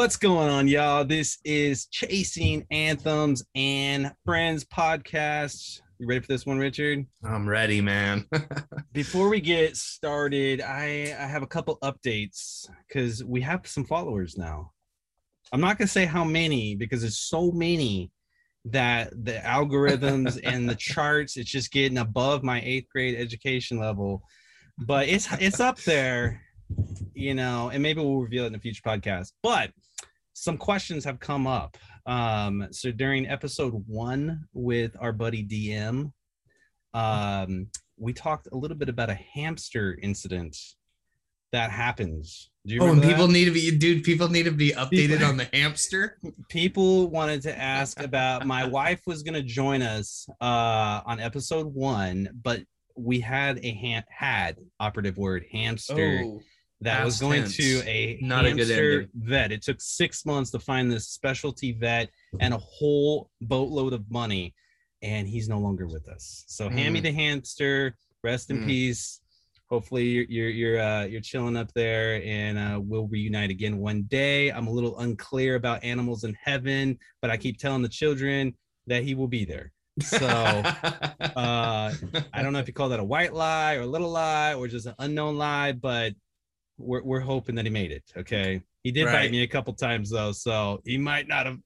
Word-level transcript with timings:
What's 0.00 0.16
going 0.16 0.48
on, 0.48 0.66
y'all? 0.66 1.04
This 1.04 1.36
is 1.44 1.84
Chasing 1.88 2.66
Anthems 2.70 3.44
and 3.54 4.10
Friends 4.24 4.64
podcast. 4.64 5.82
You 5.98 6.06
ready 6.06 6.20
for 6.20 6.26
this 6.26 6.46
one, 6.46 6.58
Richard? 6.58 7.04
I'm 7.22 7.46
ready, 7.46 7.82
man. 7.82 8.26
Before 8.94 9.28
we 9.28 9.42
get 9.42 9.76
started, 9.76 10.62
I, 10.62 11.14
I 11.20 11.26
have 11.26 11.42
a 11.42 11.46
couple 11.46 11.78
updates 11.84 12.66
because 12.88 13.22
we 13.22 13.42
have 13.42 13.66
some 13.66 13.84
followers 13.84 14.38
now. 14.38 14.70
I'm 15.52 15.60
not 15.60 15.76
gonna 15.76 15.86
say 15.86 16.06
how 16.06 16.24
many 16.24 16.76
because 16.76 17.02
there's 17.02 17.18
so 17.18 17.50
many 17.50 18.10
that 18.64 19.10
the 19.22 19.34
algorithms 19.34 20.40
and 20.44 20.66
the 20.66 20.76
charts 20.76 21.36
it's 21.36 21.50
just 21.50 21.72
getting 21.72 21.98
above 21.98 22.42
my 22.42 22.62
eighth 22.64 22.88
grade 22.90 23.20
education 23.20 23.78
level, 23.78 24.22
but 24.78 25.08
it's 25.08 25.28
it's 25.40 25.60
up 25.60 25.78
there 25.80 26.40
you 27.14 27.34
know, 27.34 27.70
and 27.70 27.82
maybe 27.82 28.00
we'll 28.00 28.20
reveal 28.20 28.44
it 28.44 28.48
in 28.48 28.54
a 28.54 28.58
future 28.58 28.82
podcast. 28.84 29.32
But 29.42 29.70
some 30.32 30.56
questions 30.56 31.04
have 31.04 31.20
come 31.20 31.46
up. 31.46 31.76
Um, 32.06 32.68
so 32.70 32.90
during 32.90 33.28
episode 33.28 33.84
one 33.86 34.46
with 34.52 34.96
our 35.00 35.12
buddy 35.12 35.44
DM, 35.44 36.12
um, 36.94 37.66
we 37.96 38.12
talked 38.12 38.48
a 38.52 38.56
little 38.56 38.76
bit 38.76 38.88
about 38.88 39.10
a 39.10 39.18
hamster 39.34 39.98
incident 40.02 40.56
that 41.52 41.70
happens. 41.70 42.50
Do 42.66 42.74
you 42.74 42.82
oh, 42.82 42.92
and 42.92 43.02
people 43.02 43.26
that? 43.26 43.32
need 43.32 43.46
to 43.46 43.50
be, 43.50 43.76
dude. 43.76 44.04
People 44.04 44.28
need 44.28 44.44
to 44.44 44.52
be 44.52 44.70
updated 44.72 45.18
people, 45.18 45.26
on 45.26 45.36
the 45.38 45.48
hamster. 45.52 46.18
People 46.48 47.08
wanted 47.08 47.42
to 47.42 47.58
ask 47.58 48.00
about. 48.00 48.46
My 48.46 48.64
wife 48.64 49.00
was 49.06 49.22
going 49.22 49.34
to 49.34 49.42
join 49.42 49.82
us 49.82 50.28
uh, 50.40 51.00
on 51.04 51.20
episode 51.20 51.66
one, 51.74 52.28
but 52.42 52.60
we 52.96 53.20
had 53.20 53.58
a 53.64 53.72
ha- 53.72 54.04
had 54.10 54.56
operative 54.78 55.16
word 55.16 55.44
hamster. 55.50 56.22
Oh 56.24 56.40
that 56.82 57.04
was 57.04 57.20
going 57.20 57.42
tense. 57.42 57.56
to 57.56 57.82
a 57.86 58.18
not 58.22 58.46
a 58.46 58.54
good 58.54 58.70
ending. 58.70 59.08
vet. 59.14 59.52
It 59.52 59.62
took 59.62 59.80
six 59.80 60.24
months 60.24 60.50
to 60.52 60.58
find 60.58 60.90
this 60.90 61.08
specialty 61.08 61.72
vet 61.72 62.10
and 62.40 62.54
a 62.54 62.58
whole 62.58 63.30
boatload 63.42 63.92
of 63.92 64.10
money, 64.10 64.54
and 65.02 65.28
he's 65.28 65.48
no 65.48 65.58
longer 65.58 65.86
with 65.86 66.08
us. 66.08 66.44
So 66.48 66.68
mm. 66.68 66.72
hand 66.72 66.94
me 66.94 67.00
the 67.00 67.12
hamster. 67.12 67.96
Rest 68.22 68.50
in 68.50 68.60
mm. 68.60 68.66
peace. 68.66 69.20
Hopefully 69.68 70.04
you're 70.04 70.24
you're 70.28 70.48
you're, 70.48 70.80
uh, 70.80 71.04
you're 71.04 71.20
chilling 71.20 71.56
up 71.56 71.72
there, 71.74 72.22
and 72.24 72.58
uh, 72.58 72.80
we'll 72.82 73.06
reunite 73.08 73.50
again 73.50 73.78
one 73.78 74.02
day. 74.02 74.50
I'm 74.50 74.66
a 74.66 74.72
little 74.72 74.98
unclear 74.98 75.56
about 75.56 75.84
animals 75.84 76.24
in 76.24 76.36
heaven, 76.42 76.98
but 77.20 77.30
I 77.30 77.36
keep 77.36 77.58
telling 77.58 77.82
the 77.82 77.88
children 77.88 78.54
that 78.86 79.04
he 79.04 79.14
will 79.14 79.28
be 79.28 79.44
there. 79.44 79.72
So 80.00 80.26
uh, 80.26 81.92
I 82.32 82.42
don't 82.42 82.52
know 82.52 82.58
if 82.58 82.66
you 82.66 82.74
call 82.74 82.88
that 82.88 83.00
a 83.00 83.04
white 83.04 83.34
lie 83.34 83.74
or 83.74 83.82
a 83.82 83.86
little 83.86 84.10
lie 84.10 84.54
or 84.54 84.66
just 84.66 84.86
an 84.86 84.94
unknown 84.98 85.36
lie, 85.36 85.72
but 85.72 86.14
we're, 86.80 87.02
we're 87.02 87.20
hoping 87.20 87.54
that 87.56 87.64
he 87.64 87.70
made 87.70 87.92
it. 87.92 88.04
Okay. 88.16 88.62
He 88.82 88.90
did 88.90 89.04
right. 89.04 89.12
bite 89.12 89.30
me 89.30 89.42
a 89.42 89.46
couple 89.46 89.72
times 89.74 90.10
though, 90.10 90.32
so 90.32 90.80
he 90.84 90.96
might 90.96 91.28
not 91.28 91.46
have. 91.46 91.58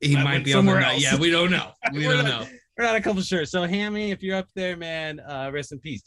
He 0.00 0.16
might 0.16 0.44
be 0.44 0.52
somewhere 0.52 0.80
else. 0.80 1.02
Yeah, 1.02 1.16
we 1.16 1.30
don't 1.30 1.50
know. 1.50 1.72
We 1.92 2.04
don't 2.04 2.24
know. 2.24 2.46
We're 2.78 2.84
not 2.84 2.96
a 2.96 3.00
couple 3.00 3.20
sure. 3.20 3.44
So 3.44 3.64
Hammy, 3.64 4.10
if 4.10 4.22
you're 4.22 4.36
up 4.36 4.48
there, 4.54 4.76
man, 4.76 5.20
uh, 5.20 5.50
rest 5.52 5.72
in 5.72 5.80
peace. 5.80 6.02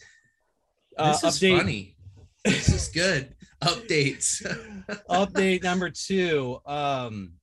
Uh, 0.97 1.11
this 1.11 1.23
is 1.23 1.39
update. 1.39 1.57
funny. 1.57 1.95
This 2.43 2.69
is 2.69 2.87
good. 2.87 3.35
Updates. 3.63 4.41
update 5.09 5.63
number 5.63 5.91
two. 5.91 6.59
Um, 6.65 7.33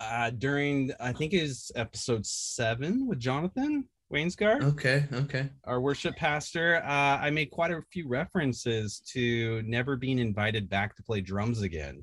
uh, 0.00 0.30
during 0.30 0.92
I 1.00 1.12
think 1.12 1.34
is 1.34 1.72
episode 1.74 2.24
seven 2.24 3.06
with 3.06 3.18
Jonathan. 3.18 3.88
Wainsgar. 4.12 4.62
Okay, 4.62 5.04
okay. 5.12 5.50
Our 5.64 5.80
worship 5.80 6.16
pastor. 6.16 6.76
Uh, 6.76 7.18
I 7.20 7.30
made 7.30 7.50
quite 7.50 7.70
a 7.70 7.82
few 7.92 8.08
references 8.08 9.02
to 9.12 9.62
never 9.62 9.96
being 9.96 10.18
invited 10.18 10.68
back 10.68 10.96
to 10.96 11.02
play 11.02 11.20
drums 11.20 11.62
again. 11.62 12.02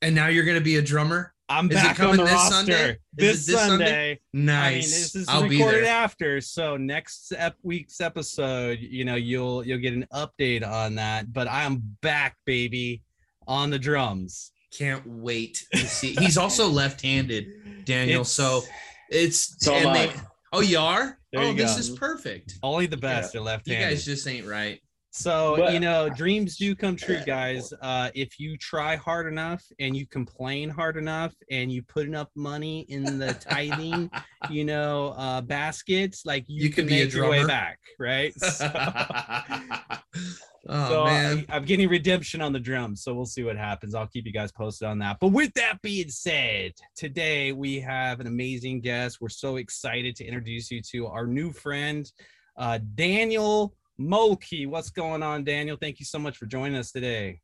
And 0.00 0.14
now 0.14 0.28
you're 0.28 0.44
going 0.44 0.58
to 0.58 0.64
be 0.64 0.76
a 0.76 0.82
drummer. 0.82 1.34
I'm 1.48 1.70
is 1.70 1.76
back 1.76 2.00
on 2.00 2.16
the 2.16 2.24
this 2.24 2.32
roster 2.32 2.54
Sunday? 2.54 2.98
This, 3.12 3.46
this, 3.46 3.56
Sunday. 3.56 3.84
Sunday. 3.84 4.20
Nice. 4.32 4.64
I 4.64 4.70
mean, 4.70 4.80
this 4.80 5.14
is 5.14 5.28
I'll 5.28 5.42
recorded 5.46 5.84
after, 5.84 6.40
so 6.40 6.76
next 6.78 7.32
ep- 7.36 7.56
week's 7.62 8.00
episode, 8.00 8.78
you 8.80 9.04
know, 9.04 9.16
you'll 9.16 9.64
you'll 9.66 9.78
get 9.78 9.92
an 9.92 10.06
update 10.14 10.66
on 10.66 10.94
that. 10.94 11.32
But 11.32 11.48
I'm 11.48 11.82
back, 12.00 12.36
baby, 12.46 13.02
on 13.46 13.68
the 13.68 13.78
drums. 13.78 14.52
Can't 14.76 15.06
wait 15.06 15.66
to 15.74 15.80
see. 15.80 16.14
He's 16.14 16.38
also 16.38 16.68
left-handed, 16.70 17.84
Daniel. 17.84 18.22
It's, 18.22 18.32
so 18.32 18.62
it's 19.10 19.62
so 19.62 19.74
and 19.74 19.94
they, 19.94 20.12
Oh, 20.54 20.60
you 20.60 20.78
are? 20.78 21.18
There 21.32 21.42
oh, 21.42 21.50
you 21.50 21.54
this 21.54 21.78
is 21.78 21.90
perfect. 21.90 22.58
Only 22.62 22.86
the 22.86 22.96
best 22.96 23.34
yeah. 23.34 23.40
are 23.40 23.44
left-handed. 23.44 23.82
You 23.82 23.90
guys 23.90 24.04
just 24.04 24.28
ain't 24.28 24.46
right. 24.46 24.80
So 25.14 25.56
but, 25.58 25.74
you 25.74 25.80
know, 25.80 26.08
dreams 26.08 26.56
do 26.56 26.74
come 26.74 26.96
true, 26.96 27.20
guys. 27.26 27.72
Uh, 27.82 28.10
if 28.14 28.40
you 28.40 28.56
try 28.56 28.96
hard 28.96 29.26
enough 29.26 29.62
and 29.78 29.94
you 29.94 30.06
complain 30.06 30.70
hard 30.70 30.96
enough 30.96 31.34
and 31.50 31.70
you 31.70 31.82
put 31.82 32.06
enough 32.06 32.28
money 32.34 32.86
in 32.88 33.18
the 33.18 33.34
tithing, 33.48 34.10
you 34.50 34.64
know, 34.64 35.14
uh, 35.16 35.42
baskets, 35.42 36.24
like 36.24 36.44
you, 36.48 36.64
you 36.64 36.70
can, 36.70 36.86
can 36.86 36.96
make 36.96 37.12
your 37.12 37.28
way 37.30 37.44
back, 37.46 37.78
right? 37.98 38.34
So, 38.42 38.70
oh 40.68 40.88
so 40.88 41.04
man, 41.04 41.44
I, 41.48 41.56
I'm 41.56 41.64
getting 41.64 41.88
redemption 41.88 42.40
on 42.40 42.52
the 42.52 42.60
drums, 42.60 43.02
so 43.02 43.14
we'll 43.14 43.26
see 43.26 43.42
what 43.42 43.56
happens. 43.56 43.94
I'll 43.94 44.06
keep 44.06 44.26
you 44.26 44.32
guys 44.32 44.52
posted 44.52 44.88
on 44.88 44.98
that. 44.98 45.18
But 45.20 45.28
with 45.28 45.52
that 45.54 45.80
being 45.82 46.08
said, 46.08 46.72
today 46.96 47.52
we 47.52 47.80
have 47.80 48.20
an 48.20 48.26
amazing 48.26 48.80
guest. 48.80 49.18
We're 49.20 49.28
so 49.28 49.56
excited 49.56 50.16
to 50.16 50.24
introduce 50.24 50.70
you 50.70 50.80
to 50.92 51.06
our 51.08 51.26
new 51.26 51.52
friend, 51.52 52.10
uh, 52.56 52.78
Daniel. 52.94 53.74
Mulkey. 54.00 54.66
What's 54.66 54.90
going 54.90 55.22
on, 55.22 55.44
Daniel? 55.44 55.76
Thank 55.80 56.00
you 56.00 56.06
so 56.06 56.18
much 56.18 56.36
for 56.36 56.46
joining 56.46 56.76
us 56.76 56.92
today. 56.92 57.40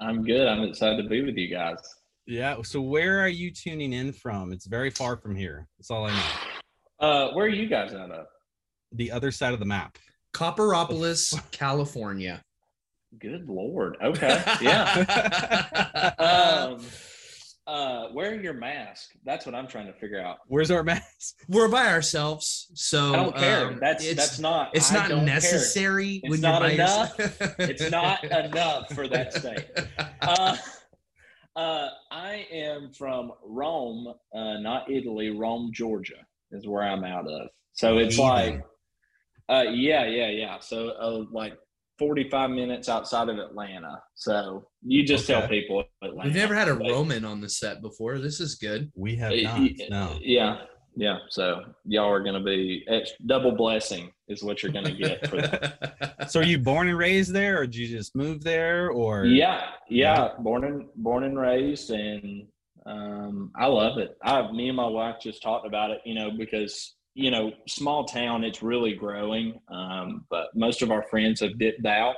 I'm 0.00 0.24
good. 0.24 0.46
I'm 0.46 0.62
excited 0.62 1.02
to 1.02 1.08
be 1.08 1.22
with 1.22 1.36
you 1.36 1.48
guys. 1.48 1.78
Yeah. 2.26 2.56
So 2.62 2.80
where 2.80 3.20
are 3.20 3.28
you 3.28 3.50
tuning 3.50 3.92
in 3.92 4.12
from? 4.12 4.52
It's 4.52 4.66
very 4.66 4.90
far 4.90 5.16
from 5.16 5.34
here. 5.34 5.66
That's 5.78 5.90
all 5.90 6.06
I 6.06 6.10
know. 6.10 7.06
Uh, 7.06 7.32
where 7.32 7.46
are 7.46 7.50
you 7.50 7.68
guys 7.68 7.94
out 7.94 8.10
of? 8.10 8.26
The 8.92 9.10
other 9.10 9.30
side 9.30 9.54
of 9.54 9.60
the 9.60 9.66
map. 9.66 9.98
Copperopolis, 10.34 11.34
California. 11.50 12.42
Good 13.18 13.48
lord. 13.48 13.96
Okay. 14.02 14.42
Yeah. 14.60 16.12
um, 16.18 16.80
uh 17.66 18.06
wearing 18.14 18.44
your 18.44 18.54
mask 18.54 19.10
that's 19.24 19.44
what 19.44 19.52
i'm 19.52 19.66
trying 19.66 19.86
to 19.86 19.92
figure 19.94 20.20
out. 20.20 20.38
Where's 20.46 20.70
our 20.70 20.84
mask? 20.84 21.34
We're 21.48 21.68
by 21.68 21.88
ourselves 21.88 22.68
so 22.74 23.12
i 23.12 23.16
don't 23.16 23.36
care. 23.36 23.66
um, 23.66 23.78
that's 23.80 24.14
that's 24.14 24.38
not 24.38 24.70
it's 24.72 24.92
not 24.92 25.10
necessary 25.24 26.20
care. 26.20 26.30
it's 26.32 26.42
not 26.42 26.70
enough. 26.70 27.14
it's 27.58 27.90
not 27.90 28.22
enough 28.24 28.92
for 28.94 29.08
that 29.08 29.32
state. 29.34 29.66
Uh, 30.22 30.56
uh, 31.56 31.88
i 32.12 32.46
am 32.52 32.92
from 32.92 33.32
rome 33.44 34.12
uh, 34.34 34.58
not 34.58 34.90
italy 34.90 35.30
rome 35.30 35.70
georgia 35.72 36.24
is 36.52 36.66
where 36.68 36.82
i'm 36.82 37.02
out 37.04 37.26
of. 37.26 37.48
So 37.72 37.98
it's 37.98 38.18
like 38.18 38.64
uh 39.48 39.64
yeah 39.70 40.06
yeah 40.06 40.28
yeah. 40.28 40.58
So 40.60 40.90
uh, 40.90 41.24
like 41.32 41.54
45 41.98 42.50
minutes 42.50 42.88
outside 42.88 43.28
of 43.28 43.38
Atlanta. 43.38 44.02
So 44.14 44.68
you 44.82 45.04
just 45.04 45.28
okay. 45.28 45.40
tell 45.40 45.48
people 45.48 45.84
Atlanta. 46.02 46.28
We've 46.28 46.36
never 46.36 46.54
had 46.54 46.68
a 46.68 46.74
Roman 46.74 47.24
on 47.24 47.40
the 47.40 47.48
set 47.48 47.80
before. 47.82 48.18
This 48.18 48.40
is 48.40 48.56
good. 48.56 48.90
We 48.94 49.16
have 49.16 49.32
not. 49.34 49.70
No. 49.90 50.18
Yeah. 50.20 50.58
Yeah. 50.94 51.18
So 51.28 51.62
y'all 51.84 52.10
are 52.10 52.22
going 52.22 52.34
to 52.34 52.44
be 52.44 52.84
it's 52.86 53.12
double 53.26 53.52
blessing 53.52 54.10
is 54.28 54.42
what 54.42 54.62
you're 54.62 54.72
going 54.72 54.86
to 54.86 54.92
get 54.92 55.28
for 55.28 55.36
that. 55.36 56.26
so 56.30 56.40
are 56.40 56.44
you 56.44 56.58
born 56.58 56.88
and 56.88 56.98
raised 56.98 57.32
there 57.32 57.60
or 57.60 57.66
did 57.66 57.76
you 57.76 57.88
just 57.88 58.16
move 58.16 58.42
there 58.42 58.90
or? 58.90 59.24
Yeah. 59.24 59.62
Yeah. 59.88 60.30
Born 60.38 60.64
and 60.64 60.86
born 60.96 61.24
and 61.24 61.38
raised 61.38 61.90
and 61.90 62.46
um, 62.86 63.50
I 63.56 63.66
love 63.66 63.98
it. 63.98 64.16
I, 64.22 64.50
me 64.52 64.68
and 64.68 64.76
my 64.76 64.86
wife 64.86 65.16
just 65.20 65.42
talked 65.42 65.66
about 65.66 65.90
it, 65.90 66.00
you 66.04 66.14
know, 66.14 66.30
because 66.30 66.95
you 67.16 67.30
know, 67.30 67.50
small 67.66 68.04
town, 68.04 68.44
it's 68.44 68.62
really 68.62 68.92
growing. 68.92 69.58
Um, 69.68 70.26
but 70.28 70.48
most 70.54 70.82
of 70.82 70.90
our 70.90 71.02
friends 71.04 71.40
have 71.40 71.58
dipped 71.58 71.86
out, 71.86 72.14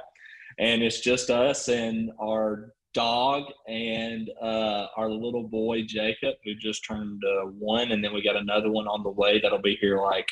and 0.58 0.82
it's 0.82 1.00
just 1.00 1.30
us 1.30 1.68
and 1.68 2.10
our 2.20 2.72
dog 2.94 3.44
and 3.68 4.28
uh, 4.42 4.86
our 4.96 5.08
little 5.08 5.44
boy 5.44 5.84
Jacob, 5.86 6.34
who 6.44 6.56
just 6.56 6.84
turned 6.84 7.22
uh, 7.24 7.46
one, 7.46 7.92
and 7.92 8.02
then 8.02 8.12
we 8.12 8.24
got 8.24 8.34
another 8.34 8.72
one 8.72 8.88
on 8.88 9.04
the 9.04 9.10
way 9.10 9.40
that'll 9.40 9.62
be 9.62 9.78
here. 9.80 10.00
Like 10.00 10.28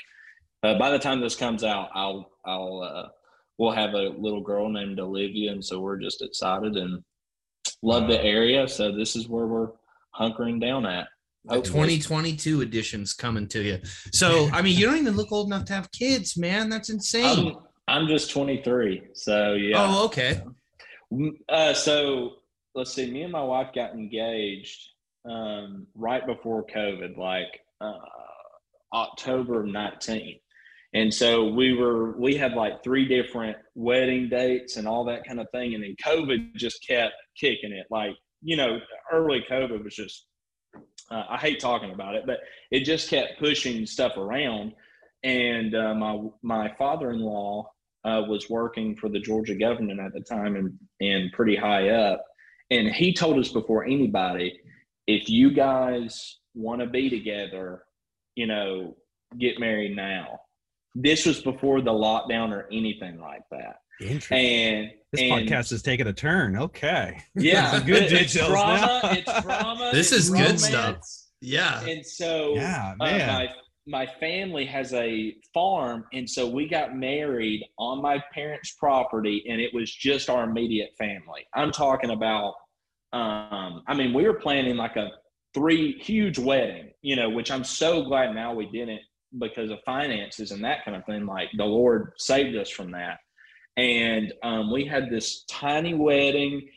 uh, 0.65 0.77
by 0.77 0.91
the 0.91 0.99
time 0.99 1.21
this 1.21 1.37
comes 1.37 1.63
out, 1.63 1.91
I'll 1.95 2.33
I'll 2.45 2.83
uh, 2.83 3.09
we'll 3.59 3.71
have 3.71 3.95
a 3.95 4.09
little 4.19 4.43
girl 4.43 4.69
named 4.69 4.99
Olivia, 4.99 5.53
and 5.53 5.65
so 5.65 5.79
we're 5.79 6.01
just 6.01 6.23
excited 6.23 6.77
and 6.77 7.05
love 7.83 8.09
the 8.09 8.21
area. 8.21 8.67
So 8.67 8.91
this 8.91 9.15
is 9.15 9.29
where 9.29 9.47
we're 9.47 9.71
hunkering 10.19 10.61
down 10.61 10.87
at. 10.87 11.07
The 11.49 11.63
2022 11.63 12.63
edition's 12.63 13.13
coming 13.13 13.47
to 13.49 13.63
you. 13.63 13.79
So, 14.13 14.49
I 14.53 14.63
mean, 14.63 14.77
you 14.77 14.87
don't 14.87 14.99
even 14.99 15.17
look 15.17 15.33
old 15.33 15.47
enough 15.47 15.65
to 15.67 15.75
have 15.75 15.91
kids, 15.93 16.37
man. 16.37 16.69
That's 16.69 16.91
insane. 16.91 17.55
I'm, 17.89 18.03
I'm 18.03 18.09
just 18.09 18.31
23. 18.31 19.09
So, 19.15 19.55
yeah. 19.55 19.77
Oh, 19.79 20.05
okay. 20.07 20.43
Uh, 21.49 21.73
so, 21.73 22.33
let's 22.75 22.93
see. 22.93 23.11
Me 23.11 23.23
and 23.23 23.33
my 23.33 23.43
wife 23.43 23.69
got 23.75 23.93
engaged 23.93 24.89
um, 25.25 25.87
right 25.95 26.27
before 26.27 26.67
COVID, 26.67 27.17
like 27.17 27.61
uh, 27.81 27.95
October 28.93 29.65
19th. 29.65 30.41
And 30.95 31.13
so 31.13 31.49
we 31.49 31.75
were, 31.75 32.17
we 32.19 32.37
had 32.37 32.55
like 32.55 32.83
three 32.83 33.07
different 33.07 33.57
wedding 33.75 34.29
dates 34.29 34.77
and 34.77 34.89
all 34.89 35.05
that 35.05 35.27
kind 35.27 35.41
of 35.41 35.47
thing. 35.53 35.75
And 35.75 35.83
then 35.85 35.95
COVID 36.03 36.55
just 36.55 36.87
kept 36.87 37.15
kicking 37.39 37.73
it. 37.73 37.87
Like 37.91 38.17
you 38.43 38.57
know, 38.57 38.79
early 39.13 39.45
COVID 39.51 39.83
was 39.83 39.95
just, 39.95 40.27
uh, 41.11 41.25
I 41.31 41.37
hate 41.37 41.61
talking 41.61 41.93
about 41.93 42.15
it, 42.15 42.25
but 42.27 42.41
it 42.71 42.81
just 42.81 43.09
kept 43.09 43.39
pushing 43.39 43.87
stuff 43.87 44.17
around. 44.17 44.73
And 45.23 45.75
uh, 45.75 45.95
my 45.95 46.21
my 46.43 46.75
father 46.79 47.11
in 47.11 47.21
law 47.21 47.71
uh, 48.05 48.23
was 48.29 48.49
working 48.51 48.97
for 48.97 49.09
the 49.09 49.19
Georgia 49.19 49.55
government 49.55 50.01
at 50.01 50.13
the 50.13 50.21
time 50.21 50.57
and 50.57 50.79
and 51.01 51.33
pretty 51.33 51.57
high 51.57 51.89
up, 51.91 52.25
and 52.71 52.89
he 52.89 53.13
told 53.13 53.39
us 53.39 53.51
before 53.51 53.85
anybody, 53.85 54.61
if 55.07 55.29
you 55.29 55.53
guys 55.53 56.39
want 56.55 56.81
to 56.81 56.87
be 56.87 57.11
together, 57.11 57.83
you 58.35 58.47
know, 58.47 58.97
get 59.39 59.59
married 59.59 59.97
now. 59.97 60.41
This 60.99 61.27
was 61.27 61.43
before 61.43 61.83
the 61.83 61.91
lockdown 61.93 62.51
or 62.53 62.67
anything 62.73 63.21
like 63.21 63.43
that. 63.51 63.77
Interesting. 64.01 64.39
And 64.39 64.91
this 65.13 65.21
and, 65.23 65.33
podcast 65.49 65.73
is 65.73 65.83
taking 65.83 66.07
a 66.07 66.13
turn. 66.13 66.57
Okay. 66.57 67.19
Yeah, 67.37 67.83
good 67.85 68.05
it- 68.05 68.13
it's 68.13 68.33
drama. 68.35 69.01
now. 69.03 69.11
it's 69.13 69.43
drama. 69.43 69.91
This 69.93 70.13
it's 70.13 70.25
is 70.25 70.31
good 70.31 70.59
stuff. 70.59 70.97
Yeah. 71.43 71.85
And 71.85 72.05
so, 72.05 72.55
Yeah, 72.55 72.95
uh, 72.99 73.05
man. 73.05 73.29
my 73.29 73.49
my 73.89 74.07
family 74.19 74.65
has 74.65 74.93
a 74.95 75.37
farm, 75.55 76.07
and 76.13 76.29
so 76.29 76.49
we 76.49 76.67
got 76.67 76.97
married 76.97 77.63
on 77.79 78.03
my 78.03 78.21
parents' 78.35 78.75
property, 78.81 79.45
and 79.49 79.61
it 79.61 79.73
was 79.73 79.95
just 79.95 80.29
our 80.29 80.43
immediate 80.45 80.91
family. 80.99 81.47
I'm 81.55 81.71
talking 81.73 82.11
about. 82.11 82.55
Um, 83.13 83.83
I 83.87 83.95
mean, 83.95 84.13
we 84.13 84.25
were 84.25 84.35
planning 84.35 84.77
like 84.77 84.97
a 84.97 85.11
three 85.55 85.93
huge 86.01 86.39
wedding, 86.39 86.91
you 87.03 87.17
know, 87.17 87.31
which 87.31 87.51
I'm 87.51 87.65
so 87.65 88.03
glad 88.03 88.35
now 88.35 88.53
we 88.53 88.67
didn't 88.67 89.01
because 89.39 89.71
of 89.71 89.79
finances 89.85 90.51
and 90.51 90.65
that 90.65 90.85
kind 90.85 90.97
of 90.97 91.05
thing. 91.05 91.27
Like 91.27 91.49
the 91.57 91.65
Lord 91.65 92.13
saved 92.19 92.57
us 92.57 92.71
from 92.71 92.91
that. 92.93 93.19
And 93.77 94.33
um, 94.43 94.73
we 94.73 94.85
had 94.87 95.11
this 95.11 95.45
tiny 95.51 95.95
wedding. 95.95 96.69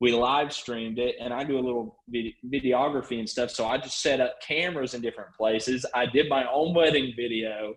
We 0.00 0.12
live 0.12 0.52
streamed 0.52 0.98
it, 1.00 1.16
and 1.20 1.34
I 1.34 1.42
do 1.42 1.58
a 1.58 1.60
little 1.60 1.98
vid- 2.08 2.34
videography 2.46 3.18
and 3.18 3.28
stuff. 3.28 3.50
So 3.50 3.66
I 3.66 3.78
just 3.78 4.00
set 4.00 4.20
up 4.20 4.34
cameras 4.46 4.94
in 4.94 5.00
different 5.00 5.30
places. 5.36 5.84
I 5.94 6.06
did 6.06 6.28
my 6.28 6.44
own 6.52 6.74
wedding 6.74 7.12
video. 7.16 7.74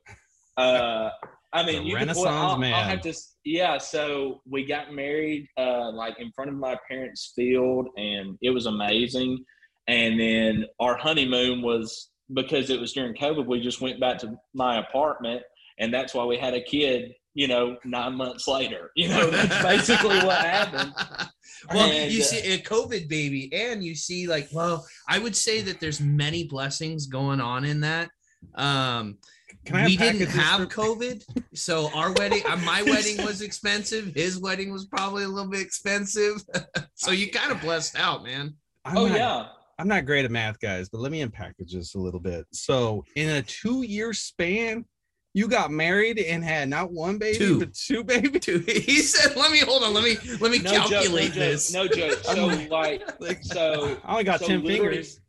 Uh, 0.56 1.10
I 1.54 1.64
mean, 1.66 1.84
The 1.84 1.90
you 1.90 1.96
can 1.96 2.08
put- 2.08 2.18
Renaissance 2.18 2.28
I'll, 2.28 2.52
I'll 2.52 2.58
man. 2.58 2.90
have 2.90 3.02
to, 3.02 3.14
yeah. 3.44 3.78
So 3.80 4.42
we 4.48 4.66
got 4.66 4.94
married, 4.94 5.48
uh, 5.58 5.92
like 5.92 6.20
in 6.20 6.32
front 6.34 6.52
of 6.52 6.58
my 6.58 6.78
parents' 6.88 7.34
field, 7.36 7.88
and 7.98 8.38
it 8.42 8.52
was 8.52 8.68
amazing. 8.68 9.44
And 9.88 10.20
then 10.20 10.66
our 10.80 10.96
honeymoon 10.98 11.64
was 11.64 12.11
because 12.34 12.70
it 12.70 12.80
was 12.80 12.94
during 12.94 13.14
COVID. 13.16 13.46
We 13.46 13.62
just 13.62 13.82
went 13.82 14.00
back 14.00 14.20
to 14.20 14.36
my 14.54 14.78
apartment, 14.80 15.44
and 15.80 15.94
that's 15.94 16.14
why 16.14 16.26
we 16.26 16.38
had 16.38 16.54
a 16.54 16.62
kid. 16.62 17.14
You 17.34 17.48
know, 17.48 17.78
nine 17.86 18.16
months 18.16 18.46
later. 18.48 18.92
You 18.98 19.08
know, 19.08 19.30
that's 19.30 19.64
basically 19.64 20.18
what 20.20 20.38
happened. 20.46 20.94
well, 21.74 21.90
And, 21.90 22.12
you 22.12 22.22
uh, 22.22 22.26
see 22.26 22.54
a 22.54 22.58
COVID 22.58 23.08
baby, 23.08 23.50
and 23.54 23.82
you 23.82 23.96
see 23.96 24.28
like, 24.28 24.50
well, 24.52 24.86
I 25.08 25.18
would 25.18 25.36
say 25.36 25.62
that 25.62 25.80
there's 25.80 26.02
many 26.02 26.44
blessings 26.44 27.08
going 27.08 27.40
on 27.40 27.64
in 27.64 27.80
that. 27.82 28.10
Um, 28.56 29.18
Can 29.66 29.78
I 29.78 29.86
we 29.86 29.96
didn't 29.96 30.28
have 30.28 30.70
for- 30.72 30.82
COVID, 30.82 31.24
so 31.54 31.90
our 31.96 32.12
wedding, 32.14 32.42
uh, 32.50 32.58
my 32.58 32.82
wedding 32.84 33.24
was 33.24 33.42
expensive. 33.42 34.14
His 34.14 34.38
wedding 34.38 34.74
was 34.74 34.88
probably 34.88 35.24
a 35.24 35.28
little 35.30 35.50
bit 35.50 35.62
expensive, 35.62 36.44
so 36.96 37.12
you 37.12 37.32
kind 37.32 37.52
of 37.54 37.62
blessed 37.62 37.98
out, 37.98 38.24
man. 38.26 38.56
I'm 38.84 38.98
oh 38.98 39.08
not- 39.08 39.18
yeah, 39.18 39.46
I'm 39.82 39.88
not 39.88 40.06
great 40.06 40.26
at 40.26 40.32
math, 40.32 40.60
guys, 40.60 40.90
but 40.90 41.02
let 41.02 41.12
me 41.12 41.22
unpack 41.22 41.56
it 41.58 41.68
just 41.68 41.96
a 41.96 42.00
little 42.00 42.20
bit. 42.20 42.46
So, 42.54 43.04
in 43.16 43.30
a 43.30 43.42
two 43.42 43.82
year 43.82 44.14
span, 44.14 44.86
you 45.34 45.48
got 45.48 45.72
married 45.72 46.20
and 46.20 46.44
had 46.44 46.70
not 46.70 46.92
one 46.92 47.18
baby, 47.18 47.38
Two. 47.40 47.60
but 47.60 47.74
two 47.74 48.04
babies. 48.06 48.42
Two. 48.46 48.60
he 48.60 48.98
said, 49.02 49.36
"Let 49.36 49.52
me 49.52 49.58
hold 49.60 49.82
on. 49.84 49.94
Let 49.96 50.04
me 50.04 50.18
let 50.40 50.52
me 50.52 50.60
no 50.60 50.72
joke, 50.72 50.82
no 50.84 50.90
calculate 50.90 51.28
joke, 51.30 51.34
this." 51.36 51.74
no 51.74 51.88
joke. 51.88 52.20
So 52.24 52.46
like, 52.70 53.02
Like, 53.20 53.44
so 53.44 53.98
I 54.04 54.12
only 54.12 54.24
got 54.24 54.42
so 54.42 54.48
10 54.48 54.64
fingers. 54.66 55.20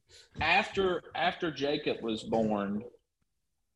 after 0.43 1.03
after 1.15 1.51
Jacob 1.51 2.03
was 2.03 2.23
born, 2.23 2.83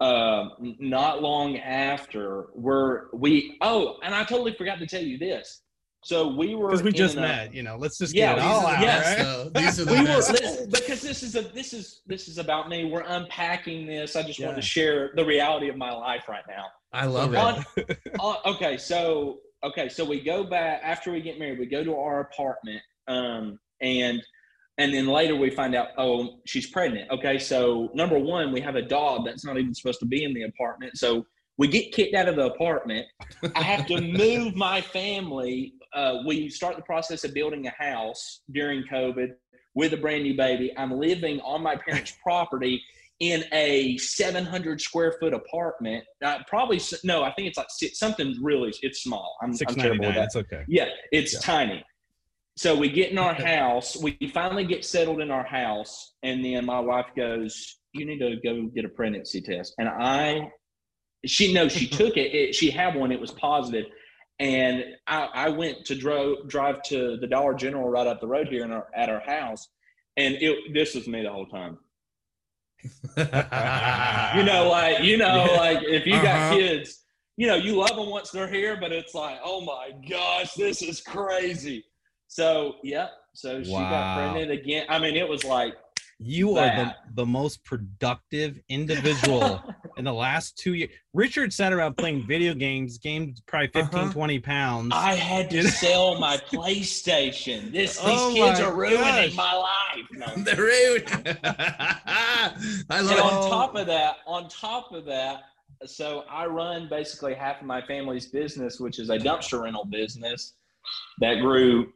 uh, 0.00 0.50
not 0.61 1.22
long 1.22 1.56
after, 1.56 2.49
we're 2.55 3.05
we 3.14 3.56
oh, 3.62 3.96
and 4.02 4.14
I 4.14 4.25
totally 4.25 4.52
forgot 4.52 4.79
to 4.81 4.87
tell 4.87 5.02
you 5.02 5.17
this. 5.17 5.62
So 6.06 6.29
we 6.29 6.55
were 6.55 6.69
Because 6.69 6.85
we 6.85 6.93
just 6.93 7.17
a- 7.17 7.20
met, 7.20 7.53
you 7.53 7.64
know. 7.64 7.76
Let's 7.76 7.99
just 7.99 8.14
Yeah, 8.14 8.37
get 8.37 8.38
it 8.38 8.44
all 8.44 8.61
are 8.64 8.70
the- 8.70 8.76
out, 8.76 8.81
yes, 8.81 9.06
right? 9.06 9.25
though. 9.25 9.49
These 9.61 9.81
are 9.81 9.85
the 9.87 9.93
We 9.93 9.99
were 10.03 10.05
best. 10.06 10.31
listen, 10.41 10.70
because 10.70 11.03
this 11.03 11.25
is 11.25 11.35
a 11.35 11.43
this 11.43 11.73
is 11.73 12.03
this 12.06 12.29
is 12.29 12.38
about 12.38 12.69
me. 12.69 12.85
We're 12.85 13.03
unpacking 13.05 13.88
this. 13.88 14.14
I 14.14 14.23
just 14.23 14.38
want 14.38 14.55
to 14.55 14.62
share 14.62 15.11
the 15.17 15.25
reality 15.25 15.69
of 15.69 15.76
my 15.76 15.91
life 15.93 16.29
right 16.29 16.44
now. 16.47 16.67
I 16.93 17.06
love 17.06 17.35
Okay. 17.35 17.64
it. 17.88 17.99
On- 18.20 18.37
uh, 18.47 18.50
okay, 18.55 18.76
so 18.79 19.41
okay, 19.64 19.88
so 19.88 20.05
we 20.05 20.20
go 20.20 20.44
back 20.44 20.81
after 20.85 21.11
we 21.11 21.20
get 21.20 21.41
married. 21.41 21.58
We 21.58 21.67
go 21.67 21.82
to 21.82 21.97
our 21.97 22.20
apartment, 22.20 22.82
um, 23.08 23.58
and 23.81 24.23
and 24.79 24.94
then 24.94 25.08
later 25.08 25.35
we 25.35 25.50
find 25.50 25.75
out, 25.75 25.88
oh, 25.99 26.38
she's 26.47 26.70
pregnant. 26.70 27.11
Okay, 27.11 27.37
so 27.41 27.91
number 27.94 28.17
one, 28.17 28.53
we 28.53 28.61
have 28.61 28.76
a 28.76 28.82
dog 28.82 29.25
that's 29.26 29.44
not 29.44 29.58
even 29.58 29.75
supposed 29.75 29.99
to 30.00 30.06
be 30.06 30.23
in 30.23 30.32
the 30.35 30.43
apartment. 30.43 30.99
So 30.99 31.26
we 31.58 31.67
get 31.67 31.91
kicked 31.91 32.14
out 32.14 32.29
of 32.29 32.37
the 32.37 32.44
apartment. 32.44 33.06
I 33.56 33.62
have 33.62 33.87
to 33.87 34.00
move 34.23 34.55
my 34.55 34.81
family. 34.82 35.73
Uh, 35.96 36.19
we 36.26 36.48
start 36.50 36.76
the 36.76 36.82
process 36.82 37.25
of 37.25 37.32
building 37.32 37.66
a 37.66 37.82
house 37.82 38.43
during 38.52 38.84
COVID 38.84 39.28
with 39.75 39.94
a 39.94 39.96
brand 39.96 40.25
new 40.25 40.37
baby. 40.37 40.70
I'm 40.76 40.93
living 40.93 41.40
on 41.40 41.62
my 41.62 41.75
parents' 41.75 42.14
property 42.22 42.82
in 43.20 43.44
a 43.52 43.96
700 43.96 44.78
square 44.78 45.16
foot 45.19 45.32
apartment. 45.32 46.04
Uh, 46.22 46.40
probably 46.46 46.78
no, 47.02 47.22
I 47.22 47.32
think 47.32 47.48
it's 47.48 47.56
like 47.56 47.69
six, 47.70 47.98
something 47.98 48.37
really. 48.43 48.75
It's 48.82 49.02
small. 49.02 49.37
I'm, 49.43 49.54
I'm 49.66 49.75
terrible 49.75 50.06
with 50.06 50.16
that. 50.16 50.25
It's 50.25 50.37
okay. 50.37 50.64
Yeah, 50.69 50.88
it's 51.12 51.32
Yeah. 51.32 51.40
tiny. 51.40 51.84
So 52.58 52.76
we 52.76 52.90
get 52.90 53.10
in 53.10 53.16
our 53.16 53.34
house. 53.54 53.96
We 53.96 54.19
finally 54.34 54.66
get 54.66 54.84
settled 54.84 55.22
in 55.22 55.31
our 55.31 55.44
house, 55.46 56.12
and 56.22 56.44
then 56.44 56.66
my 56.66 56.81
wife 56.81 57.06
goes, 57.16 57.78
"You 57.94 58.04
need 58.04 58.19
to 58.19 58.37
go 58.44 58.69
get 58.75 58.84
a 58.84 58.90
pregnancy 58.90 59.40
test." 59.40 59.75
And 59.78 59.88
I, 59.88 60.50
she 61.25 61.54
knows 61.54 61.72
she 61.72 61.87
took 62.00 62.19
it, 62.19 62.34
it. 62.34 62.54
She 62.54 62.70
had 62.70 62.94
one. 62.94 63.12
It 63.12 63.20
was 63.20 63.31
positive, 63.32 63.87
and 64.38 64.84
I, 65.06 65.28
I 65.34 65.48
went 65.50 65.84
to 65.86 65.94
drive 65.94 66.48
drive 66.48 66.82
to 66.84 67.16
the 67.16 67.26
Dollar 67.26 67.54
General 67.54 67.88
right 67.88 68.06
up 68.06 68.20
the 68.20 68.26
road 68.26 68.48
here 68.48 68.64
in 68.64 68.72
our, 68.72 68.86
at 68.94 69.08
our 69.08 69.20
house, 69.20 69.68
and 70.16 70.34
it 70.36 70.72
this 70.74 70.94
was 70.94 71.06
me 71.08 71.22
the 71.22 71.32
whole 71.32 71.46
time. 71.46 71.78
You 74.36 74.43
know, 74.44 74.69
like 74.70 75.02
you 75.02 75.16
know, 75.16 75.44
Yeah. 75.52 75.56
like 75.56 75.82
if 75.82 76.06
you 76.06 76.20
got 76.22 76.36
Uh-huh. 76.36 76.55
kids, 76.56 77.05
you 77.36 77.46
know, 77.46 77.55
you 77.56 77.76
love 77.76 77.96
them 77.96 78.08
once 78.10 78.31
they're 78.31 78.48
here, 78.48 78.76
but 78.81 78.93
it's 78.93 79.14
like, 79.14 79.38
oh 79.44 79.60
my 79.62 79.93
gosh, 80.08 80.55
this 80.55 80.82
is 80.82 81.00
crazy. 81.00 81.84
So, 82.28 82.76
yeah. 82.82 83.08
So 83.34 83.62
she 83.62 83.70
got 83.70 84.08
Wow. 84.08 84.14
pregnant 84.14 84.50
again. 84.50 84.86
I 84.88 84.98
mean, 84.98 85.16
it 85.16 85.28
was 85.28 85.44
like, 85.44 85.74
You 86.19 86.56
are 86.58 86.69
the, 86.76 86.94
the 87.14 87.26
most 87.26 87.64
productive 87.64 88.58
individual 88.69 89.62
in 89.96 90.05
the 90.05 90.12
last 90.12 90.58
two 90.58 90.74
years. 90.74 90.91
Richard 91.15 91.53
sat 91.53 91.72
around 91.72 91.96
playing 91.96 92.26
video 92.29 92.55
games, 92.55 92.98
gained 92.98 93.41
probably 93.46 93.69
15, 93.69 94.00
Uh-huh. 94.00 94.12
20 94.12 94.38
pounds. 94.41 94.93
I 94.94 95.15
had 95.15 95.50
to 95.50 95.67
sell 95.69 96.19
my 96.19 96.36
PlayStation. 96.53 97.72
This 97.72 97.96
these 97.98 98.05
Oh 98.20 98.32
kids 98.34 98.60
are 98.60 98.74
ruining 98.74 99.00
gosh. 99.00 99.34
my 99.34 99.55
life. 99.55 100.06
No. 100.12 100.26
the 100.43 100.56
rude. 100.56 101.05
I 102.91 103.00
love 103.00 103.10
And 103.10 103.20
love 103.20 103.32
on 103.44 103.50
top 103.50 103.74
of 103.76 103.86
that, 103.86 104.17
on 104.26 104.48
top 104.48 104.93
of 104.93 105.05
that, 105.06 105.44
so 105.84 106.24
I 106.31 106.46
run 106.46 106.88
basically 106.88 107.34
half 107.34 107.60
of 107.60 107.67
my 107.67 107.82
family's 107.86 108.26
business, 108.26 108.81
which 108.81 108.98
is 108.98 109.10
a 109.10 109.19
dumpster 109.19 109.62
rental 109.62 109.84
business 109.84 110.55
that 111.20 111.41
grew. 111.41 111.93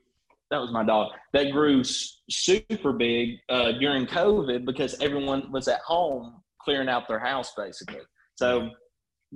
That 0.51 0.59
was 0.61 0.73
my 0.73 0.83
dog. 0.85 1.13
That 1.33 1.53
grew 1.53 1.85
super 1.85 2.93
big 2.93 3.37
uh, 3.49 3.71
during 3.79 4.05
COVID 4.07 4.65
because 4.65 5.01
everyone 5.01 5.53
was 5.53 5.69
at 5.69 5.79
home 5.83 6.43
clearing 6.65 6.89
out 6.89 7.09
their 7.09 7.19
house, 7.19 7.53
basically. 7.57 8.01
So 8.37 8.71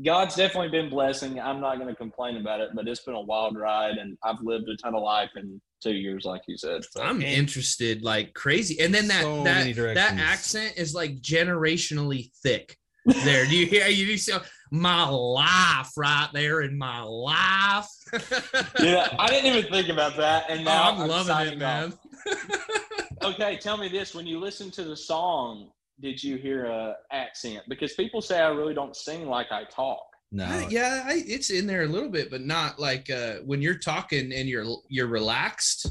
God's 0.05 0.35
definitely 0.35 0.71
been 0.71 0.91
blessing. 0.91 1.39
I'm 1.39 1.61
not 1.61 1.77
going 1.77 1.89
to 1.89 1.95
complain 1.95 2.37
about 2.37 2.61
it, 2.61 2.71
but 2.75 2.89
it's 2.89 3.05
been 3.05 3.15
a 3.15 3.21
wild 3.21 3.57
ride, 3.57 3.97
and 3.97 4.17
I've 4.25 4.41
lived 4.43 4.69
a 4.69 4.77
ton 4.77 4.95
of 4.95 5.03
life 5.03 5.31
in 5.37 5.61
two 5.83 5.93
years, 5.93 6.25
like 6.25 6.43
you 6.49 6.57
said. 6.57 6.83
So. 6.91 7.03
I'm 7.03 7.23
interested 7.23 8.03
like 8.03 8.35
crazy. 8.35 8.81
And 8.81 8.93
then 8.95 9.07
that 9.09 9.23
So 9.23 9.45
that 9.45 9.75
that 9.95 10.15
accent 10.19 10.75
is 10.77 10.95
like 10.95 11.21
generationally 11.21 12.31
thick. 12.43 12.77
There, 13.07 13.45
do 13.45 13.55
you 13.55 13.67
hear? 13.67 13.87
You 13.87 14.07
do 14.07 14.17
see 14.17 14.33
my 14.71 15.07
life 15.07 15.91
right 15.97 16.29
there 16.33 16.63
in 16.63 16.77
my 16.79 17.03
life. 17.03 17.87
yeah, 18.81 19.09
I 19.19 19.27
didn't 19.29 19.55
even 19.55 19.71
think 19.71 19.91
about 19.91 20.17
that, 20.17 20.47
and 20.49 20.61
Oh, 20.61 20.65
now 20.65 20.91
I'm 20.91 21.07
loving 21.09 21.53
it, 21.53 21.59
man. 21.59 21.93
okay, 23.23 23.59
tell 23.59 23.77
me 23.77 23.89
this: 23.89 24.15
when 24.15 24.27
you 24.27 24.39
listen 24.41 24.71
to 24.73 24.85
the 24.85 24.97
song, 24.97 25.69
did 26.05 26.23
you 26.23 26.37
hear 26.37 26.67
a 26.67 26.95
accent? 27.11 27.63
Because 27.69 27.95
people 27.95 28.21
say 28.21 28.39
I 28.39 28.49
really 28.51 28.75
don't 28.75 28.95
sing 28.95 29.27
like 29.27 29.51
I 29.51 29.65
talk. 29.65 30.05
no. 30.31 30.45
I- 30.45 30.67
yeah, 30.71 31.03
I, 31.07 31.23
it's 31.27 31.49
in 31.51 31.67
there 31.67 31.83
a 31.85 31.87
little 31.89 32.11
bit, 32.11 32.31
but 32.31 32.43
not 32.43 32.79
like 32.79 33.09
uh, 33.11 33.37
when 33.47 33.63
you're 33.63 33.79
talking 33.79 34.33
and 34.33 34.49
you're 34.49 34.67
you're 34.89 35.07
relaxed. 35.09 35.87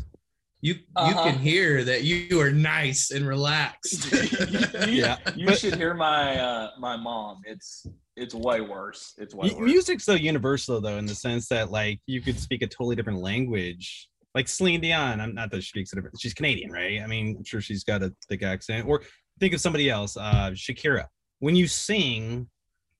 You 0.61 0.75
Uh-huh. 0.95 1.09
you 1.09 1.15
can 1.31 1.39
hear 1.39 1.83
that 1.83 2.03
you 2.03 2.39
are 2.39 2.51
nice 2.51 3.11
and 3.11 3.27
relaxed. 3.27 4.11
you, 4.87 5.01
Yeah, 5.01 5.17
you 5.35 5.53
should 5.55 5.75
hear 5.75 5.93
my 5.93 6.39
uh, 6.39 6.69
my 6.79 6.95
mom. 6.95 7.41
It's 7.45 7.85
it's 8.15 8.35
way 8.35 8.61
worse. 8.61 9.13
It's 9.17 9.33
way 9.35 9.49
M- 9.49 9.57
worse. 9.57 9.65
music's 9.71 10.05
so 10.05 10.13
universal 10.13 10.79
though 10.79 10.97
in 10.99 11.05
the 11.07 11.15
sense 11.15 11.47
that 11.49 11.71
like 11.71 11.99
you 12.05 12.21
could 12.21 12.39
speak 12.39 12.61
a 12.61 12.67
totally 12.67 12.95
different 12.95 13.19
language 13.19 14.07
like 14.35 14.47
Celine 14.47 14.81
Dion. 14.81 15.19
I'm 15.19 15.33
not 15.35 15.51
that 15.51 15.61
she 15.63 15.69
speaks 15.69 15.91
it. 15.93 15.99
She's 16.19 16.33
Canadian, 16.33 16.71
right? 16.71 17.01
I 17.01 17.07
mean, 17.07 17.35
I'm 17.37 17.43
sure 17.43 17.59
she's 17.61 17.83
got 17.83 18.01
a 18.01 18.13
thick 18.29 18.41
accent. 18.41 18.87
Or 18.87 19.01
think 19.43 19.53
of 19.53 19.59
somebody 19.61 19.89
else, 19.89 20.15
uh, 20.15 20.51
Shakira. 20.53 21.07
When 21.39 21.55
you 21.57 21.67
sing, 21.67 22.47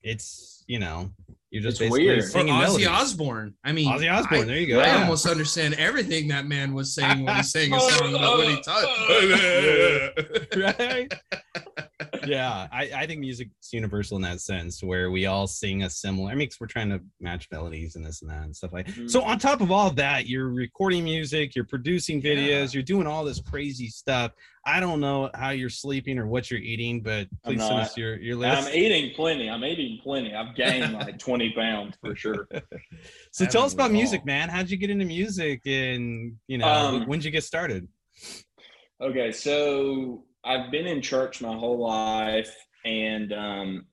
it's 0.02 0.66
you 0.68 0.78
know 0.80 1.10
you're 1.50 1.62
just 1.62 1.80
It's 1.80 1.90
basically 1.92 2.06
weird. 2.08 2.20
Or 2.20 2.22
singing 2.24 2.54
Ozzy 2.54 2.62
melodies. 2.62 2.88
Osbourne. 2.88 3.54
I 3.64 3.72
mean, 3.74 3.88
Ozzy 3.88 4.12
Osbourne. 4.12 4.40
I- 4.42 4.44
there 4.46 4.58
you 4.58 4.68
go. 4.68 4.80
I 4.80 4.88
Yeah. 4.88 5.02
almost 5.04 5.26
understand 5.28 5.76
everything 5.76 6.28
that 6.30 6.46
man 6.48 6.74
was 6.74 6.94
saying 6.96 7.24
when 7.24 7.36
he 7.36 7.44
sang 7.44 7.74
a 7.74 7.80
song 7.80 8.16
about 8.16 8.38
what 8.40 8.48
he 8.48 8.62
taught. 8.62 8.84
right? 10.58 11.14
yeah, 12.26 12.68
I, 12.72 12.90
I 12.96 13.06
think 13.08 13.20
music's 13.20 13.72
universal 13.72 14.16
in 14.18 14.24
that 14.24 14.42
sense, 14.42 14.82
where 14.84 15.12
we 15.12 15.26
all 15.28 15.46
sing 15.46 15.84
a 15.84 15.90
similar. 15.92 16.32
I 16.32 16.36
mean, 16.36 16.50
we're 16.60 16.66
trying 16.68 16.90
to 16.90 17.02
match 17.20 17.48
melodies 17.52 17.96
and 17.96 18.04
this 18.06 18.22
and 18.24 18.32
that 18.32 18.44
and 18.44 18.56
stuff 18.56 18.74
like. 18.74 18.88
Mhm. 18.88 19.10
So 19.10 19.22
on 19.22 19.38
top 19.38 19.62
of 19.62 19.72
all 19.72 19.92
that, 19.92 20.28
you're 20.28 20.50
recording 20.50 21.04
music, 21.04 21.56
you're 21.56 21.66
producing 21.66 22.20
Yeah. 22.22 22.34
videos, 22.34 22.74
you're 22.74 22.82
doing 22.84 23.06
all 23.08 23.24
this 23.24 23.40
crazy 23.42 23.90
stuff. 23.90 24.32
I 24.65 24.79
don't 24.79 25.01
know 25.01 25.29
how 25.34 25.50
you're 25.50 25.70
sleeping 25.70 26.17
or 26.17 26.25
what 26.25 26.50
you're 26.50 26.60
eating, 26.60 27.01
but 27.01 27.27
I'm 27.43 27.55
please 27.55 27.62
send 27.62 27.79
us 27.79 27.98
your 27.98 28.17
your 28.17 28.38
list. 28.38 28.67
I'm 28.70 28.74
eating 28.74 29.13
plenty. 29.13 29.50
I'm 29.50 29.63
eating 29.65 30.00
plenty. 30.01 30.34
I've 30.34 30.55
gained 30.55 30.93
like 30.93 31.20
20 31.20 31.51
pounds 31.53 31.96
for 32.01 32.15
sure. 32.15 32.48
So 33.32 33.46
tell 33.46 33.63
us 33.63 33.72
Haven't 33.72 33.88
about 33.88 33.91
music, 33.91 34.20
all? 34.22 34.25
man. 34.27 34.48
How'd 34.50 34.70
you 34.70 34.77
get 34.77 34.91
into 34.91 35.05
music, 35.05 35.62
and 35.65 36.34
you 36.48 36.60
know, 36.60 36.67
Um, 36.67 37.05
when'd 37.08 37.24
you 37.25 37.32
get 37.32 37.43
started? 37.43 37.88
Okay, 39.01 39.32
so 39.32 40.24
I've 40.43 40.72
been 40.72 40.86
in 40.86 41.01
church 41.01 41.41
my 41.41 41.53
whole 41.53 41.79
life, 41.79 42.55
and 42.86 43.34
um, 43.34 43.86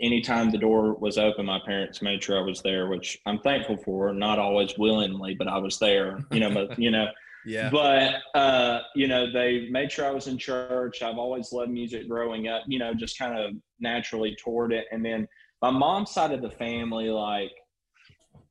anytime 0.00 0.50
the 0.52 0.58
door 0.58 0.94
was 0.94 1.18
open, 1.18 1.44
my 1.44 1.58
parents 1.66 2.00
made 2.02 2.22
sure 2.22 2.38
I 2.38 2.42
was 2.42 2.62
there, 2.62 2.86
which 2.88 3.18
I'm 3.26 3.40
thankful 3.40 3.76
for. 3.78 4.12
Not 4.14 4.38
always 4.38 4.78
willingly, 4.78 5.34
but 5.34 5.48
I 5.48 5.58
was 5.58 5.78
there. 5.80 6.20
You 6.30 6.40
know, 6.40 6.50
but, 6.54 6.78
you 6.78 6.90
know. 6.92 7.08
Yeah. 7.46 7.70
But 7.70 8.16
uh, 8.34 8.80
you 8.94 9.08
know, 9.08 9.30
they 9.32 9.68
made 9.70 9.90
sure 9.90 10.06
I 10.06 10.10
was 10.10 10.26
in 10.26 10.38
church. 10.38 11.02
I've 11.02 11.18
always 11.18 11.52
loved 11.52 11.70
music 11.70 12.08
growing 12.08 12.48
up. 12.48 12.62
You 12.66 12.78
know, 12.78 12.94
just 12.94 13.18
kind 13.18 13.38
of 13.38 13.52
naturally 13.80 14.36
toward 14.42 14.72
it. 14.72 14.86
And 14.92 15.04
then 15.04 15.26
my 15.62 15.70
mom's 15.70 16.10
side 16.10 16.32
of 16.32 16.42
the 16.42 16.50
family, 16.50 17.10
like 17.10 17.52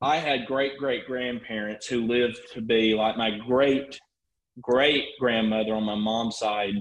I 0.01 0.17
had 0.17 0.45
great 0.45 0.77
great 0.77 1.07
grandparents 1.07 1.87
who 1.87 2.05
lived 2.05 2.39
to 2.53 2.61
be 2.61 2.93
like 2.93 3.17
my 3.17 3.37
great 3.47 3.99
great 4.61 5.05
grandmother 5.19 5.73
on 5.73 5.83
my 5.83 5.95
mom's 5.95 6.37
side 6.37 6.73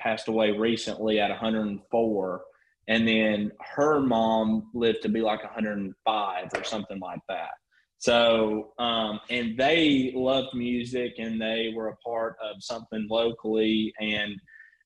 passed 0.00 0.28
away 0.28 0.52
recently 0.52 1.20
at 1.20 1.30
104 1.30 2.42
and 2.88 3.06
then 3.06 3.50
her 3.74 4.00
mom 4.00 4.70
lived 4.72 5.02
to 5.02 5.08
be 5.08 5.20
like 5.20 5.42
105 5.42 6.44
or 6.54 6.64
something 6.64 7.00
like 7.00 7.20
that 7.28 7.50
so 7.98 8.72
um, 8.78 9.20
and 9.28 9.58
they 9.58 10.12
loved 10.14 10.54
music 10.54 11.14
and 11.18 11.40
they 11.40 11.72
were 11.74 11.88
a 11.88 11.96
part 11.96 12.36
of 12.42 12.62
something 12.62 13.06
locally 13.10 13.92
and 14.00 14.40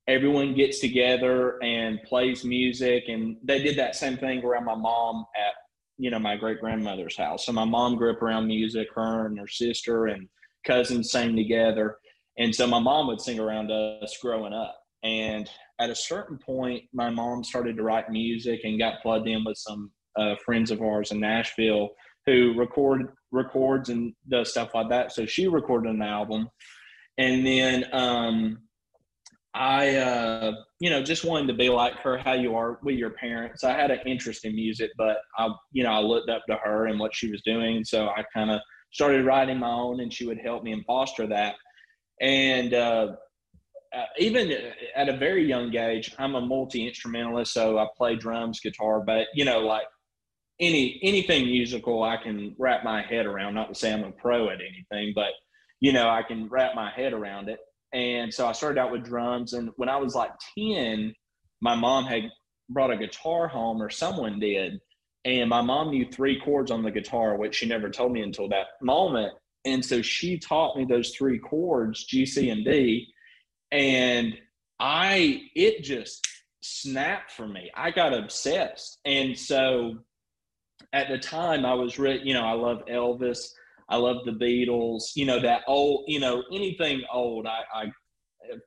everyone 0.09 0.55
gets 0.55 0.81
together 0.81 1.63
and 1.63 2.03
plays 2.05 2.45
music. 2.45 3.05
And 3.09 3.37
they 3.43 3.63
did 3.63 3.77
that 3.79 3.95
same 3.95 4.17
thing 4.17 4.43
around 4.45 4.65
my 4.65 4.75
mom 4.75 5.27
at 5.37 5.55
you 5.99 6.11
know 6.11 6.19
my 6.19 6.37
great 6.37 6.61
grandmother's 6.61 7.17
house. 7.17 7.47
So 7.47 7.53
my 7.53 7.65
mom 7.65 7.97
grew 7.97 8.13
up 8.13 8.23
around 8.23 8.47
music 8.47 8.89
her 8.95 9.27
and 9.27 9.39
her 9.39 9.49
sister 9.49 10.07
and 10.07 10.29
cousins 10.67 11.11
sang 11.11 11.37
together. 11.37 11.99
And 12.39 12.55
so 12.55 12.67
my 12.67 12.79
mom 12.79 13.09
would 13.09 13.21
sing 13.21 13.39
around 13.39 13.71
us 13.71 14.17
growing 14.23 14.55
up. 14.55 14.79
And 15.03 15.51
at 15.81 15.91
a 15.91 15.95
certain 15.95 16.39
point, 16.39 16.85
my 16.95 17.11
mom 17.11 17.45
started 17.45 17.77
to 17.77 17.83
write 17.83 18.09
music 18.09 18.61
and 18.65 18.79
got 18.79 19.03
plugged 19.03 19.29
in 19.29 19.45
with 19.45 19.59
some 19.59 19.91
uh, 20.17 20.37
friends 20.45 20.71
of 20.71 20.81
ours 20.81 21.11
in 21.11 21.21
Nashville 21.21 21.91
who 22.27 22.55
record 22.57 23.13
records 23.31 23.89
and 23.89 24.13
does 24.29 24.51
stuff 24.51 24.71
like 24.75 24.89
that. 24.91 25.13
So 25.13 25.27
she 25.27 25.49
recorded 25.49 25.95
an 25.95 26.03
album, 26.03 26.49
and 27.19 27.47
then 27.47 27.85
um, 27.93 28.59
I, 29.55 29.97
uh, 29.97 30.53
you 30.81 30.91
know, 30.91 31.03
just 31.03 31.25
wanted 31.25 31.49
to 31.49 31.55
be 31.55 31.69
like 31.69 31.95
her, 31.97 32.19
how 32.19 32.33
you 32.33 32.55
are 32.57 32.79
with 32.83 32.97
your 32.97 33.11
parents. 33.11 33.65
I 33.65 33.73
had 33.73 33.91
an 33.91 34.01
interest 34.07 34.45
in 34.45 34.55
music, 34.55 34.91
but 34.97 35.19
I, 35.39 35.49
you 35.73 35.83
know, 35.85 35.93
I 35.93 36.01
looked 36.01 36.31
up 36.31 36.43
to 36.49 36.57
her 36.57 36.87
and 36.87 36.99
what 36.99 37.15
she 37.15 37.31
was 37.31 37.43
doing, 37.43 37.85
so 37.85 38.09
I 38.09 38.25
kind 38.35 38.51
of 38.51 38.61
started 38.93 39.25
writing 39.25 39.59
my 39.59 39.71
own, 39.71 40.01
and 40.01 40.13
she 40.13 40.27
would 40.27 40.39
help 40.39 40.63
me 40.63 40.73
and 40.73 40.85
foster 40.85 41.27
that 41.27 41.55
and 42.23 42.73
uh, 42.73 43.17
uh, 43.95 44.05
even 44.19 44.53
at 44.97 45.09
a 45.09 45.17
very 45.17 45.45
young 45.45 45.75
age, 45.77 46.15
I'm 46.19 46.37
a 46.37 46.41
multi 46.41 46.87
instrumentalist, 46.87 47.53
so 47.53 47.79
I 47.79 47.87
play 47.97 48.15
drums, 48.15 48.61
guitar, 48.61 49.01
but 49.01 49.27
you 49.35 49.45
know, 49.45 49.59
like 49.59 49.87
any 50.61 51.01
anything 51.03 51.47
musical, 51.47 52.03
I 52.03 52.17
can 52.17 52.55
wrap 52.59 52.85
my 52.85 53.03
head 53.03 53.27
around. 53.27 53.55
Not 53.55 53.69
to 53.69 53.75
say 53.75 53.93
I'm 53.93 54.05
a 54.05 54.13
pro 54.13 54.49
at 54.49 54.61
anything, 54.61 55.13
but 55.15 55.31
you 55.81 55.93
know, 55.93 56.09
I 56.09 56.23
can 56.23 56.49
wrap 56.49 56.75
my 56.75 56.91
head 56.91 57.13
around 57.13 57.49
it. 57.49 57.59
And 57.93 58.33
so 58.33 58.47
I 58.47 58.53
started 58.53 58.81
out 58.81 58.93
with 58.93 59.05
drums, 59.05 59.53
and 59.53 59.71
when 59.77 59.89
I 59.89 59.97
was 59.97 60.15
like 60.15 60.33
ten, 60.57 61.15
my 61.61 61.75
mom 61.75 62.05
had 62.05 62.25
brought 62.71 62.93
a 62.93 62.97
guitar 62.97 63.49
home, 63.49 63.83
or 63.83 63.91
someone 63.91 64.39
did, 64.41 64.81
and 65.25 65.51
my 65.51 65.61
mom 65.61 65.91
knew 65.91 66.07
three 66.11 66.41
chords 66.41 66.71
on 66.71 66.83
the 66.83 66.91
guitar, 66.91 67.37
which 67.37 67.57
she 67.57 67.67
never 67.67 67.91
told 67.91 68.13
me 68.13 68.23
until 68.23 68.49
that 68.49 68.67
moment 68.81 69.33
and 69.65 69.85
so 69.85 70.03
she 70.03 70.39
taught 70.39 70.77
me 70.77 70.85
those 70.85 71.11
three 71.11 71.39
chords 71.39 72.05
g 72.05 72.27
c 72.27 72.51
and 72.51 72.65
d 72.65 73.07
and 73.71 74.35
i 74.81 75.41
it 75.55 75.83
just 75.83 76.27
snapped 76.63 77.31
for 77.31 77.47
me 77.47 77.71
i 77.75 77.91
got 77.91 78.15
obsessed 78.15 78.99
and 79.05 79.37
so 79.37 79.95
at 80.93 81.09
the 81.09 81.19
time 81.19 81.65
i 81.65 81.75
was 81.75 81.99
really 81.99 82.21
you 82.27 82.35
know 82.35 82.45
i 82.45 82.53
love 82.53 82.83
elvis 82.91 83.49
i 83.89 83.97
love 83.97 84.25
the 84.25 84.33
beatles 84.33 85.13
you 85.15 85.25
know 85.25 85.41
that 85.41 85.63
old 85.67 86.05
you 86.07 86.21
know 86.21 86.43
anything 86.53 87.03
old 87.13 87.47
i, 87.47 87.61
I 87.75 87.87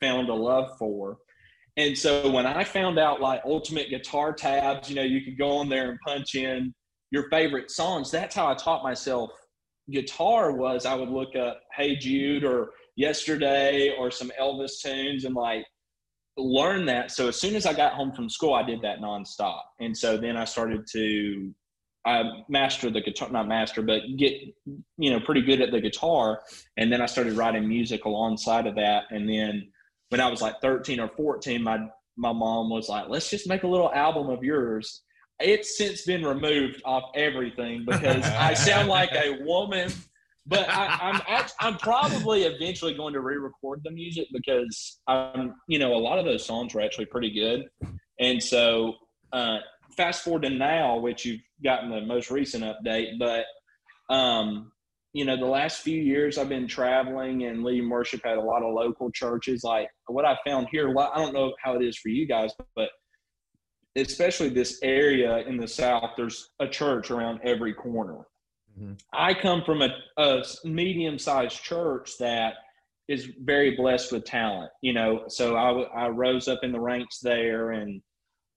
found 0.01 0.29
a 0.29 0.33
love 0.33 0.77
for 0.77 1.17
and 1.77 1.97
so 1.97 2.31
when 2.31 2.45
i 2.45 2.63
found 2.63 2.97
out 2.97 3.21
like 3.21 3.41
ultimate 3.45 3.89
guitar 3.89 4.33
tabs 4.33 4.89
you 4.89 4.95
know 4.95 5.03
you 5.03 5.21
could 5.23 5.37
go 5.37 5.57
on 5.57 5.69
there 5.69 5.89
and 5.89 5.99
punch 6.05 6.35
in 6.35 6.73
your 7.11 7.29
favorite 7.29 7.71
songs 7.71 8.11
that's 8.11 8.35
how 8.35 8.47
i 8.47 8.53
taught 8.53 8.83
myself 8.83 9.31
guitar 9.91 10.51
was 10.51 10.85
I 10.85 10.95
would 10.95 11.09
look 11.09 11.35
up 11.35 11.61
Hey 11.75 11.95
Jude 11.95 12.43
or 12.43 12.71
Yesterday 12.95 13.95
or 13.97 14.09
some 14.09 14.31
Elvis 14.39 14.81
tunes 14.81 15.25
and 15.25 15.35
like 15.35 15.65
learn 16.37 16.85
that. 16.85 17.11
So 17.11 17.27
as 17.27 17.39
soon 17.39 17.55
as 17.55 17.65
I 17.65 17.73
got 17.73 17.93
home 17.93 18.11
from 18.11 18.29
school, 18.29 18.53
I 18.53 18.63
did 18.63 18.81
that 18.81 18.99
nonstop. 18.99 19.61
And 19.79 19.95
so 19.95 20.17
then 20.17 20.37
I 20.37 20.45
started 20.45 20.85
to 20.91 21.53
I 22.05 22.43
master 22.47 22.89
the 22.89 23.01
guitar, 23.01 23.29
not 23.29 23.47
master, 23.47 23.81
but 23.81 24.01
get 24.17 24.33
you 24.97 25.09
know 25.09 25.19
pretty 25.19 25.41
good 25.41 25.61
at 25.61 25.71
the 25.71 25.81
guitar. 25.81 26.41
And 26.77 26.91
then 26.91 27.01
I 27.01 27.07
started 27.07 27.33
writing 27.33 27.67
music 27.67 28.05
alongside 28.05 28.67
of 28.67 28.75
that. 28.75 29.05
And 29.09 29.27
then 29.27 29.71
when 30.09 30.21
I 30.21 30.29
was 30.29 30.41
like 30.41 30.61
13 30.61 30.99
or 30.99 31.09
14, 31.09 31.61
my 31.61 31.79
my 32.17 32.31
mom 32.31 32.69
was 32.69 32.89
like, 32.89 33.09
"Let's 33.09 33.29
just 33.29 33.47
make 33.47 33.63
a 33.63 33.67
little 33.67 33.91
album 33.91 34.29
of 34.29 34.43
yours." 34.43 35.01
It's 35.39 35.77
since 35.77 36.03
been 36.03 36.23
removed 36.23 36.81
off 36.85 37.11
everything 37.15 37.83
because 37.85 38.23
I 38.23 38.53
sound 38.53 38.87
like 38.87 39.11
a 39.13 39.43
woman. 39.43 39.91
But 40.47 40.69
I, 40.69 41.21
I'm 41.29 41.45
I'm 41.59 41.77
probably 41.79 42.43
eventually 42.43 42.93
going 42.93 43.13
to 43.13 43.19
re-record 43.19 43.81
the 43.83 43.89
music 43.89 44.27
because 44.31 44.99
um 45.07 45.55
you 45.67 45.79
know 45.79 45.95
a 45.95 45.97
lot 45.97 46.19
of 46.19 46.25
those 46.25 46.45
songs 46.45 46.75
were 46.75 46.81
actually 46.81 47.07
pretty 47.07 47.31
good, 47.31 47.67
and 48.19 48.41
so 48.41 48.93
uh, 49.33 49.57
fast 49.95 50.23
forward 50.23 50.43
to 50.43 50.49
now, 50.49 50.97
which 50.97 51.25
you've 51.25 51.41
gotten 51.63 51.89
the 51.89 52.01
most 52.01 52.31
recent 52.31 52.63
update, 52.63 53.17
but 53.19 53.45
um 54.13 54.71
you 55.13 55.23
know 55.23 55.37
the 55.37 55.45
last 55.45 55.81
few 55.81 56.01
years 56.01 56.37
I've 56.37 56.49
been 56.49 56.67
traveling 56.67 57.43
and 57.45 57.63
leading 57.63 57.89
worship 57.89 58.25
at 58.25 58.37
a 58.37 58.41
lot 58.41 58.63
of 58.63 58.73
local 58.73 59.09
churches. 59.11 59.63
Like 59.63 59.89
what 60.07 60.25
I 60.25 60.37
found 60.45 60.67
here, 60.71 60.89
I 60.99 61.17
don't 61.17 61.33
know 61.33 61.53
how 61.63 61.75
it 61.75 61.83
is 61.83 61.97
for 61.97 62.09
you 62.09 62.27
guys, 62.27 62.51
but 62.75 62.89
especially 63.95 64.49
this 64.49 64.79
area 64.83 65.37
in 65.47 65.57
the 65.57 65.67
south, 65.67 66.11
there's 66.17 66.49
a 66.59 66.67
church 66.67 67.11
around 67.11 67.39
every 67.43 67.73
corner. 67.73 68.27
Mhm. 68.77 68.99
I 69.13 69.33
come 69.33 69.63
from 69.63 69.81
a, 69.81 69.89
a 70.17 70.43
medium-sized 70.65 71.63
church 71.63 72.17
that 72.19 72.55
is 73.07 73.31
very 73.39 73.75
blessed 73.75 74.11
with 74.11 74.25
talent. 74.25 74.71
You 74.81 74.93
know, 74.93 75.23
so 75.27 75.55
I, 75.55 76.05
I 76.05 76.09
rose 76.09 76.47
up 76.47 76.59
in 76.63 76.71
the 76.71 76.79
ranks 76.79 77.19
there, 77.19 77.71
and 77.71 78.01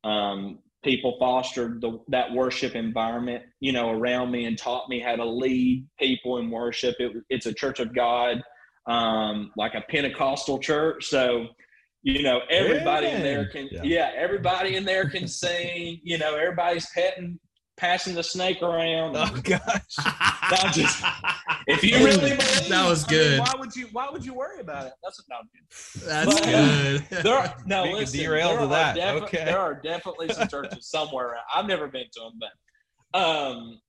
um, 0.04 0.58
people 0.88 1.16
fostered 1.20 1.82
the, 1.82 2.00
that 2.08 2.32
worship 2.32 2.74
environment, 2.74 3.44
you 3.60 3.72
know, 3.72 3.90
around 3.90 4.30
me 4.30 4.46
and 4.46 4.56
taught 4.56 4.88
me 4.88 4.98
how 4.98 5.14
to 5.14 5.24
lead 5.24 5.86
people 5.98 6.38
in 6.38 6.50
worship. 6.50 6.96
It, 6.98 7.12
it's 7.28 7.44
a 7.44 7.52
church 7.52 7.78
of 7.78 7.94
God, 7.94 8.42
um, 8.86 9.52
like 9.54 9.74
a 9.74 9.82
Pentecostal 9.90 10.58
church. 10.58 11.04
So, 11.04 11.48
you 12.02 12.22
know, 12.22 12.40
everybody 12.48 13.08
in 13.08 13.20
there 13.20 13.46
can, 13.50 13.68
Yeah. 13.70 13.82
yeah. 13.84 14.12
everybody 14.16 14.76
in 14.76 14.86
there 14.86 15.10
can 15.10 15.28
sing. 15.28 16.00
You 16.02 16.16
know, 16.16 16.36
everybody's 16.36 16.86
petting, 16.94 17.38
passing 17.78 18.14
the 18.14 18.22
snake 18.22 18.60
around. 18.62 19.16
Oh 19.16 19.40
gosh. 19.42 19.60
I'm 19.98 20.72
just- 20.72 21.02
if 21.66 21.82
you 21.82 21.96
really 21.98 22.18
believe, 22.18 22.68
That 22.68 22.86
was 22.88 23.04
I 23.08 23.10
mean, 23.12 23.20
good. 23.20 23.40
why 23.40 23.52
would 23.58 23.74
you? 23.76 23.86
Why 23.92 24.08
would 24.10 24.24
you 24.24 24.34
worry 24.34 24.60
about 24.60 24.86
it? 24.86 24.92
That's 25.02 25.22
not 25.28 25.40
good. 25.52 26.06
That's 26.06 26.34
But- 26.34 26.44
good. 26.44 27.22
There 27.24 27.34
are, 27.38 27.54
no, 27.66 27.82
We 27.84 27.94
listen, 27.94 28.20
derail 28.20 28.48
there 28.48 28.58
to 28.58 28.64
are 28.64 28.68
that. 28.68 28.94
defi- 28.96 29.24
Okay. 29.24 29.44
There 29.44 29.58
are 29.58 29.74
definitely 29.74 30.28
some 30.30 30.48
churches 30.48 30.88
somewhere. 30.90 31.36
I've 31.54 31.66
never 31.66 31.86
been 31.88 32.04
to 32.12 32.20
them, 32.20 32.38
but 32.38 33.18
um, 33.18 33.80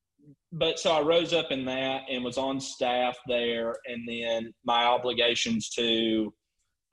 but 0.53 0.79
so 0.79 0.91
I 0.91 1.01
rose 1.01 1.33
up 1.33 1.51
in 1.51 1.65
that 1.65 2.03
and 2.09 2.23
was 2.23 2.37
on 2.37 2.59
staff 2.61 3.17
there, 3.27 3.75
and 3.85 4.07
then 4.07 4.53
my 4.63 4.85
obligations 4.85 5.69
to 5.71 6.33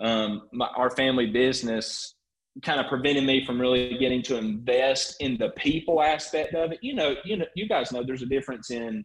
um, 0.00 0.48
my, 0.52 0.66
our 0.76 0.90
family 0.90 1.26
business 1.26 2.15
kind 2.64 2.80
of 2.80 2.86
prevented 2.86 3.24
me 3.24 3.44
from 3.44 3.60
really 3.60 3.96
getting 3.98 4.22
to 4.22 4.36
invest 4.36 5.16
in 5.20 5.36
the 5.38 5.50
people 5.50 6.02
aspect 6.02 6.54
of 6.54 6.72
it. 6.72 6.78
You 6.82 6.94
know, 6.94 7.16
you 7.24 7.36
know, 7.36 7.46
you 7.54 7.68
guys 7.68 7.92
know 7.92 8.02
there's 8.02 8.22
a 8.22 8.26
difference 8.26 8.70
in 8.70 9.04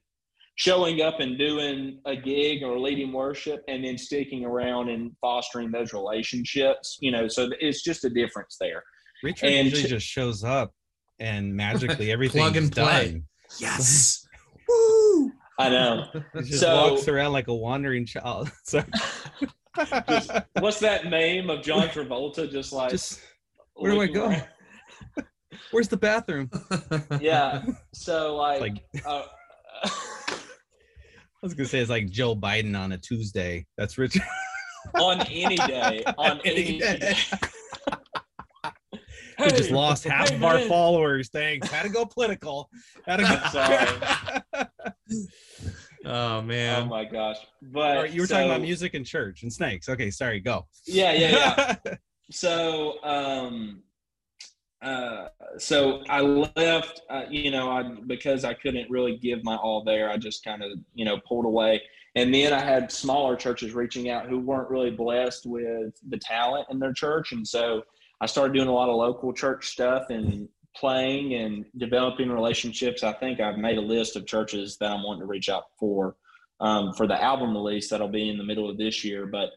showing 0.55 1.01
up 1.01 1.20
and 1.20 1.38
doing 1.38 2.00
a 2.05 2.15
gig 2.15 2.63
or 2.63 2.79
leading 2.79 3.12
worship 3.12 3.63
and 3.67 3.84
then 3.84 3.98
sticking 3.98 4.46
around 4.46 4.89
and 4.89 5.12
fostering 5.20 5.72
those 5.72 5.93
relationships. 5.93 6.98
You 7.01 7.12
know, 7.12 7.27
so 7.27 7.50
it's 7.60 7.84
just 7.84 8.05
a 8.05 8.10
difference 8.10 8.58
there. 8.60 8.84
Richard 9.24 9.48
and 9.48 9.70
usually 9.70 9.89
just 9.89 10.08
shows 10.08 10.43
up 10.43 10.74
and 11.20 11.53
magically 11.55 12.12
everything 12.12 12.41
plug 12.41 12.58
and 12.58 12.72
play. 12.72 13.12
Done. 13.12 13.24
Yes. 13.60 14.27
Woo! 14.70 15.31
I 15.60 15.70
know. 15.70 16.05
He 16.34 16.41
just 16.41 16.62
so, 16.62 16.91
walks 16.91 17.08
around 17.08 17.34
like 17.34 17.48
a 17.48 17.55
wandering 17.55 18.05
child. 18.05 18.51
So 18.63 18.84
just, 20.10 20.31
what's 20.60 20.79
that 20.79 21.05
name 21.05 21.50
of 21.50 21.62
John 21.62 21.88
Travolta? 21.89 22.50
Just 22.51 22.74
like 22.74 22.91
just, 22.91 23.22
where 23.81 23.91
do 23.91 24.01
I 24.01 24.07
go? 24.07 24.35
Where's 25.71 25.88
the 25.88 25.97
bathroom? 25.97 26.50
Yeah. 27.19 27.63
So 27.93 28.35
like, 28.35 28.61
like 28.61 29.05
uh, 29.05 29.23
I 29.83 30.31
was 31.41 31.53
gonna 31.53 31.67
say 31.67 31.79
it's 31.79 31.89
like 31.89 32.09
Joe 32.09 32.35
Biden 32.35 32.77
on 32.79 32.91
a 32.91 32.97
Tuesday. 32.97 33.65
That's 33.77 33.97
rich. 33.97 34.17
on 34.95 35.21
any 35.21 35.57
day. 35.57 36.03
On 36.17 36.39
any, 36.45 36.79
day. 36.79 36.97
day. 36.97 37.15
we 39.39 39.50
just 39.50 39.71
lost 39.71 40.03
half 40.03 40.29
hey, 40.29 40.35
of 40.35 40.43
our 40.43 40.59
followers. 40.61 41.29
Thanks. 41.29 41.69
Had 41.69 41.83
to 41.83 41.89
go 41.89 42.05
political. 42.05 42.69
Had 43.05 43.17
to 43.17 43.23
go. 43.23 43.39
Sorry. 43.51 44.77
oh 46.05 46.41
man. 46.41 46.83
Oh 46.83 46.85
my 46.85 47.05
gosh. 47.05 47.38
But 47.61 47.97
right, 47.97 48.11
you 48.11 48.21
were 48.21 48.27
so, 48.27 48.35
talking 48.35 48.50
about 48.50 48.61
music 48.61 48.93
and 48.93 49.05
church 49.05 49.43
and 49.43 49.51
snakes. 49.51 49.89
Okay, 49.89 50.11
sorry. 50.11 50.39
Go. 50.39 50.67
Yeah, 50.85 51.13
yeah, 51.13 51.77
yeah. 51.85 51.95
So, 52.31 53.03
um, 53.03 53.83
uh, 54.81 55.27
so 55.57 56.01
I 56.09 56.21
left. 56.21 57.01
Uh, 57.09 57.23
you 57.29 57.51
know, 57.51 57.69
I 57.69 57.83
because 58.07 58.43
I 58.43 58.53
couldn't 58.53 58.89
really 58.89 59.17
give 59.17 59.43
my 59.43 59.55
all 59.55 59.83
there. 59.83 60.09
I 60.09 60.17
just 60.17 60.43
kind 60.43 60.63
of 60.63 60.71
you 60.93 61.05
know 61.05 61.19
pulled 61.27 61.45
away. 61.45 61.81
And 62.15 62.33
then 62.33 62.51
I 62.51 62.59
had 62.59 62.91
smaller 62.91 63.38
churches 63.38 63.73
reaching 63.73 64.09
out 64.09 64.27
who 64.27 64.39
weren't 64.39 64.69
really 64.69 64.91
blessed 64.91 65.45
with 65.45 65.93
the 66.09 66.17
talent 66.17 66.67
in 66.69 66.79
their 66.79 66.93
church, 66.93 67.31
and 67.31 67.47
so 67.47 67.83
I 68.21 68.25
started 68.25 68.53
doing 68.53 68.67
a 68.67 68.73
lot 68.73 68.89
of 68.89 68.95
local 68.95 69.33
church 69.33 69.69
stuff 69.69 70.09
and 70.09 70.50
playing 70.75 71.33
and 71.35 71.65
developing 71.77 72.29
relationships. 72.29 73.03
I 73.03 73.13
think 73.13 73.39
I've 73.39 73.57
made 73.57 73.77
a 73.77 73.81
list 73.81 74.15
of 74.15 74.25
churches 74.25 74.77
that 74.77 74.91
I'm 74.91 75.03
wanting 75.03 75.21
to 75.21 75.27
reach 75.27 75.50
out 75.50 75.65
for 75.77 76.15
um, 76.59 76.93
for 76.93 77.07
the 77.07 77.21
album 77.21 77.53
release 77.53 77.89
that'll 77.89 78.07
be 78.07 78.29
in 78.29 78.38
the 78.38 78.43
middle 78.43 78.69
of 78.69 78.77
this 78.77 79.03
year. 79.03 79.25
But 79.25 79.50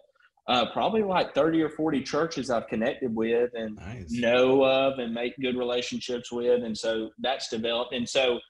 uh, 0.48 0.66
probably 0.72 1.02
like 1.02 1.34
30 1.34 1.62
or 1.62 1.70
40 1.70 2.02
churches 2.02 2.50
I've 2.50 2.66
connected 2.68 3.14
with 3.14 3.50
and 3.54 3.76
nice. 3.76 4.10
know 4.10 4.64
of 4.64 4.98
and 4.98 5.14
make 5.14 5.34
good 5.40 5.56
relationships 5.56 6.30
with. 6.30 6.64
And 6.64 6.76
so 6.76 7.10
that's 7.18 7.48
developed. 7.48 7.94
And 7.94 8.08
so, 8.08 8.40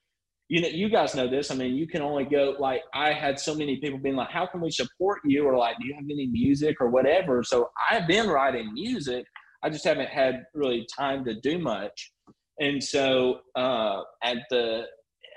you 0.49 0.61
know, 0.61 0.69
you 0.69 0.89
guys 0.89 1.15
know 1.15 1.29
this. 1.29 1.51
I 1.51 1.55
mean, 1.55 1.75
you 1.75 1.87
can 1.87 2.03
only 2.03 2.25
go 2.25 2.57
like 2.59 2.83
I 2.95 3.13
had 3.13 3.39
so 3.39 3.55
many 3.55 3.77
people 3.77 3.99
being 3.99 4.17
like, 4.17 4.31
how 4.31 4.47
can 4.47 4.61
we 4.61 4.71
support 4.71 5.21
you? 5.25 5.47
Or 5.47 5.57
like, 5.57 5.77
do 5.79 5.87
you 5.87 5.95
have 5.95 6.05
any 6.05 6.27
music 6.27 6.77
or 6.81 6.91
whatever? 6.91 7.43
So 7.43 7.71
I've 7.91 8.07
been 8.07 8.29
writing 8.29 8.75
music 8.75 9.27
I 9.65 9.71
just 9.71 9.85
haven't 9.85 10.11
had 10.11 10.45
really 10.53 10.87
time 10.95 11.25
to 11.25 11.41
do 11.41 11.59
much. 11.59 12.13
And 12.61 12.85
so 12.85 13.41
uh, 13.57 14.03
at 14.23 14.37
the 14.51 14.83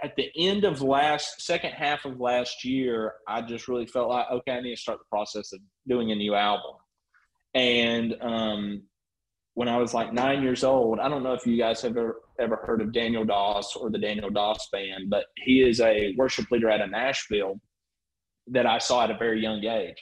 at 0.04 0.16
the 0.16 0.30
end 0.38 0.64
of 0.64 0.82
last 0.82 1.42
second 1.42 1.72
half 1.72 2.06
of 2.06 2.20
last 2.20 2.64
year, 2.64 3.14
I 3.28 3.42
just 3.42 3.68
really 3.68 3.88
felt 3.88 4.10
like 4.10 4.28
okay, 4.32 4.54
I 4.54 4.62
need 4.62 4.76
to 4.76 4.82
start 4.82 5.00
the 5.00 5.06
process 5.10 5.54
of 5.54 5.60
doing 5.88 6.12
a 6.12 6.16
new 6.16 6.36
album. 6.36 6.76
And 7.54 8.16
um, 8.22 8.84
when 9.56 9.68
I 9.68 9.78
was 9.78 9.94
like 9.94 10.14
nine 10.14 10.44
years 10.44 10.64
old, 10.64 11.00
I 11.00 11.10
don't 11.10 11.24
know 11.24 11.34
if 11.34 11.46
you 11.46 11.58
guys 11.58 11.82
have 11.82 11.98
ever 11.98 12.22
ever 12.40 12.58
heard 12.58 12.82
of 12.82 12.94
Daniel 12.94 13.26
Doss 13.26 13.76
or 13.76 13.90
the 13.90 13.98
Daniel 13.98 14.30
Doss 14.30 14.70
Band, 14.72 15.10
but 15.10 15.26
he 15.38 15.62
is 15.62 15.82
a 15.82 16.14
worship 16.18 16.52
leader 16.52 16.70
out 16.70 16.82
of 16.82 16.92
Nashville 16.92 17.60
that 18.48 18.66
I 18.66 18.78
saw 18.78 19.04
at 19.04 19.12
a 19.12 19.18
very 19.18 19.42
young 19.42 19.64
age. 19.66 19.98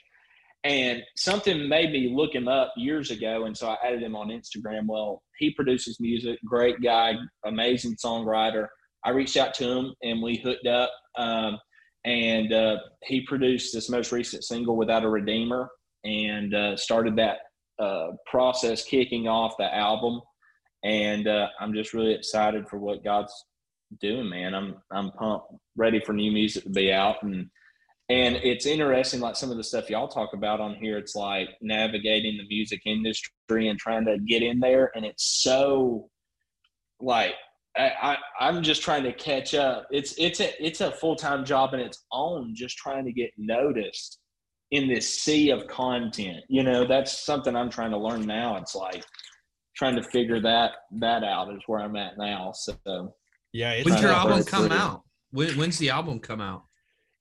And 0.65 1.03
something 1.15 1.69
made 1.69 1.91
me 1.91 2.11
look 2.13 2.33
him 2.33 2.47
up 2.47 2.73
years 2.75 3.11
ago. 3.11 3.45
And 3.45 3.55
so 3.55 3.69
I 3.69 3.77
added 3.85 4.01
him 4.01 4.15
on 4.15 4.29
Instagram. 4.29 4.87
Well, 4.87 5.21
he 5.37 5.51
produces 5.51 5.99
music, 5.99 6.39
great 6.43 6.81
guy, 6.81 7.13
amazing 7.45 7.95
songwriter. 8.03 8.67
I 9.05 9.11
reached 9.11 9.37
out 9.37 9.53
to 9.55 9.63
him 9.63 9.93
and 10.03 10.21
we 10.21 10.37
hooked 10.37 10.67
up. 10.67 10.91
Um, 11.17 11.59
and 12.05 12.53
uh, 12.53 12.77
he 13.03 13.21
produced 13.21 13.73
this 13.73 13.89
most 13.89 14.11
recent 14.11 14.43
single, 14.43 14.75
Without 14.75 15.03
a 15.03 15.09
Redeemer, 15.09 15.69
and 16.03 16.53
uh, 16.53 16.77
started 16.77 17.15
that 17.15 17.37
uh, 17.79 18.11
process 18.29 18.83
kicking 18.83 19.27
off 19.27 19.57
the 19.57 19.73
album. 19.73 20.21
And 20.83 21.27
uh, 21.27 21.47
I'm 21.59 21.73
just 21.73 21.93
really 21.93 22.13
excited 22.13 22.67
for 22.69 22.77
what 22.77 23.03
God's 23.03 23.33
doing, 24.01 24.29
man. 24.29 24.53
I'm, 24.53 24.75
I'm 24.91 25.11
pumped, 25.11 25.47
ready 25.75 25.99
for 25.99 26.13
new 26.13 26.31
music 26.31 26.63
to 26.63 26.69
be 26.69 26.91
out. 26.91 27.23
And 27.23 27.49
and 28.09 28.35
it's 28.35 28.67
interesting, 28.67 29.19
like 29.19 29.35
some 29.35 29.49
of 29.49 29.57
the 29.57 29.63
stuff 29.63 29.89
y'all 29.89 30.07
talk 30.07 30.33
about 30.33 30.61
on 30.61 30.75
here. 30.75 30.99
It's 30.99 31.15
like 31.15 31.49
navigating 31.59 32.37
the 32.37 32.47
music 32.47 32.81
industry 32.85 33.67
and 33.67 33.79
trying 33.79 34.05
to 34.05 34.19
get 34.19 34.43
in 34.43 34.59
there. 34.59 34.91
And 34.95 35.03
it's 35.03 35.41
so 35.41 36.07
like 36.99 37.33
I, 37.77 38.17
I 38.39 38.47
am 38.49 38.63
just 38.63 38.81
trying 38.81 39.03
to 39.03 39.13
catch 39.13 39.53
up. 39.53 39.87
It's 39.91 40.15
it's 40.17 40.39
a 40.39 40.65
it's 40.65 40.81
a 40.81 40.91
full 40.91 41.15
time 41.15 41.43
job 41.43 41.73
in 41.73 41.79
its 41.79 42.05
own, 42.11 42.53
just 42.55 42.77
trying 42.77 43.05
to 43.05 43.11
get 43.11 43.31
noticed 43.37 44.19
in 44.71 44.87
this 44.87 45.21
sea 45.21 45.51
of 45.51 45.67
content. 45.67 46.43
You 46.47 46.63
know, 46.63 46.85
that's 46.85 47.25
something 47.25 47.55
I'm 47.55 47.69
trying 47.69 47.91
to 47.91 47.97
learn 47.97 48.25
now. 48.25 48.57
It's 48.57 48.75
like 48.75 49.03
trying 49.75 49.95
to 49.95 50.03
figure 50.03 50.39
that 50.41 50.71
that 50.99 51.23
out 51.23 51.53
is 51.53 51.61
where 51.67 51.81
I'm 51.81 51.95
at 51.95 52.17
now. 52.17 52.53
So 52.53 53.13
yeah, 53.51 53.81
when's 53.83 54.01
your 54.01 54.11
album 54.11 54.43
come 54.43 54.71
out? 54.71 55.03
When, 55.31 55.57
when's 55.57 55.77
the 55.77 55.89
album 55.89 56.19
come 56.19 56.41
out? 56.41 56.63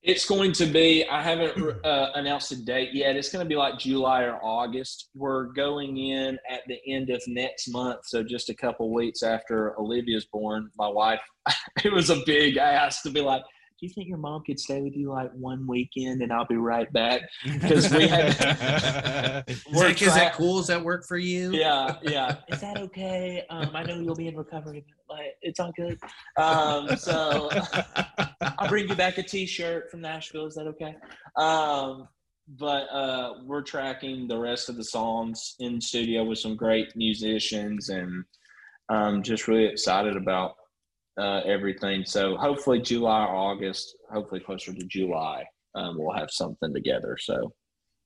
It's 0.04 0.26
going 0.26 0.52
to 0.52 0.66
be, 0.66 1.06
I 1.06 1.22
haven't 1.22 1.56
uh, 1.84 2.10
announced 2.14 2.52
a 2.52 2.62
date 2.62 2.90
yet. 2.92 3.16
It's 3.16 3.32
going 3.32 3.42
to 3.42 3.48
be 3.48 3.56
like 3.56 3.78
July 3.78 4.24
or 4.24 4.38
August. 4.44 5.08
We're 5.14 5.44
going 5.44 5.96
in 5.96 6.38
at 6.48 6.60
the 6.68 6.78
end 6.86 7.08
of 7.08 7.22
next 7.26 7.68
month. 7.68 8.00
So 8.04 8.22
just 8.22 8.50
a 8.50 8.54
couple 8.54 8.92
weeks 8.92 9.22
after 9.22 9.78
Olivia's 9.80 10.26
born, 10.26 10.70
my 10.76 10.88
wife, 10.88 11.20
it 11.84 11.90
was 11.90 12.10
a 12.10 12.22
big 12.26 12.58
ask 12.58 13.02
to 13.04 13.10
be 13.10 13.22
like, 13.22 13.40
do 13.80 13.86
you 13.86 13.92
think 13.92 14.08
your 14.08 14.18
mom 14.18 14.42
could 14.44 14.60
stay 14.60 14.82
with 14.82 14.94
you 14.94 15.10
like 15.10 15.32
one 15.32 15.66
weekend 15.66 16.22
and 16.22 16.32
I'll 16.32 16.46
be 16.46 16.56
right 16.56 16.90
back? 16.92 17.22
Because 17.44 17.90
we 17.92 18.06
had. 18.06 18.28
is, 19.48 19.64
that, 19.64 20.00
is 20.00 20.14
that 20.14 20.34
cool? 20.34 20.58
Does 20.58 20.68
that 20.68 20.84
work 20.84 21.06
for 21.06 21.16
you? 21.16 21.52
Yeah, 21.52 21.96
yeah. 22.02 22.36
Is 22.48 22.60
that 22.60 22.78
okay? 22.78 23.44
Um, 23.50 23.70
I 23.74 23.82
know 23.82 23.98
you'll 23.98 24.14
be 24.14 24.28
in 24.28 24.36
recovery, 24.36 24.84
but 25.08 25.18
it's 25.42 25.60
all 25.60 25.72
good. 25.76 25.98
Um, 26.36 26.96
so 26.96 27.50
I'll 28.58 28.68
bring 28.68 28.88
you 28.88 28.94
back 28.94 29.18
a 29.18 29.22
T-shirt 29.22 29.90
from 29.90 30.00
Nashville. 30.00 30.46
Is 30.46 30.54
that 30.54 30.66
okay? 30.68 30.96
Um, 31.36 32.08
but 32.58 32.84
uh, 32.90 33.34
we're 33.44 33.62
tracking 33.62 34.28
the 34.28 34.38
rest 34.38 34.68
of 34.68 34.76
the 34.76 34.84
songs 34.84 35.54
in 35.60 35.80
studio 35.80 36.24
with 36.24 36.38
some 36.38 36.56
great 36.56 36.94
musicians, 36.94 37.88
and 37.88 38.24
I'm 38.88 39.22
just 39.22 39.48
really 39.48 39.64
excited 39.64 40.16
about 40.16 40.56
uh, 41.18 41.40
everything. 41.46 42.04
So 42.04 42.36
hopefully 42.36 42.80
July 42.80 43.24
August, 43.24 43.96
hopefully 44.12 44.40
closer 44.40 44.74
to 44.74 44.86
July, 44.86 45.44
um, 45.74 45.96
we'll 45.98 46.16
have 46.16 46.30
something 46.30 46.72
together. 46.74 47.16
So 47.18 47.52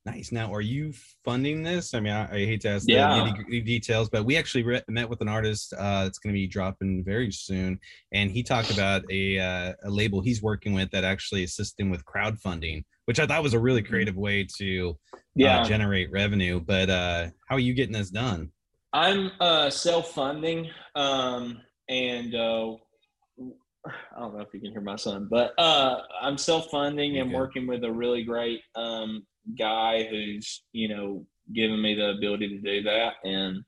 nice. 0.05 0.33
Now, 0.33 0.53
are 0.53 0.61
you 0.61 0.93
funding 1.25 1.63
this? 1.63 1.95
I 1.95 2.01
mean, 2.01 2.13
I, 2.13 2.25
I 2.25 2.39
hate 2.47 2.61
to 2.63 2.71
ask 2.71 2.89
yeah. 2.89 3.33
the 3.49 3.61
details, 3.61 4.09
but 4.09 4.25
we 4.25 4.37
actually 4.37 4.65
re- 4.65 4.83
met 4.89 5.09
with 5.09 5.21
an 5.21 5.29
artist 5.29 5.73
uh, 5.77 6.05
that's 6.05 6.19
going 6.19 6.33
to 6.33 6.39
be 6.39 6.47
dropping 6.47 7.05
very 7.05 7.31
soon, 7.31 7.79
and 8.13 8.31
he 8.31 8.43
talked 8.43 8.71
about 8.71 9.03
a 9.11 9.39
uh, 9.39 9.73
a 9.85 9.91
label 9.91 10.21
he's 10.21 10.43
working 10.43 10.73
with 10.73 10.91
that 10.91 11.05
actually 11.05 11.45
assists 11.45 11.79
him 11.79 11.91
with 11.91 12.05
crowdfunding, 12.05 12.85
which 13.07 13.21
I 13.21 13.27
thought 13.27 13.43
was 13.43 13.55
a 13.55 13.59
really 13.59 13.83
mm-hmm. 13.83 13.91
creative 13.91 14.17
way 14.17 14.47
to 14.59 14.97
uh, 15.15 15.19
yeah. 15.35 15.63
generate 15.65 16.11
revenue. 16.11 16.61
But 16.61 16.91
uh, 16.91 17.29
how 17.49 17.57
are 17.57 17.61
you 17.61 17.75
getting 17.75 17.95
this 17.95 18.11
done? 18.11 18.51
I'm 18.93 19.31
uh, 19.41 19.71
self 19.71 20.13
funding. 20.13 20.71
Um, 20.95 21.61
and 21.89 22.35
uh, 22.35 22.73
I 23.87 24.21
don't 24.21 24.37
know 24.37 24.41
if 24.41 24.53
you 24.53 24.61
can 24.61 24.73
hear 24.73 24.81
my 24.81 24.97
son, 24.97 25.29
but 25.31 25.53
uh, 25.59 26.01
I'm 26.21 26.37
self 26.39 26.71
funding 26.71 27.19
and 27.19 27.33
working 27.33 27.67
with 27.67 27.85
a 27.85 27.93
really 27.93 28.23
great 28.23 28.61
um, 28.75 29.27
guy 29.57 30.05
who's 30.11 30.65
you 30.73 30.89
know 30.89 31.25
giving 31.55 31.81
me 31.81 31.95
the 31.95 32.11
ability 32.11 32.49
to 32.49 32.59
do 32.59 32.83
that, 32.83 33.15
and 33.25 33.63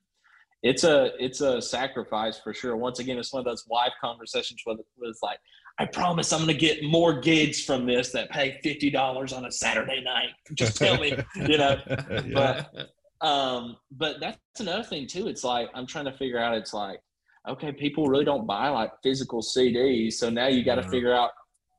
it's 0.63 0.83
a 0.83 1.11
it's 1.19 1.41
a 1.41 1.61
sacrifice 1.61 2.39
for 2.39 2.53
sure. 2.53 2.75
Once 2.75 2.99
again, 2.99 3.17
it's 3.17 3.33
one 3.33 3.39
of 3.39 3.45
those 3.45 3.65
live 3.69 3.91
conversations 3.99 4.61
where 4.63 4.75
it 4.75 4.85
was 4.97 5.19
like, 5.23 5.39
I 5.79 5.85
promise 5.85 6.31
I'm 6.31 6.39
going 6.45 6.53
to 6.53 6.59
get 6.59 6.83
more 6.83 7.19
gigs 7.19 7.63
from 7.63 7.85
this 7.85 8.11
that 8.11 8.29
pay 8.29 8.59
fifty 8.63 8.89
dollars 8.89 9.33
on 9.33 9.45
a 9.45 9.51
Saturday 9.51 10.01
night. 10.03 10.29
Just 10.53 10.77
tell 10.77 10.97
me, 10.99 11.13
you 11.35 11.57
know. 11.57 11.77
yeah. 11.87 12.65
But 12.71 13.27
um, 13.27 13.77
but 13.91 14.19
that's 14.19 14.37
another 14.59 14.83
thing 14.83 15.07
too. 15.07 15.27
It's 15.27 15.43
like 15.43 15.69
I'm 15.73 15.87
trying 15.87 16.05
to 16.05 16.13
figure 16.13 16.39
out. 16.39 16.55
It's 16.55 16.73
like 16.73 16.99
okay, 17.47 17.71
people 17.71 18.07
really 18.07 18.25
don't 18.25 18.45
buy 18.45 18.69
like 18.69 18.91
physical 19.03 19.41
CDs. 19.41 20.13
So 20.13 20.29
now 20.29 20.47
you 20.47 20.63
got 20.63 20.75
to 20.75 20.83
figure 20.89 21.13
out 21.13 21.31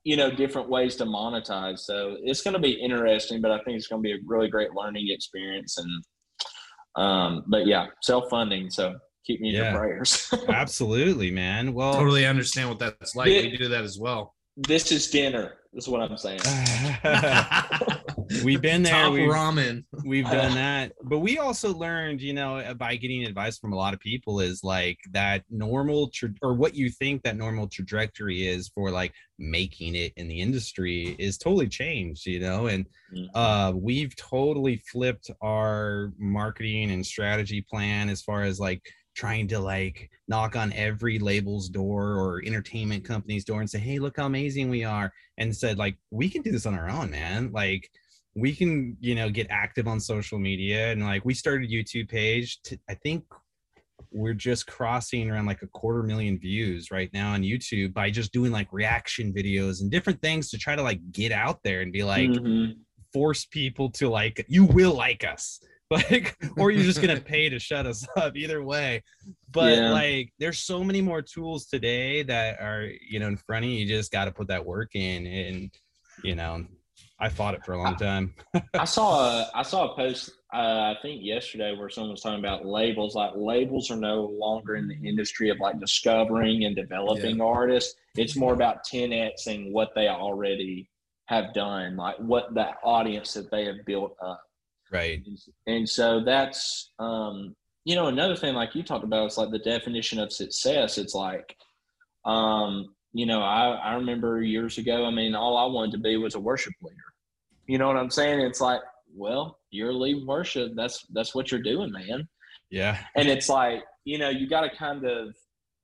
you 0.05 0.17
know 0.17 0.31
different 0.31 0.69
ways 0.69 0.97
to 0.97 1.05
monetize. 1.05 1.81
So 1.81 2.17
it's 2.23 2.43
going 2.43 2.55
to 2.55 2.61
be 2.61 2.73
interesting, 2.73 3.41
but 3.41 3.51
I 3.51 3.59
think 3.63 3.77
it's 3.77 3.87
going 3.87 4.03
to 4.03 4.07
be 4.07 4.13
a 4.13 4.19
really 4.27 4.49
great 4.49 4.73
learning 4.73 5.09
experience. 5.11 5.79
And 5.79 6.05
um, 7.05 7.45
but 7.49 7.67
yeah, 7.67 7.87
self 8.03 8.29
funding. 8.29 8.71
So 8.71 8.95
keep 9.27 9.41
me 9.41 9.51
in 9.51 9.55
yeah. 9.57 9.71
your 9.71 9.79
prayers. 9.79 10.33
Absolutely, 10.49 11.31
man. 11.31 11.73
Well, 11.73 11.95
totally 11.95 12.27
understand 12.27 12.69
what 12.69 12.79
that's 12.79 13.15
like. 13.15 13.29
It, 13.29 13.53
we 13.53 13.57
do 13.57 13.69
that 13.69 13.85
as 13.85 13.99
well. 13.99 14.35
This 14.57 14.93
is 14.93 15.11
dinner. 15.11 15.55
Is 15.75 15.89
what 15.89 16.03
I'm 16.03 16.19
saying. 16.19 16.41
we've 18.45 18.61
been 18.61 18.83
there. 18.83 19.05
Top 19.05 19.13
we've, 19.13 19.29
ramen. 19.29 19.85
We've 20.05 20.25
done 20.25 20.55
that, 20.57 20.93
but 21.03 21.19
we 21.19 21.39
also 21.39 21.73
learned, 21.73 22.21
you 22.21 22.33
know, 22.33 22.75
by 22.77 22.97
getting 22.97 23.25
advice 23.25 23.59
from 23.59 23.73
a 23.73 23.77
lot 23.77 23.95
of 23.95 24.01
people, 24.01 24.41
is 24.41 24.63
like 24.65 24.99
that 25.13 25.45
normal 25.51 26.09
tra- 26.09 26.35
or 26.43 26.55
what 26.55 26.75
you 26.75 26.91
think 26.91 27.23
that 27.23 27.37
normal 27.37 27.69
trajectory 27.69 28.47
is 28.47 28.69
for 28.69 28.91
like 28.91 29.13
making 29.39 29.95
it 29.95 30.13
in 30.17 30.29
the 30.29 30.41
industry 30.41 31.17
is 31.19 31.39
totally 31.39 31.69
changed, 31.69 32.27
you 32.27 32.41
know, 32.41 32.67
and 32.67 32.87
mm-hmm. 33.15 33.37
uh, 33.37 33.73
we've 33.73 34.15
totally 34.17 34.77
flipped 34.91 35.31
our 35.41 36.13
marketing 36.19 36.91
and 36.91 37.05
strategy 37.05 37.61
plan 37.61 38.09
as 38.09 38.23
far 38.23 38.43
as 38.43 38.61
like 38.61 38.83
trying 39.15 39.47
to 39.49 39.59
like 39.59 40.11
knock 40.29 40.57
on 40.57 40.73
every 40.73 41.19
label's 41.19 41.69
door 41.69 42.15
or 42.15 42.43
entertainment 42.45 43.05
company's 43.05 43.45
door 43.45 43.61
and 43.61 43.69
say, 43.69 43.79
"Hey, 43.79 43.99
look 43.99 44.17
how 44.17 44.27
amazing 44.27 44.71
we 44.71 44.85
are," 44.85 45.13
and 45.39 45.55
said 45.55 45.79
like, 45.79 45.97
"We 46.11 46.29
can 46.29 46.43
do 46.43 46.53
this 46.53 46.67
on 46.67 46.75
our 46.75 46.89
own, 46.89 47.11
man. 47.11 47.53
Like, 47.53 47.91
we 48.35 48.55
can, 48.55 48.97
you 49.01 49.15
know, 49.15 49.29
get 49.31 49.47
active 49.51 49.87
on 49.87 50.01
social 50.01 50.39
media 50.39 50.93
and 50.93 51.03
like 51.03 51.25
we 51.25 51.35
started 51.35 51.71
YouTube 51.71 52.09
page. 52.09 52.61
To, 52.63 52.79
I 52.89 52.95
think 52.95 53.25
we're 54.11 54.35
just 54.35 54.67
crossing 54.67 55.31
around 55.31 55.47
like 55.47 55.63
a 55.63 55.67
quarter 55.69 56.03
million 56.03 56.39
views 56.39 56.91
right 56.91 57.11
now 57.13 57.33
on 57.33 57.43
YouTube 57.43 57.93
by 57.93 58.11
just 58.11 58.33
doing 58.33 58.53
like 58.53 58.69
reaction 58.73 59.33
videos 59.33 59.81
and 59.81 59.91
different 59.91 60.21
things 60.23 60.51
to 60.51 60.59
try 60.59 60.77
to 60.77 60.83
like 60.83 61.01
get 61.13 61.33
out 61.33 61.61
there 61.65 61.81
and 61.81 61.93
be 61.93 62.05
like." 62.05 62.31
Mm-hmm. 62.31 62.73
force 63.13 63.45
people 63.45 63.91
to 63.91 64.09
like 64.09 64.43
you 64.49 64.65
will 64.65 64.95
like 64.95 65.23
us 65.23 65.61
like 65.93 66.37
or 66.57 66.71
you're 66.71 66.83
just 66.83 67.03
gonna 67.03 67.21
pay 67.21 67.51
to 67.51 67.59
shut 67.59 67.85
us 67.85 68.07
up 68.17 68.35
either 68.35 68.63
way 68.63 69.03
but 69.51 69.77
yeah. 69.77 69.91
like 69.91 70.33
there's 70.39 70.61
so 70.61 70.83
many 70.83 71.03
more 71.03 71.21
tools 71.21 71.67
today 71.67 72.23
that 72.23 72.59
are 72.61 72.89
you 73.07 73.21
know 73.21 73.29
in 73.29 73.37
front 73.37 73.65
of 73.65 73.71
you 73.71 73.81
you 73.81 73.87
just 73.87 74.11
got 74.11 74.25
to 74.25 74.33
put 74.33 74.49
that 74.49 74.65
work 74.65 74.95
in 74.95 75.27
and 75.27 75.71
you 76.25 76.35
know 76.35 76.65
i 77.23 77.29
fought 77.29 77.55
it 77.55 77.65
for 77.65 77.73
a 77.73 77.83
long 77.83 77.97
time 77.97 78.35
i 78.75 78.85
saw 78.85 79.21
a 79.41 79.51
i 79.55 79.63
saw 79.63 79.91
a 79.91 79.97
post 79.97 80.31
uh, 80.53 80.93
i 80.95 80.97
think 81.01 81.23
yesterday 81.25 81.75
where 81.75 81.89
someone 81.89 82.11
was 82.11 82.21
talking 82.21 82.39
about 82.39 82.67
labels 82.67 83.15
like 83.15 83.33
labels 83.35 83.91
are 83.91 83.97
no 83.97 84.25
longer 84.39 84.77
in 84.77 84.87
the 84.87 85.09
industry 85.09 85.49
of 85.49 85.59
like 85.61 85.81
discovering 85.81 86.65
and 86.65 86.77
developing 86.77 87.39
yeah. 87.39 87.45
artists 87.45 87.95
it's 88.17 88.37
more 88.37 88.53
about 88.53 88.85
10xing 88.85 89.73
what 89.73 89.95
they 89.95 90.09
already 90.09 90.91
have 91.27 91.55
done 91.55 91.97
like 91.97 92.17
what 92.19 92.53
that 92.55 92.77
audience 92.85 93.33
that 93.33 93.51
they 93.51 93.65
have 93.65 93.83
built 93.87 94.15
up 94.23 94.43
Right. 94.93 95.27
And 95.67 95.89
so 95.89 96.23
that's, 96.23 96.91
um, 96.99 97.57
you 97.85 97.97
know, 97.97 98.07
another 98.07 98.37
thing 98.37 98.55
like 98.55 98.75
you 98.75 98.83
talked 98.83 99.05
about 99.05 99.27
is 99.27 99.39
like 99.39 99.51
the 99.51 99.59
definition 99.59 100.19
of 100.19 100.33
success. 100.33 100.99
It's 100.99 101.15
like, 101.15 101.57
um, 102.25 102.95
you 103.15 103.27
know, 103.27 103.41
I, 103.43 103.71
I 103.71 103.95
remember 103.95 104.43
years 104.43 104.79
ago, 104.79 105.07
I 105.07 105.11
mean, 105.11 105.35
all 105.35 105.57
I 105.57 105.65
wanted 105.65 105.93
to 105.93 105.99
be 105.99 106.17
was 106.19 106.35
a 106.35 106.41
worship 106.41 106.75
leader. 106.83 106.97
You 107.67 107.79
know 107.79 107.87
what 107.87 107.97
I'm 107.97 108.11
saying? 108.11 108.41
It's 108.41 108.61
like, 108.61 108.81
well, 109.15 109.59
you're 109.71 109.93
leading 109.93 110.27
worship. 110.27 110.73
That's, 110.75 111.07
that's 111.13 111.35
what 111.35 111.51
you're 111.51 111.63
doing, 111.63 111.93
man. 111.93 112.29
Yeah. 112.71 112.99
And 113.17 113.29
it's 113.29 113.49
like, 113.49 113.85
you 114.05 114.19
know, 114.19 114.31
you 114.31 114.49
got 114.49 114.63
to 114.63 114.77
kind 114.77 115.05
of 115.05 115.37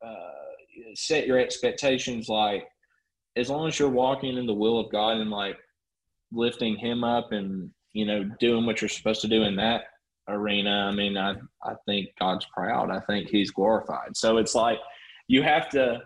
uh, 0.04 0.92
set 0.94 1.26
your 1.26 1.38
expectations 1.38 2.28
like, 2.28 2.66
as 3.36 3.48
long 3.48 3.68
as 3.68 3.78
you're 3.78 3.88
walking 3.88 4.36
in 4.36 4.46
the 4.46 4.54
will 4.54 4.80
of 4.80 4.90
God 4.90 5.18
and 5.18 5.30
like 5.30 5.56
lifting 6.32 6.76
him 6.76 7.04
up 7.04 7.30
and 7.30 7.70
you 7.92 8.06
know, 8.06 8.24
doing 8.38 8.66
what 8.66 8.80
you're 8.80 8.88
supposed 8.88 9.20
to 9.22 9.28
do 9.28 9.42
in 9.42 9.56
that 9.56 9.84
arena, 10.28 10.88
I 10.88 10.94
mean, 10.94 11.16
I, 11.16 11.34
I 11.64 11.74
think 11.86 12.10
God's 12.18 12.46
proud. 12.54 12.90
I 12.90 13.00
think 13.00 13.28
He's 13.28 13.50
glorified. 13.50 14.16
So 14.16 14.36
it's 14.36 14.54
like 14.54 14.78
you 15.26 15.42
have 15.42 15.68
to, 15.70 16.02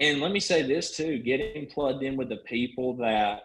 and 0.00 0.20
let 0.20 0.32
me 0.32 0.40
say 0.40 0.62
this 0.62 0.96
too 0.96 1.18
getting 1.18 1.66
plugged 1.66 2.02
in 2.02 2.16
with 2.16 2.28
the 2.28 2.38
people 2.38 2.96
that 2.98 3.42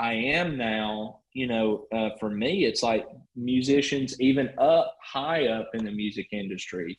I 0.00 0.14
am 0.14 0.56
now, 0.56 1.20
you 1.34 1.46
know, 1.46 1.86
uh, 1.92 2.10
for 2.18 2.30
me, 2.30 2.64
it's 2.64 2.82
like 2.82 3.06
musicians, 3.36 4.18
even 4.20 4.48
up 4.58 4.96
high 5.04 5.46
up 5.48 5.68
in 5.74 5.84
the 5.84 5.90
music 5.90 6.28
industry, 6.32 6.98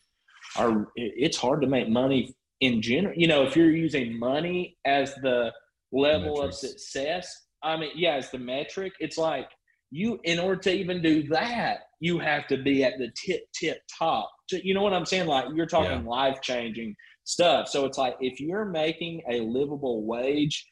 are 0.56 0.88
it's 0.96 1.38
hard 1.38 1.62
to 1.62 1.68
make 1.68 1.90
money 1.90 2.36
in 2.60 2.82
general. 2.82 3.16
You 3.18 3.28
know, 3.28 3.44
if 3.44 3.56
you're 3.56 3.72
using 3.72 4.20
money 4.20 4.78
as 4.86 5.16
the 5.16 5.52
level 5.92 6.42
of 6.42 6.54
success, 6.54 7.48
I 7.64 7.76
mean, 7.76 7.90
yeah, 7.96 8.16
as 8.16 8.30
the 8.30 8.38
metric, 8.38 8.94
it's 9.00 9.18
like 9.18 9.50
you 9.92 10.20
in 10.24 10.40
order 10.40 10.60
to 10.62 10.72
even 10.72 11.02
do 11.02 11.28
that 11.28 11.80
you 12.00 12.18
have 12.18 12.48
to 12.48 12.58
be 12.58 12.84
at 12.84 12.98
the 12.98 13.10
tip 13.14 13.42
tip 13.54 13.80
top 14.00 14.30
you 14.52 14.74
know 14.74 14.82
what 14.82 14.94
i'm 14.94 15.06
saying 15.06 15.28
like 15.28 15.46
you're 15.54 15.66
talking 15.66 16.04
yeah. 16.04 16.10
life 16.10 16.42
changing 16.42 16.96
stuff 17.26 17.68
so 17.68 17.86
it's 17.86 17.98
like 17.98 18.16
if 18.22 18.40
you're 18.40 18.66
making 18.66 19.22
a 19.30 19.42
livable 19.42 20.06
wage 20.06 20.66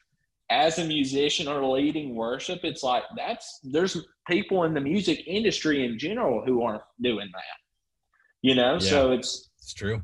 as 0.50 0.80
a 0.80 0.86
musician 0.86 1.48
or 1.48 1.64
leading 1.66 2.16
worship 2.16 2.60
it's 2.64 2.84
like 2.84 3.04
that's 3.16 3.60
there's 3.64 3.98
people 4.28 4.64
in 4.64 4.74
the 4.74 4.82
music 4.82 5.22
industry 5.28 5.86
in 5.86 5.98
general 5.98 6.44
who 6.46 6.64
aren't 6.64 6.82
doing 7.02 7.30
that 7.34 7.44
you 8.42 8.56
know 8.56 8.74
yeah. 8.74 8.80
so 8.80 9.12
it's 9.12 9.50
it's 9.60 9.74
true 9.74 10.02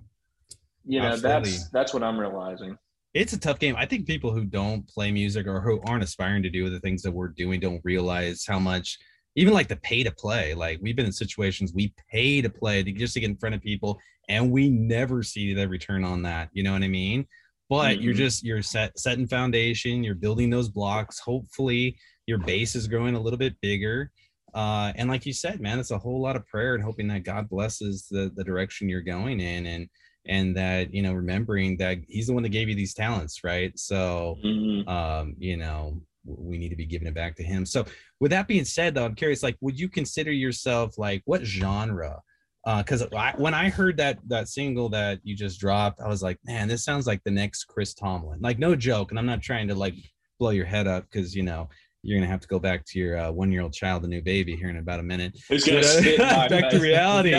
you 0.85 0.99
know 0.99 1.07
Absolutely. 1.07 1.51
that's 1.51 1.69
that's 1.69 1.93
what 1.93 2.03
i'm 2.03 2.19
realizing 2.19 2.77
it's 3.15 3.31
a 3.31 3.39
tough 3.39 3.59
game. 3.59 3.77
I 3.77 3.85
think 3.85 4.05
people 4.05 4.33
who 4.33 4.43
don't 4.43 4.85
play 4.89 5.09
music 5.09 5.47
or 5.47 5.61
who 5.61 5.79
aren't 5.87 6.03
aspiring 6.03 6.43
to 6.43 6.49
do 6.49 6.69
the 6.69 6.81
things 6.81 7.01
that 7.03 7.13
we're 7.13 7.29
doing 7.29 7.61
don't 7.61 7.79
realize 7.85 8.43
how 8.45 8.59
much 8.59 8.99
even 9.37 9.53
like 9.53 9.69
the 9.69 9.77
pay 9.77 10.03
to 10.03 10.11
play. 10.11 10.53
Like 10.53 10.79
we've 10.81 10.97
been 10.97 11.05
in 11.05 11.13
situations 11.13 11.73
we 11.73 11.93
pay 12.11 12.41
to 12.41 12.49
play 12.49 12.83
to 12.83 12.91
just 12.91 13.13
to 13.13 13.21
get 13.21 13.29
in 13.29 13.37
front 13.37 13.55
of 13.55 13.61
people 13.61 13.97
and 14.27 14.51
we 14.51 14.69
never 14.69 15.23
see 15.23 15.53
the 15.53 15.67
return 15.67 16.03
on 16.03 16.23
that. 16.23 16.49
You 16.51 16.63
know 16.63 16.73
what 16.73 16.83
I 16.83 16.89
mean? 16.89 17.25
But 17.69 17.95
mm-hmm. 17.95 18.03
you're 18.03 18.13
just 18.13 18.43
you're 18.43 18.61
set 18.61 18.97
setting 18.99 19.27
foundation, 19.27 20.03
you're 20.03 20.15
building 20.15 20.49
those 20.49 20.69
blocks. 20.69 21.19
Hopefully 21.19 21.97
your 22.27 22.37
base 22.37 22.75
is 22.75 22.87
growing 22.87 23.15
a 23.15 23.19
little 23.19 23.39
bit 23.39 23.59
bigger. 23.61 24.11
Uh, 24.53 24.93
and 24.95 25.09
like 25.09 25.25
you 25.25 25.33
said, 25.33 25.59
man, 25.59 25.79
it's 25.79 25.91
a 25.91 25.97
whole 25.97 26.21
lot 26.21 26.35
of 26.35 26.47
prayer 26.47 26.75
and 26.75 26.83
hoping 26.83 27.07
that 27.09 27.23
God 27.23 27.49
blesses 27.49 28.07
the 28.09 28.31
the 28.35 28.43
direction 28.43 28.87
you're 28.89 29.01
going 29.01 29.39
in 29.39 29.65
and 29.65 29.89
and 30.27 30.55
that 30.55 30.93
you 30.93 31.01
know 31.01 31.13
remembering 31.13 31.77
that 31.77 31.97
he's 32.07 32.27
the 32.27 32.33
one 32.33 32.43
that 32.43 32.49
gave 32.49 32.69
you 32.69 32.75
these 32.75 32.93
talents 32.93 33.43
right 33.43 33.77
so 33.77 34.37
mm-hmm. 34.43 34.87
um 34.89 35.35
you 35.37 35.57
know 35.57 36.01
we 36.25 36.57
need 36.57 36.69
to 36.69 36.75
be 36.75 36.85
giving 36.85 37.07
it 37.07 37.13
back 37.13 37.35
to 37.35 37.43
him 37.43 37.65
so 37.65 37.85
with 38.19 38.31
that 38.31 38.47
being 38.47 38.65
said 38.65 38.95
though 38.95 39.05
i'm 39.05 39.15
curious 39.15 39.43
like 39.43 39.57
would 39.61 39.79
you 39.79 39.87
consider 39.87 40.31
yourself 40.31 40.97
like 40.97 41.21
what 41.25 41.43
genre 41.43 42.19
because 42.65 43.03
uh, 43.03 43.31
when 43.37 43.53
I 43.53 43.69
heard 43.69 43.97
that 43.97 44.17
that 44.27 44.49
single 44.49 44.89
that 44.89 45.19
you 45.23 45.35
just 45.35 45.59
dropped, 45.59 46.01
I 46.01 46.07
was 46.07 46.23
like, 46.23 46.39
man, 46.45 46.67
this 46.67 46.83
sounds 46.83 47.05
like 47.05 47.23
the 47.23 47.31
next 47.31 47.65
Chris 47.65 47.93
Tomlin. 47.93 48.39
Like, 48.41 48.57
no 48.57 48.75
joke, 48.75 49.11
and 49.11 49.19
I'm 49.19 49.25
not 49.25 49.41
trying 49.41 49.67
to 49.67 49.75
like 49.75 49.95
blow 50.39 50.49
your 50.49 50.65
head 50.65 50.87
up 50.87 51.05
because 51.09 51.35
you 51.35 51.43
know 51.43 51.69
you're 52.05 52.19
gonna 52.19 52.29
have 52.29 52.39
to 52.39 52.47
go 52.47 52.59
back 52.59 52.85
to 52.85 52.99
your 52.99 53.17
uh, 53.17 53.31
one 53.31 53.51
year 53.51 53.61
old 53.61 53.73
child, 53.73 54.03
the 54.03 54.07
new 54.07 54.21
baby, 54.21 54.55
here 54.55 54.69
in 54.69 54.77
about 54.77 54.99
a 54.99 55.03
minute. 55.03 55.35
Who's 55.49 55.63
gonna 55.63 55.83
spit 55.83 56.17
back 56.19 56.69
to 56.69 56.79
reality? 56.79 57.33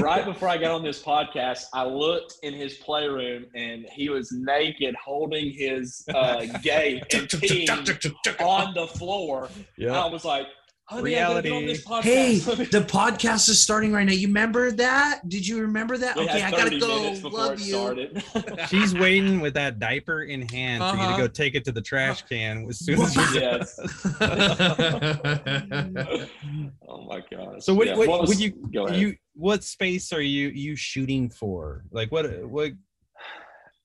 right 0.00 0.24
before 0.24 0.48
I 0.48 0.56
got 0.56 0.70
on 0.70 0.84
this 0.84 1.02
podcast, 1.02 1.64
I 1.72 1.84
looked 1.84 2.36
in 2.44 2.54
his 2.54 2.74
playroom 2.74 3.46
and 3.54 3.86
he 3.92 4.08
was 4.10 4.30
naked, 4.30 4.94
holding 4.94 5.52
his 5.52 6.04
uh, 6.14 6.46
gate 6.62 7.02
and 7.14 8.40
on 8.40 8.74
the 8.74 8.86
floor. 8.94 9.48
Yeah, 9.76 10.00
I 10.00 10.06
was 10.06 10.24
like, 10.24 10.46
reality. 10.92 11.78
Hey, 12.02 12.38
the 12.38 12.84
podcast 12.86 13.48
is 13.48 13.60
starting 13.60 13.92
right 13.92 14.04
now. 14.04 14.12
You 14.12 14.28
remember 14.28 14.70
that? 14.72 15.28
Did 15.28 15.46
you 15.46 15.60
remember 15.60 15.96
that? 15.98 16.16
We 16.16 16.24
okay, 16.24 16.42
I 16.42 16.50
gotta 16.50 16.78
go. 16.78 17.12
Love 17.28 17.60
you. 17.60 18.10
She's 18.68 18.94
waiting 18.94 19.40
with 19.40 19.54
that 19.54 19.78
diaper 19.78 20.22
in 20.22 20.48
hand 20.48 20.82
uh-huh. 20.82 20.92
for 20.92 20.96
you 20.96 21.02
to 21.02 21.08
uh-huh. 21.08 21.22
go 21.22 21.28
take 21.28 21.54
it 21.54 21.64
to 21.64 21.72
the 21.72 21.80
trash 21.80 22.22
can 22.22 22.66
as 22.68 22.80
soon 22.80 23.00
as 23.00 23.16
you 23.16 23.22
yes. 23.34 23.78
oh 26.88 27.04
my 27.06 27.22
gosh. 27.30 27.64
So 27.64 27.74
what, 27.74 27.86
yeah. 27.86 27.96
what, 27.96 28.08
what 28.08 28.20
was, 28.22 28.30
would 28.30 28.40
you 28.40 28.52
you 28.92 29.16
what 29.34 29.64
space 29.64 30.12
are 30.12 30.20
you 30.20 30.48
you 30.48 30.76
shooting 30.76 31.30
for? 31.30 31.84
Like 31.90 32.12
what 32.12 32.46
what 32.46 32.72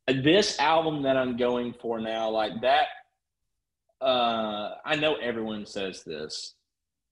this 0.07 0.59
album 0.59 1.03
that 1.03 1.15
I'm 1.15 1.37
going 1.37 1.73
for 1.81 2.01
now, 2.01 2.29
like 2.29 2.59
that 2.61 2.87
uh 4.01 4.75
I 4.85 4.95
know 4.95 5.15
everyone 5.15 5.65
says 5.65 6.03
this 6.03 6.55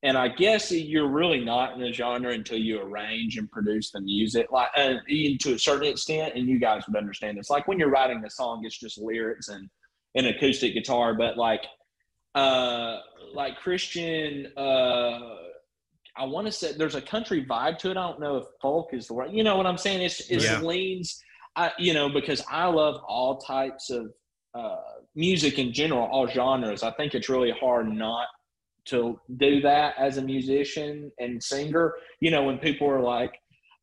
and 0.07 0.17
I 0.17 0.29
guess 0.29 0.71
you're 0.71 1.09
really 1.09 1.43
not 1.43 1.73
in 1.73 1.81
the 1.81 1.91
genre 1.91 2.31
until 2.31 2.57
you 2.57 2.79
arrange 2.79 3.37
and 3.37 3.51
produce 3.51 3.91
the 3.91 3.99
music, 3.99 4.53
like 4.53 4.69
uh, 4.77 4.93
to 5.05 5.53
a 5.53 5.59
certain 5.59 5.89
extent. 5.89 6.33
And 6.33 6.47
you 6.47 6.59
guys 6.59 6.83
would 6.87 6.95
understand 6.95 7.37
this. 7.37 7.49
Like 7.49 7.67
when 7.67 7.77
you're 7.77 7.89
writing 7.89 8.23
a 8.25 8.29
song, 8.29 8.61
it's 8.63 8.79
just 8.79 8.97
lyrics 8.97 9.49
and 9.49 9.69
an 10.15 10.27
acoustic 10.27 10.73
guitar. 10.73 11.13
But 11.13 11.37
like, 11.37 11.65
uh, 12.35 12.99
like 13.33 13.57
Christian, 13.57 14.47
uh, 14.55 15.35
I 16.15 16.23
want 16.23 16.47
to 16.47 16.53
say 16.53 16.71
there's 16.71 16.95
a 16.95 17.01
country 17.01 17.45
vibe 17.45 17.77
to 17.79 17.91
it. 17.91 17.97
I 17.97 18.07
don't 18.07 18.21
know 18.21 18.37
if 18.37 18.45
folk 18.61 18.93
is 18.93 19.07
the 19.07 19.13
word. 19.13 19.31
You 19.33 19.43
know 19.43 19.57
what 19.57 19.65
I'm 19.65 19.77
saying? 19.77 20.03
It's 20.03 20.21
it 20.29 20.41
yeah. 20.41 20.61
leans, 20.61 21.21
I, 21.57 21.73
you 21.77 21.93
know, 21.93 22.07
because 22.07 22.41
I 22.49 22.67
love 22.67 23.01
all 23.05 23.39
types 23.39 23.89
of 23.89 24.13
uh, 24.53 24.77
music 25.15 25.59
in 25.59 25.73
general, 25.73 26.07
all 26.07 26.27
genres, 26.27 26.81
I 26.81 26.91
think 26.91 27.13
it's 27.13 27.27
really 27.27 27.51
hard 27.51 27.91
not 27.91 28.27
to 28.87 29.19
do 29.37 29.61
that 29.61 29.95
as 29.97 30.17
a 30.17 30.21
musician 30.21 31.11
and 31.19 31.41
singer. 31.41 31.93
You 32.19 32.31
know, 32.31 32.43
when 32.43 32.57
people 32.57 32.87
are 32.89 33.01
like, 33.01 33.33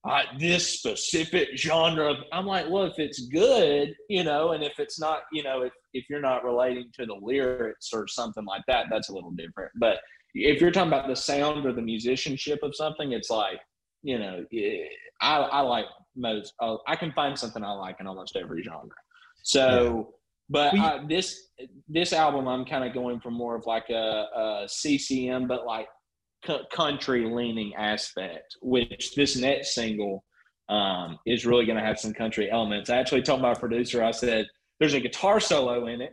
uh, 0.09 0.23
this 0.39 0.69
specific 0.69 1.57
genre, 1.57 2.15
I'm 2.31 2.45
like, 2.45 2.69
well, 2.69 2.85
if 2.85 2.99
it's 2.99 3.27
good, 3.29 3.95
you 4.11 4.23
know, 4.23 4.53
and 4.53 4.63
if 4.63 4.79
it's 4.79 5.01
not, 5.01 5.21
you 5.33 5.43
know, 5.43 5.63
if, 5.63 5.73
if 5.95 6.05
you're 6.11 6.21
not 6.21 6.45
relating 6.45 6.91
to 6.95 7.07
the 7.07 7.15
lyrics 7.15 7.89
or 7.93 8.07
something 8.07 8.45
like 8.45 8.63
that, 8.69 8.87
that's 8.91 9.09
a 9.09 9.15
little 9.15 9.31
different. 9.31 9.73
But 9.77 10.01
if 10.35 10.61
you're 10.61 10.73
talking 10.73 10.93
about 10.93 11.09
the 11.09 11.17
sound 11.17 11.65
or 11.65 11.73
the 11.73 11.81
musicianship 11.81 12.59
of 12.63 12.77
something, 12.77 13.13
it's 13.13 13.31
like, 13.31 13.61
you 14.03 14.19
know, 14.19 14.45
I, 15.23 15.37
I 15.37 15.61
like 15.61 15.87
most, 16.15 16.53
I 16.87 16.97
can 16.97 17.13
find 17.13 17.39
something 17.39 17.65
I 17.65 17.73
like 17.73 17.97
in 18.01 18.07
almost 18.07 18.37
every 18.37 18.63
genre. 18.63 18.91
So, 19.43 20.13
but 20.49 20.79
uh, 20.79 21.01
this 21.09 21.49
this 21.89 22.13
album, 22.13 22.47
I'm 22.47 22.65
kind 22.65 22.85
of 22.85 22.93
going 22.93 23.21
for 23.21 23.31
more 23.31 23.55
of 23.57 23.67
like 23.67 23.89
a, 23.91 24.27
a 24.37 24.65
CCM, 24.69 25.47
but 25.47 25.65
like 25.65 25.89
c- 26.47 26.61
country 26.73 27.25
leaning 27.25 27.75
aspect. 27.75 28.57
Which 28.61 29.15
this 29.15 29.37
next 29.37 29.75
single 29.75 30.25
um, 30.69 31.19
is 31.27 31.47
really 31.47 31.65
going 31.65 31.79
to 31.79 31.85
have 31.85 31.99
some 31.99 32.13
country 32.13 32.51
elements. 32.51 32.91
I 32.91 32.97
actually 32.97 33.23
told 33.23 33.41
my 33.41 33.55
producer, 33.55 34.05
I 34.05 34.11
said, 34.11 34.47
"There's 34.81 34.95
a 34.95 35.01
guitar 35.01 35.41
solo 35.41 35.87
in 35.87 36.03
it," 36.03 36.13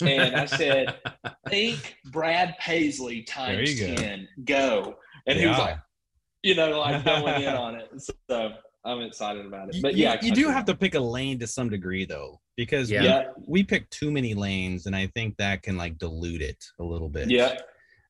and 0.00 0.36
I 0.36 0.44
said, 0.44 0.96
"Think 1.48 1.96
Brad 2.12 2.54
Paisley 2.60 3.22
times 3.22 3.74
ten, 3.76 4.28
go." 4.44 4.94
And 5.26 5.36
yeah. 5.36 5.42
he 5.42 5.48
was 5.48 5.58
like, 5.58 5.78
you 6.42 6.54
know, 6.54 6.78
like 6.78 7.04
going 7.04 7.42
in 7.42 7.54
on 7.54 7.74
it. 7.76 7.90
So 8.30 8.52
I'm 8.84 9.00
excited 9.00 9.46
about 9.46 9.74
it. 9.74 9.82
But 9.82 9.96
yeah, 9.96 10.18
you, 10.22 10.28
you 10.28 10.34
do 10.34 10.48
have 10.48 10.64
to 10.66 10.76
pick 10.76 10.94
a 10.94 11.00
lane 11.00 11.38
to 11.40 11.46
some 11.46 11.70
degree 11.70 12.04
though, 12.04 12.40
because 12.56 12.90
yeah. 12.90 13.28
we, 13.36 13.44
we 13.46 13.62
pick 13.64 13.88
too 13.90 14.10
many 14.10 14.34
lanes, 14.34 14.86
and 14.86 14.94
I 14.94 15.06
think 15.08 15.36
that 15.36 15.62
can 15.62 15.76
like 15.76 15.98
dilute 15.98 16.42
it 16.42 16.62
a 16.78 16.84
little 16.84 17.08
bit. 17.08 17.30
Yeah. 17.30 17.56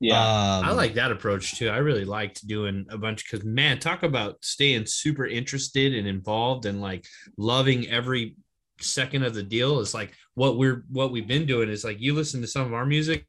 Yeah, 0.01 0.19
um, 0.19 0.65
I 0.65 0.73
like 0.73 0.95
that 0.95 1.13
approach 1.13 1.57
too. 1.57 1.69
I 1.69 1.79
really 1.79 2.05
liked 2.05 2.47
doing 2.47 2.85
a 2.91 2.99
bunch 2.99 3.25
because 3.25 3.45
man, 3.45 3.79
talk 3.79 4.03
about 4.03 4.37
staying 4.45 4.85
super 4.87 5.25
interested 5.25 5.95
and 5.95 6.07
involved 6.07 6.67
and 6.67 6.81
like 6.81 7.07
loving 7.39 7.89
every 7.89 8.37
second 8.81 9.23
of 9.23 9.35
the 9.35 9.43
deal. 9.43 9.79
Is 9.79 9.95
like 9.95 10.13
what 10.35 10.59
we're 10.59 10.85
what 10.91 11.13
we've 11.13 11.29
been 11.29 11.47
doing 11.47 11.71
is 11.71 11.85
like 11.85 12.01
you 12.01 12.13
listen 12.13 12.43
to 12.43 12.47
some 12.47 12.67
of 12.67 12.75
our 12.75 12.85
music, 12.85 13.25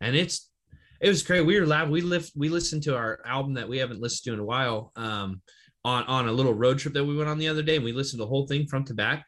and 0.00 0.14
it's 0.14 0.50
it 1.00 1.08
was 1.08 1.22
great. 1.22 1.40
We 1.40 1.58
were 1.58 1.66
loud. 1.66 1.90
We 1.90 2.02
lift 2.02 2.32
we 2.36 2.48
listened 2.48 2.82
to 2.84 2.94
our 2.94 3.20
album 3.24 3.54
that 3.54 3.68
we 3.68 3.78
haven't 3.78 4.00
listened 4.00 4.26
to 4.26 4.34
in 4.34 4.40
a 4.40 4.44
while. 4.44 4.92
Um, 4.96 5.40
on 5.84 6.04
on 6.04 6.28
a 6.28 6.32
little 6.32 6.54
road 6.54 6.78
trip 6.78 6.94
that 6.94 7.04
we 7.04 7.16
went 7.16 7.30
on 7.30 7.38
the 7.38 7.48
other 7.48 7.62
day 7.62 7.76
and 7.76 7.84
we 7.84 7.92
listened 7.92 8.18
to 8.18 8.24
the 8.24 8.28
whole 8.28 8.46
thing 8.46 8.66
front 8.66 8.86
to 8.86 8.94
back 8.94 9.24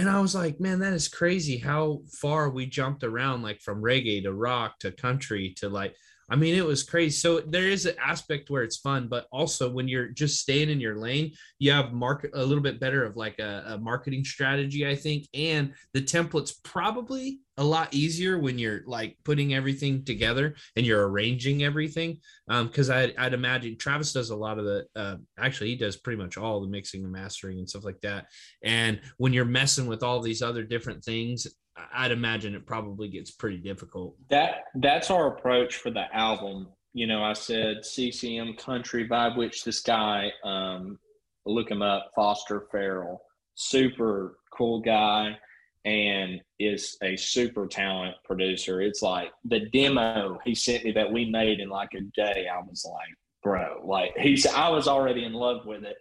and 0.00 0.08
i 0.08 0.18
was 0.18 0.34
like 0.34 0.58
man 0.60 0.78
that 0.78 0.94
is 0.94 1.08
crazy 1.08 1.58
how 1.58 2.00
far 2.10 2.48
we 2.48 2.64
jumped 2.64 3.04
around 3.04 3.42
like 3.42 3.60
from 3.60 3.82
reggae 3.82 4.22
to 4.22 4.32
rock 4.32 4.78
to 4.78 4.90
country 4.90 5.52
to 5.54 5.68
like 5.68 5.94
I 6.30 6.36
mean, 6.36 6.54
it 6.54 6.64
was 6.64 6.84
crazy. 6.84 7.10
So 7.10 7.40
there 7.40 7.66
is 7.66 7.86
an 7.86 7.96
aspect 8.00 8.50
where 8.50 8.62
it's 8.62 8.76
fun, 8.76 9.08
but 9.08 9.26
also 9.32 9.68
when 9.68 9.88
you're 9.88 10.08
just 10.08 10.40
staying 10.40 10.70
in 10.70 10.78
your 10.78 10.96
lane, 10.96 11.32
you 11.58 11.72
have 11.72 11.92
market 11.92 12.30
a 12.34 12.44
little 12.44 12.62
bit 12.62 12.78
better 12.78 13.04
of 13.04 13.16
like 13.16 13.40
a, 13.40 13.64
a, 13.66 13.78
marketing 13.78 14.24
strategy, 14.24 14.86
I 14.86 14.94
think. 14.94 15.26
And 15.34 15.74
the 15.92 16.00
template's 16.00 16.52
probably 16.62 17.40
a 17.56 17.64
lot 17.64 17.92
easier 17.92 18.38
when 18.38 18.60
you're 18.60 18.82
like 18.86 19.18
putting 19.24 19.54
everything 19.54 20.04
together 20.04 20.54
and 20.76 20.86
you're 20.86 21.08
arranging 21.08 21.64
everything. 21.64 22.18
Um, 22.48 22.68
because 22.68 22.90
I'd, 22.90 23.14
I'd 23.18 23.34
imagine 23.34 23.76
Travis 23.76 24.12
does 24.12 24.30
a 24.30 24.36
lot 24.36 24.58
of 24.58 24.64
the 24.64 24.86
uh, 24.94 25.16
actually 25.36 25.70
he 25.70 25.76
does 25.76 25.96
pretty 25.96 26.22
much 26.22 26.36
all 26.36 26.60
the 26.60 26.68
mixing 26.68 27.02
and 27.02 27.12
mastering 27.12 27.58
and 27.58 27.68
stuff 27.68 27.84
like 27.84 28.00
that. 28.02 28.26
And 28.62 29.00
when 29.16 29.32
you're 29.32 29.44
messing 29.44 29.86
with 29.86 30.04
all 30.04 30.20
these 30.20 30.42
other 30.42 30.62
different 30.62 31.04
things, 31.04 31.48
I'd 31.92 32.12
imagine 32.12 32.54
it 32.54 32.66
probably 32.66 33.08
gets 33.08 33.30
pretty 33.30 33.58
difficult. 33.58 34.16
That 34.28 34.64
that's 34.76 35.10
our 35.10 35.28
approach 35.28 35.76
for 35.76 35.90
the 35.90 36.04
album. 36.14 36.68
You 36.92 37.06
know, 37.06 37.22
I 37.22 37.34
said 37.34 37.84
CCM 37.84 38.54
country 38.56 39.08
vibe, 39.08 39.36
which 39.36 39.64
this 39.64 39.80
guy, 39.80 40.30
um, 40.44 40.98
look 41.46 41.70
him 41.70 41.82
up, 41.82 42.10
Foster 42.16 42.66
Farrell, 42.72 43.22
super 43.54 44.38
cool 44.52 44.80
guy, 44.80 45.36
and 45.84 46.40
is 46.58 46.96
a 47.02 47.16
super 47.16 47.66
talent 47.66 48.16
producer. 48.24 48.82
It's 48.82 49.02
like 49.02 49.30
the 49.44 49.60
demo 49.70 50.38
he 50.44 50.54
sent 50.54 50.84
me 50.84 50.92
that 50.92 51.10
we 51.10 51.30
made 51.30 51.60
in 51.60 51.68
like 51.68 51.94
a 51.94 52.00
day. 52.14 52.48
I 52.52 52.60
was 52.60 52.84
like, 52.84 53.14
bro, 53.42 53.82
like 53.84 54.16
he's 54.18 54.46
I 54.46 54.68
was 54.68 54.88
already 54.88 55.24
in 55.24 55.32
love 55.32 55.64
with 55.66 55.84
it 55.84 55.96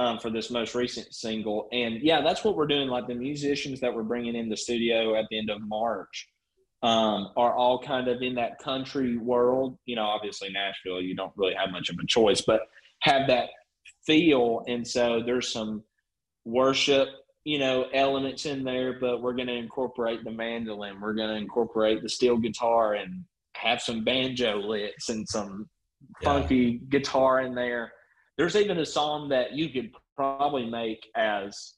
um, 0.00 0.18
for 0.18 0.30
this 0.30 0.50
most 0.50 0.74
recent 0.74 1.14
single. 1.14 1.68
And 1.72 2.00
yeah, 2.00 2.22
that's 2.22 2.42
what 2.42 2.56
we're 2.56 2.66
doing. 2.66 2.88
Like 2.88 3.06
the 3.06 3.14
musicians 3.14 3.80
that 3.80 3.94
we're 3.94 4.02
bringing 4.02 4.34
in 4.34 4.48
the 4.48 4.56
studio 4.56 5.14
at 5.14 5.26
the 5.30 5.38
end 5.38 5.50
of 5.50 5.60
March 5.60 6.26
um, 6.82 7.28
are 7.36 7.52
all 7.52 7.82
kind 7.82 8.08
of 8.08 8.22
in 8.22 8.34
that 8.36 8.58
country 8.58 9.18
world. 9.18 9.76
You 9.84 9.96
know, 9.96 10.04
obviously 10.04 10.48
Nashville, 10.50 11.02
you 11.02 11.14
don't 11.14 11.34
really 11.36 11.52
have 11.52 11.70
much 11.70 11.90
of 11.90 11.98
a 12.02 12.06
choice, 12.06 12.40
but 12.40 12.62
have 13.02 13.26
that 13.28 13.50
feel. 14.06 14.64
And 14.66 14.88
so 14.88 15.20
there's 15.22 15.52
some 15.52 15.84
worship, 16.46 17.08
you 17.44 17.58
know, 17.58 17.84
elements 17.92 18.46
in 18.46 18.64
there, 18.64 18.98
but 18.98 19.20
we're 19.20 19.34
going 19.34 19.48
to 19.48 19.54
incorporate 19.54 20.24
the 20.24 20.30
mandolin. 20.30 20.98
We're 20.98 21.12
going 21.12 21.28
to 21.28 21.36
incorporate 21.36 22.02
the 22.02 22.08
steel 22.08 22.38
guitar 22.38 22.94
and 22.94 23.22
have 23.54 23.82
some 23.82 24.02
banjo 24.02 24.60
licks 24.60 25.10
and 25.10 25.28
some 25.28 25.68
funky 26.24 26.56
yeah. 26.56 26.88
guitar 26.88 27.42
in 27.42 27.54
there 27.54 27.92
there's 28.40 28.56
even 28.56 28.78
a 28.78 28.86
song 28.86 29.28
that 29.28 29.52
you 29.52 29.68
could 29.68 29.90
probably 30.16 30.64
make 30.64 31.10
as 31.14 31.74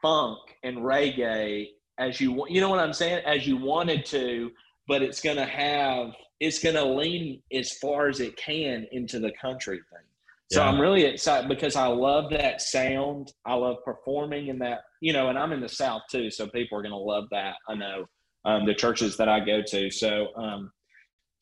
funk 0.00 0.38
and 0.62 0.78
reggae 0.78 1.68
as 1.98 2.18
you 2.18 2.32
want. 2.32 2.50
you 2.50 2.62
know 2.62 2.70
what 2.70 2.78
I'm 2.80 2.94
saying 2.94 3.22
as 3.26 3.46
you 3.46 3.58
wanted 3.58 4.06
to, 4.06 4.50
but 4.88 5.02
it's 5.02 5.20
going 5.20 5.36
to 5.36 5.44
have 5.44 6.12
it's 6.40 6.62
going 6.62 6.76
to 6.76 6.84
lean 6.84 7.42
as 7.52 7.72
far 7.72 8.08
as 8.08 8.20
it 8.20 8.38
can 8.38 8.86
into 8.90 9.18
the 9.18 9.32
country 9.32 9.76
thing. 9.76 10.06
So 10.50 10.62
yeah. 10.62 10.68
I'm 10.70 10.80
really 10.80 11.04
excited 11.04 11.46
because 11.46 11.76
I 11.76 11.88
love 11.88 12.30
that 12.30 12.62
sound. 12.62 13.34
I 13.44 13.52
love 13.52 13.84
performing 13.84 14.48
in 14.48 14.58
that, 14.60 14.84
you 15.00 15.12
know, 15.12 15.28
and 15.28 15.38
I'm 15.38 15.52
in 15.52 15.60
the 15.60 15.68
South 15.68 16.04
too, 16.10 16.30
so 16.30 16.46
people 16.46 16.78
are 16.78 16.82
going 16.82 16.90
to 16.90 16.96
love 16.96 17.24
that. 17.32 17.56
I 17.68 17.74
know 17.74 18.06
um, 18.46 18.64
the 18.64 18.74
churches 18.74 19.18
that 19.18 19.28
I 19.28 19.40
go 19.40 19.60
to. 19.60 19.90
So 19.90 20.28
um, 20.36 20.72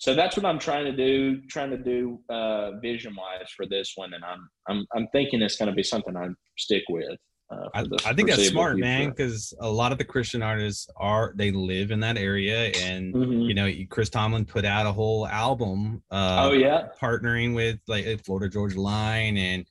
so 0.03 0.17
that's 0.17 0.37
what 0.37 0.45
I'm 0.45 0.59
trying 0.59 0.85
to 0.87 0.93
do, 0.93 1.41
trying 1.43 1.71
to 1.71 1.79
do 1.79 2.19
uh, 2.29 2.73
vision 2.81 3.15
wise 3.15 3.49
for 3.57 3.67
this 3.67 3.93
one, 3.95 4.13
and 4.15 4.25
I'm 4.25 4.49
I'm 4.69 4.85
I'm 4.97 5.07
thinking 5.13 5.41
it's 5.41 5.55
going 5.55 5.69
to 5.69 5.75
be 5.75 5.85
something 5.85 6.17
I 6.17 6.27
stick 6.59 6.83
with. 6.89 7.17
Uh, 7.49 7.69
I, 7.73 7.85
I, 8.07 8.13
think 8.13 8.29
that's 8.29 8.49
smart, 8.49 8.75
future. 8.75 8.85
man, 8.85 9.11
because 9.11 9.55
a 9.61 9.71
lot 9.71 9.93
of 9.93 9.99
the 9.99 10.05
Christian 10.05 10.43
artists 10.43 10.89
are 10.97 11.33
they 11.37 11.53
live 11.53 11.93
in 11.93 12.01
that 12.01 12.19
area, 12.19 12.73
and 12.83 13.15
mm-hmm. 13.15 13.43
you 13.43 13.55
know, 13.55 13.71
Chris 13.91 14.09
Tomlin 14.09 14.45
put 14.45 14.65
out 14.65 14.87
a 14.87 14.93
whole 14.93 15.25
album. 15.29 16.03
Uh, 16.11 16.49
oh 16.49 16.53
yeah, 16.53 16.89
partnering 17.01 17.55
with 17.55 17.79
like 17.87 18.25
Florida 18.25 18.53
Georgia 18.53 18.81
Line, 18.81 19.37
and 19.37 19.67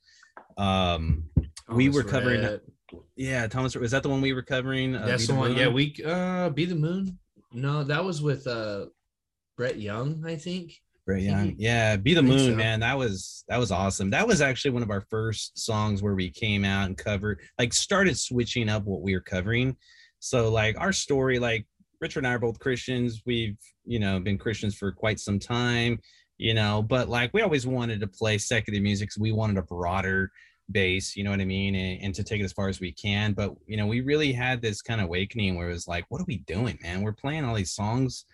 um, 0.56 1.24
we 1.68 1.90
were 1.90 2.02
covering. 2.02 2.40
Red. 2.40 2.60
Yeah, 3.16 3.46
Thomas, 3.48 3.76
was 3.76 3.90
that 3.90 4.02
the 4.02 4.08
one 4.08 4.22
we 4.22 4.32
were 4.32 4.40
covering? 4.40 4.96
Uh, 4.96 5.04
that's 5.04 5.26
the 5.26 5.34
one. 5.34 5.50
Moon? 5.50 5.58
Yeah, 5.58 5.68
we 5.68 5.94
uh, 6.06 6.48
be 6.48 6.64
the 6.64 6.74
moon. 6.74 7.18
No, 7.52 7.84
that 7.84 8.02
was 8.02 8.22
with 8.22 8.46
uh 8.46 8.86
Brett 9.56 9.78
Young, 9.78 10.24
I 10.26 10.36
think. 10.36 10.80
Brett 11.04 11.22
Young, 11.22 11.54
yeah, 11.58 11.96
"Be 11.96 12.14
the 12.14 12.22
Moon," 12.22 12.52
so. 12.52 12.54
man. 12.54 12.80
That 12.80 12.96
was 12.96 13.44
that 13.48 13.58
was 13.58 13.72
awesome. 13.72 14.10
That 14.10 14.26
was 14.26 14.40
actually 14.40 14.70
one 14.70 14.82
of 14.82 14.90
our 14.90 15.00
first 15.00 15.58
songs 15.58 16.02
where 16.02 16.14
we 16.14 16.30
came 16.30 16.64
out 16.64 16.86
and 16.86 16.96
covered, 16.96 17.40
like, 17.58 17.72
started 17.72 18.16
switching 18.16 18.68
up 18.68 18.84
what 18.84 19.02
we 19.02 19.14
were 19.14 19.20
covering. 19.20 19.76
So, 20.20 20.48
like, 20.50 20.78
our 20.78 20.92
story, 20.92 21.40
like, 21.40 21.66
Richard 22.00 22.20
and 22.20 22.28
I 22.28 22.34
are 22.34 22.38
both 22.38 22.58
Christians. 22.58 23.22
We've, 23.26 23.58
you 23.84 23.98
know, 23.98 24.20
been 24.20 24.38
Christians 24.38 24.74
for 24.74 24.92
quite 24.92 25.20
some 25.20 25.38
time, 25.38 26.00
you 26.36 26.52
know, 26.52 26.82
but 26.82 27.08
like, 27.08 27.32
we 27.32 27.42
always 27.42 27.66
wanted 27.66 28.00
to 28.00 28.08
play 28.08 28.38
secular 28.38 28.80
music. 28.80 29.12
So 29.12 29.20
we 29.20 29.32
wanted 29.32 29.56
a 29.56 29.62
broader 29.62 30.32
base, 30.70 31.16
you 31.16 31.22
know 31.22 31.30
what 31.30 31.40
I 31.40 31.44
mean, 31.44 31.74
and, 31.74 32.02
and, 32.02 32.14
to 32.14 32.24
take 32.24 32.40
it 32.40 32.44
as 32.44 32.52
far 32.52 32.68
as 32.68 32.80
we 32.80 32.92
can. 32.92 33.32
But 33.34 33.54
you 33.66 33.76
know, 33.76 33.86
we 33.86 34.00
really 34.00 34.32
had 34.32 34.60
this 34.60 34.82
kind 34.82 35.00
of 35.00 35.06
awakening 35.06 35.56
where 35.56 35.70
it 35.70 35.74
was 35.74 35.86
like, 35.86 36.04
what 36.08 36.20
are 36.20 36.26
we 36.26 36.38
doing, 36.38 36.78
man? 36.82 37.02
We're 37.02 37.12
playing 37.12 37.44
all 37.44 37.54
these 37.54 37.72
songs 37.72 38.24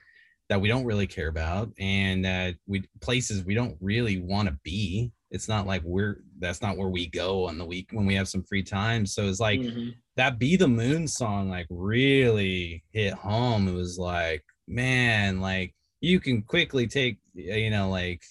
that 0.49 0.61
we 0.61 0.69
don't 0.69 0.85
really 0.85 1.07
care 1.07 1.29
about 1.29 1.71
and 1.79 2.25
that 2.25 2.55
we 2.67 2.83
places 3.01 3.45
we 3.45 3.55
don't 3.55 3.77
really 3.81 4.19
want 4.19 4.49
to 4.49 4.57
be. 4.63 5.13
It's 5.31 5.49
not 5.49 5.67
like 5.67 5.83
we're 5.85 6.23
that's 6.39 6.63
not 6.63 6.79
where 6.79 6.89
we 6.89 7.07
go 7.07 7.49
on 7.49 7.59
the 7.59 7.65
week 7.65 7.91
when 7.93 8.07
we 8.07 8.15
have 8.15 8.29
some 8.29 8.43
free 8.43 8.63
time. 8.63 9.05
So 9.05 9.29
it's 9.29 9.41
like 9.41 9.61
mm-hmm. 9.61 9.91
that 10.17 10.39
be 10.39 10.57
the 10.57 10.69
moon 10.69 11.07
song 11.07 11.51
like 11.51 11.67
really 11.69 12.83
hit 12.93 13.13
home. 13.13 13.69
It 13.69 13.75
was 13.75 13.99
like 13.99 14.43
man 14.67 15.41
like 15.41 15.75
you 16.01 16.21
can 16.21 16.43
quickly 16.43 16.87
take 16.87 17.19
you 17.35 17.71
know 17.71 17.89
like 17.89 18.23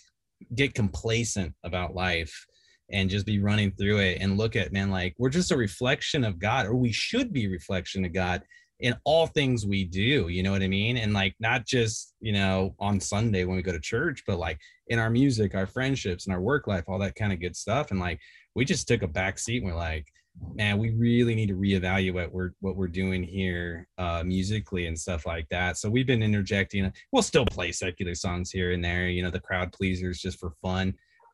get 0.56 0.74
complacent 0.74 1.54
about 1.64 1.96
life 1.96 2.46
and 2.92 3.10
just 3.10 3.26
be 3.26 3.40
running 3.40 3.72
through 3.72 3.98
it 3.98 4.20
and 4.22 4.38
look 4.38 4.56
at 4.56 4.72
man 4.72 4.90
like 4.90 5.14
we're 5.18 5.30
just 5.30 5.52
a 5.52 5.58
reflection 5.58 6.24
of 6.24 6.40
god 6.40 6.66
or 6.66 6.76
we 6.76 6.92
should 6.92 7.34
be 7.34 7.48
reflection 7.48 8.06
of 8.06 8.14
god 8.14 8.42
in 8.80 8.96
all 9.06 9.26
things 9.26 9.66
we 9.66 9.84
do 9.84 10.28
you 10.28 10.44
know 10.44 10.52
what 10.52 10.62
i 10.62 10.68
mean 10.68 10.98
and 10.98 11.13
like 11.13 11.36
not 11.40 11.66
just 11.66 12.13
you 12.20 12.32
know 12.32 12.76
on 12.80 13.00
sunday 13.00 13.44
when 13.44 13.56
we 13.56 13.63
go 13.63 13.72
to 13.72 13.80
church 13.80 14.24
but 14.28 14.38
like 14.38 14.60
in 14.88 15.00
our 15.00 15.10
music 15.10 15.56
our 15.56 15.66
friendships 15.66 16.26
and 16.26 16.34
our 16.34 16.42
work 16.42 16.68
life 16.68 16.84
all 16.88 17.00
that 17.00 17.16
kind 17.16 17.34
of 17.34 17.40
good 17.40 17.56
stuff 17.56 17.92
and 17.92 18.00
like 18.00 18.20
we 18.56 18.63
just 18.63 18.88
took 18.88 19.02
a 19.02 19.08
back 19.08 19.40
seat 19.40 19.63
and 19.63 19.72
we're 19.72 19.78
like 19.78 20.06
man, 20.54 20.78
we 20.78 20.92
really 20.92 21.36
need 21.36 21.48
to 21.48 21.56
reevaluate 21.56 22.32
we're, 22.32 22.52
what 22.60 22.76
we're 22.76 22.88
doing 22.88 23.24
here 23.24 23.88
uh, 23.98 24.24
musically 24.26 24.88
and 24.88 24.98
stuff 24.98 25.26
like 25.26 25.48
that. 25.50 25.78
So 25.78 25.90
we've 25.90 26.08
been 26.08 26.24
interjecting. 26.24 26.92
We'll 27.12 27.24
still 27.24 27.46
play 27.46 27.72
secular 27.72 28.16
songs 28.16 28.52
here 28.52 28.72
and 28.72 28.84
there, 28.84 29.08
you 29.08 29.24
know, 29.24 29.32
the 29.32 29.40
crowd 29.40 29.72
pleasers 29.72 30.20
just 30.20 30.40
for 30.40 30.52
fun, 30.62 30.94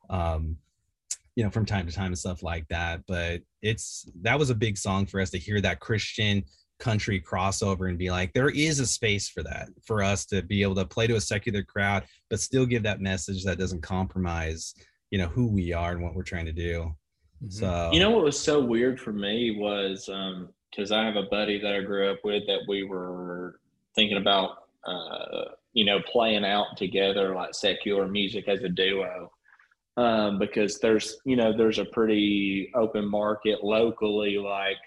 um, 0.09 0.57
you 1.35 1.43
know, 1.43 1.49
from 1.49 1.65
time 1.65 1.85
to 1.87 1.93
time 1.93 2.07
and 2.07 2.17
stuff 2.17 2.43
like 2.43 2.67
that. 2.69 3.01
But 3.07 3.41
it's 3.61 4.09
that 4.21 4.37
was 4.37 4.49
a 4.49 4.55
big 4.55 4.77
song 4.77 5.05
for 5.05 5.19
us 5.19 5.29
to 5.31 5.39
hear 5.39 5.61
that 5.61 5.79
Christian 5.79 6.43
country 6.83 7.21
crossover 7.21 7.87
and 7.87 7.97
be 7.97 8.11
like, 8.11 8.33
there 8.33 8.49
is 8.49 8.81
a 8.81 8.85
space 8.85 9.29
for 9.29 9.41
that 9.41 9.69
for 9.85 10.03
us 10.03 10.25
to 10.25 10.41
be 10.41 10.61
able 10.61 10.75
to 10.75 10.85
play 10.85 11.07
to 11.07 11.15
a 11.15 11.21
secular 11.21 11.63
crowd, 11.63 12.03
but 12.29 12.41
still 12.41 12.65
give 12.65 12.83
that 12.83 12.99
message 12.99 13.45
that 13.45 13.57
doesn't 13.57 13.81
compromise, 13.81 14.75
you 15.09 15.17
know, 15.17 15.27
who 15.27 15.47
we 15.47 15.71
are 15.71 15.93
and 15.93 16.03
what 16.03 16.13
we're 16.13 16.23
trying 16.23 16.45
to 16.45 16.51
do. 16.51 16.93
Mm-hmm. 17.41 17.49
So 17.49 17.89
you 17.93 17.99
know 17.99 18.09
what 18.09 18.23
was 18.23 18.39
so 18.39 18.61
weird 18.61 18.99
for 18.99 19.13
me 19.13 19.57
was 19.57 20.09
um 20.09 20.49
because 20.69 20.91
I 20.91 21.05
have 21.05 21.15
a 21.15 21.23
buddy 21.23 21.59
that 21.61 21.73
I 21.73 21.81
grew 21.81 22.11
up 22.11 22.19
with 22.23 22.43
that 22.47 22.61
we 22.67 22.83
were 22.83 23.59
thinking 23.95 24.17
about 24.17 24.65
uh 24.85 25.45
you 25.73 25.85
know 25.85 25.99
playing 26.11 26.45
out 26.45 26.77
together 26.77 27.33
like 27.35 27.53
secular 27.53 28.07
music 28.07 28.47
as 28.47 28.63
a 28.63 28.69
duo 28.69 29.31
um 29.97 30.39
because 30.39 30.79
there's 30.79 31.17
you 31.25 31.35
know 31.35 31.55
there's 31.55 31.79
a 31.79 31.85
pretty 31.85 32.71
open 32.75 33.09
market 33.09 33.63
locally 33.63 34.37
like 34.37 34.77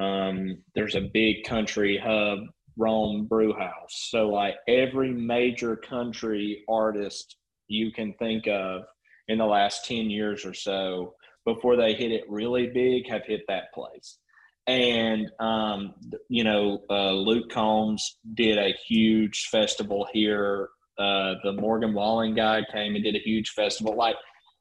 um 0.00 0.58
there's 0.74 0.94
a 0.94 1.10
big 1.12 1.44
country 1.44 2.00
hub 2.02 2.38
Rome 2.76 3.26
Brew 3.26 3.52
House 3.52 4.08
so 4.10 4.28
like 4.28 4.56
every 4.66 5.10
major 5.10 5.76
country 5.76 6.64
artist 6.68 7.36
you 7.68 7.92
can 7.92 8.12
think 8.14 8.46
of 8.46 8.82
in 9.28 9.38
the 9.38 9.46
last 9.46 9.84
10 9.86 10.10
years 10.10 10.44
or 10.44 10.54
so 10.54 11.14
before 11.44 11.76
they 11.76 11.94
hit 11.94 12.10
it 12.10 12.24
really 12.28 12.68
big 12.68 13.08
have 13.08 13.24
hit 13.24 13.42
that 13.48 13.72
place. 13.72 14.18
And, 14.66 15.30
um, 15.40 15.94
you 16.28 16.42
know, 16.42 16.80
uh, 16.88 17.12
Luke 17.12 17.50
Combs 17.50 18.18
did 18.32 18.56
a 18.56 18.74
huge 18.86 19.48
festival 19.50 20.06
here. 20.12 20.70
Uh, 20.98 21.34
the 21.44 21.52
Morgan 21.52 21.92
Wallen 21.92 22.34
guy 22.34 22.62
came 22.72 22.94
and 22.94 23.04
did 23.04 23.14
a 23.14 23.18
huge 23.18 23.50
festival. 23.50 23.94
Like, 23.94 24.16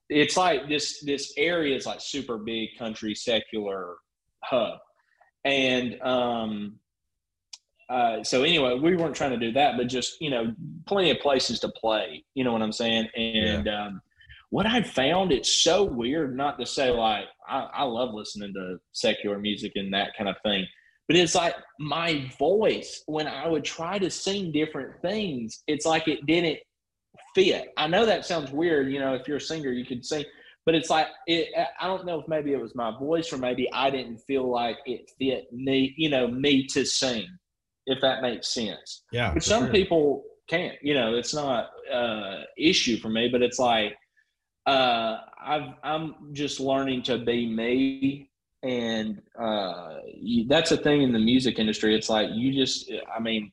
it's 0.10 0.36
like 0.36 0.68
this 0.68 1.02
this 1.06 1.34
area 1.38 1.76
is 1.76 1.86
like 1.86 2.02
super 2.02 2.38
big 2.38 2.70
country 2.78 3.16
secular 3.16 3.96
hub 4.44 4.80
and 5.46 6.02
um 6.02 6.76
uh 7.90 8.24
so 8.24 8.44
anyway 8.44 8.74
we 8.80 8.96
weren't 8.96 9.16
trying 9.16 9.32
to 9.32 9.38
do 9.38 9.52
that 9.52 9.78
but 9.78 9.88
just 9.88 10.20
you 10.22 10.30
know 10.30 10.54
plenty 10.86 11.12
of 11.12 11.20
places 11.20 11.60
to 11.60 11.70
play 11.70 12.24
you 12.34 12.44
know 12.44 12.54
what 12.54 12.62
i'm 12.62 12.72
saying 12.72 13.08
and 13.16 13.66
yeah. 13.66 13.86
um 13.86 14.02
what 14.54 14.68
I 14.68 14.84
found 14.84 15.32
it's 15.32 15.52
so 15.52 15.84
weird 15.84 16.38
not 16.38 16.60
to 16.60 16.66
say 16.68 16.92
like 16.92 17.26
I, 17.50 17.68
I 17.74 17.84
love 17.86 18.14
listening 18.14 18.54
to 18.54 18.78
secular 18.92 19.40
music 19.40 19.72
and 19.74 19.92
that 19.96 20.12
kind 20.16 20.30
of 20.30 20.36
thing, 20.44 20.68
but 21.08 21.18
it's 21.18 21.34
like 21.34 21.56
my 21.80 22.32
voice 22.38 23.02
when 23.08 23.26
I 23.26 23.48
would 23.48 23.64
try 23.64 23.98
to 23.98 24.12
sing 24.12 24.52
different 24.52 25.02
things, 25.02 25.64
it's 25.66 25.88
like 25.88 26.08
it 26.08 26.28
didn't 26.28 26.60
fit. 27.34 27.70
I 27.78 27.88
know 27.88 28.06
that 28.06 28.28
sounds 28.28 28.52
weird, 28.52 28.92
you 28.92 29.00
know, 29.00 29.16
if 29.16 29.28
you're 29.28 29.38
a 29.38 29.42
singer, 29.42 29.72
you 29.72 29.86
could 29.86 30.06
sing, 30.06 30.24
but 30.66 30.76
it's 30.76 30.90
like 30.90 31.08
it, 31.28 31.50
I 31.80 31.88
don't 31.88 32.06
know 32.06 32.20
if 32.20 32.28
maybe 32.28 32.54
it 32.54 32.62
was 32.62 32.76
my 32.76 32.98
voice 32.98 33.32
or 33.34 33.38
maybe 33.38 33.72
I 33.74 33.90
didn't 33.90 34.20
feel 34.20 34.50
like 34.50 34.78
it 34.86 35.12
fit 35.18 35.52
me, 35.52 35.94
you 35.98 36.10
know, 36.10 36.28
me 36.28 36.66
to 36.68 36.86
sing, 36.86 37.28
if 37.86 38.00
that 38.02 38.22
makes 38.22 38.54
sense. 38.54 39.04
Yeah. 39.12 39.34
But 39.34 39.44
some 39.44 39.66
sure. 39.66 39.74
people 39.74 40.24
can't, 40.48 40.78
you 40.82 40.94
know, 40.94 41.16
it's 41.16 41.34
not 41.34 41.70
uh 41.92 42.42
issue 42.58 42.98
for 42.98 43.10
me, 43.10 43.30
but 43.30 43.42
it's 43.42 43.60
like 43.60 43.96
uh, 44.66 45.18
I've, 45.42 45.74
I'm 45.84 46.16
just 46.34 46.60
learning 46.60 47.04
to 47.04 47.18
be 47.18 47.48
me. 47.48 48.30
And 48.64 49.22
uh, 49.38 49.98
you, 50.14 50.48
that's 50.48 50.72
a 50.72 50.78
thing 50.78 51.02
in 51.02 51.12
the 51.12 51.20
music 51.20 51.60
industry. 51.60 51.96
It's 51.96 52.10
like 52.10 52.30
you 52.32 52.54
just, 52.54 52.90
I 53.14 53.20
mean, 53.20 53.52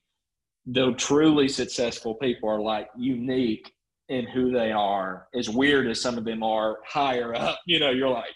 the 0.67 0.93
truly 0.93 1.49
successful 1.49 2.15
people 2.15 2.49
are 2.49 2.61
like 2.61 2.89
unique 2.97 3.73
in 4.11 4.27
who 4.27 4.53
they 4.53 4.73
are. 4.73 5.27
As 5.35 5.49
weird 5.49 5.87
as 5.89 6.01
some 6.01 6.19
of 6.19 6.25
them 6.25 6.43
are 6.43 6.79
higher 6.87 7.35
up, 7.35 7.59
you 7.67 7.81
know, 7.81 7.91
you're 7.91 8.11
like, 8.11 8.35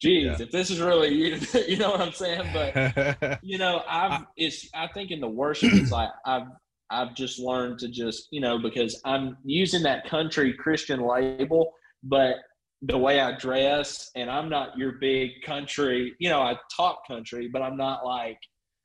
geez, 0.00 0.24
yeah. 0.24 0.44
if 0.44 0.50
this 0.50 0.70
is 0.70 0.80
really 0.80 1.14
you, 1.14 1.38
you 1.68 1.76
know 1.76 1.90
what 1.90 2.00
I'm 2.00 2.12
saying? 2.12 2.50
But 2.52 3.38
you 3.42 3.58
know, 3.58 3.82
I've 3.88 4.24
it's 4.36 4.68
I 4.74 4.88
think 4.88 5.10
in 5.12 5.20
the 5.20 5.28
worship 5.28 5.72
it's 5.72 5.92
like 5.92 6.10
I've 6.26 6.48
I've 6.90 7.14
just 7.14 7.38
learned 7.38 7.78
to 7.78 7.88
just, 7.88 8.28
you 8.32 8.40
know, 8.40 8.58
because 8.58 9.00
I'm 9.06 9.38
using 9.44 9.82
that 9.84 10.04
country 10.04 10.52
Christian 10.52 11.00
label 11.00 11.72
but 12.02 12.36
the 12.82 12.98
way 12.98 13.20
I 13.20 13.32
dress, 13.32 14.10
and 14.16 14.28
I'm 14.28 14.48
not 14.48 14.76
your 14.76 14.92
big 14.92 15.42
country, 15.44 16.14
you 16.18 16.28
know, 16.28 16.40
I 16.40 16.56
talk 16.76 17.06
country, 17.06 17.48
but 17.52 17.62
I'm 17.62 17.76
not 17.76 18.04
like, 18.04 18.38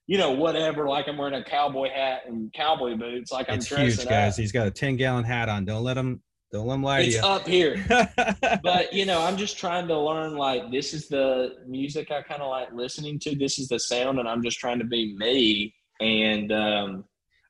you 0.07 0.17
know, 0.17 0.31
whatever, 0.31 0.87
like 0.87 1.07
I'm 1.07 1.17
wearing 1.17 1.35
a 1.35 1.43
cowboy 1.43 1.89
hat 1.89 2.21
and 2.27 2.51
cowboy 2.53 2.95
boots. 2.95 3.31
Like 3.31 3.49
I'm 3.49 3.57
it's 3.57 3.67
huge, 3.67 4.05
guys. 4.07 4.33
Up. 4.33 4.39
He's 4.39 4.53
got 4.53 4.65
a 4.65 4.71
10 4.71 4.95
gallon 4.95 5.25
hat 5.25 5.49
on. 5.49 5.65
Don't 5.65 5.83
let 5.83 5.97
him 5.97 6.21
don't 6.49 6.65
let 6.65 6.75
him 6.75 6.83
lie 6.83 6.99
it's 7.01 7.15
to 7.17 7.21
you. 7.21 7.27
up 7.27 7.45
here. 7.45 7.85
but 8.63 8.93
you 8.93 9.05
know, 9.05 9.21
I'm 9.21 9.35
just 9.35 9.57
trying 9.57 9.87
to 9.89 9.99
learn 9.99 10.37
like 10.37 10.71
this 10.71 10.93
is 10.93 11.09
the 11.09 11.55
music 11.67 12.09
I 12.09 12.21
kind 12.21 12.41
of 12.41 12.49
like 12.49 12.71
listening 12.71 13.19
to. 13.19 13.35
This 13.35 13.59
is 13.59 13.67
the 13.67 13.79
sound, 13.79 14.17
and 14.17 14.29
I'm 14.29 14.41
just 14.41 14.57
trying 14.57 14.79
to 14.79 14.85
be 14.85 15.13
me. 15.17 15.75
And 15.99 16.51
um 16.53 17.03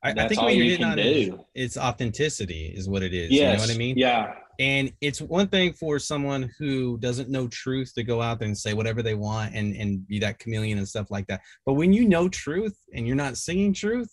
I, 0.03 0.11
I 0.11 0.27
think 0.27 0.41
what 0.41 0.55
you're 0.55 0.65
you 0.65 0.77
getting 0.77 0.85
on 0.85 0.99
is, 0.99 1.29
it's 1.53 1.77
authenticity 1.77 2.73
is 2.75 2.89
what 2.89 3.03
it 3.03 3.13
is. 3.13 3.29
Yes. 3.29 3.39
You 3.39 3.57
know 3.57 3.63
what 3.63 3.75
I 3.75 3.77
mean? 3.77 3.97
Yeah. 3.97 4.33
And 4.59 4.91
it's 5.01 5.21
one 5.21 5.47
thing 5.47 5.73
for 5.73 5.99
someone 5.99 6.49
who 6.57 6.97
doesn't 6.97 7.29
know 7.29 7.47
truth 7.47 7.93
to 7.95 8.03
go 8.03 8.21
out 8.21 8.39
there 8.39 8.47
and 8.47 8.57
say 8.57 8.73
whatever 8.73 9.03
they 9.03 9.13
want 9.13 9.53
and, 9.53 9.75
and 9.75 10.07
be 10.07 10.19
that 10.19 10.39
chameleon 10.39 10.77
and 10.77 10.87
stuff 10.87 11.11
like 11.11 11.27
that. 11.27 11.41
But 11.65 11.73
when 11.73 11.93
you 11.93 12.07
know 12.07 12.27
truth 12.27 12.77
and 12.93 13.05
you're 13.05 13.15
not 13.15 13.37
singing 13.37 13.73
truth, 13.73 14.09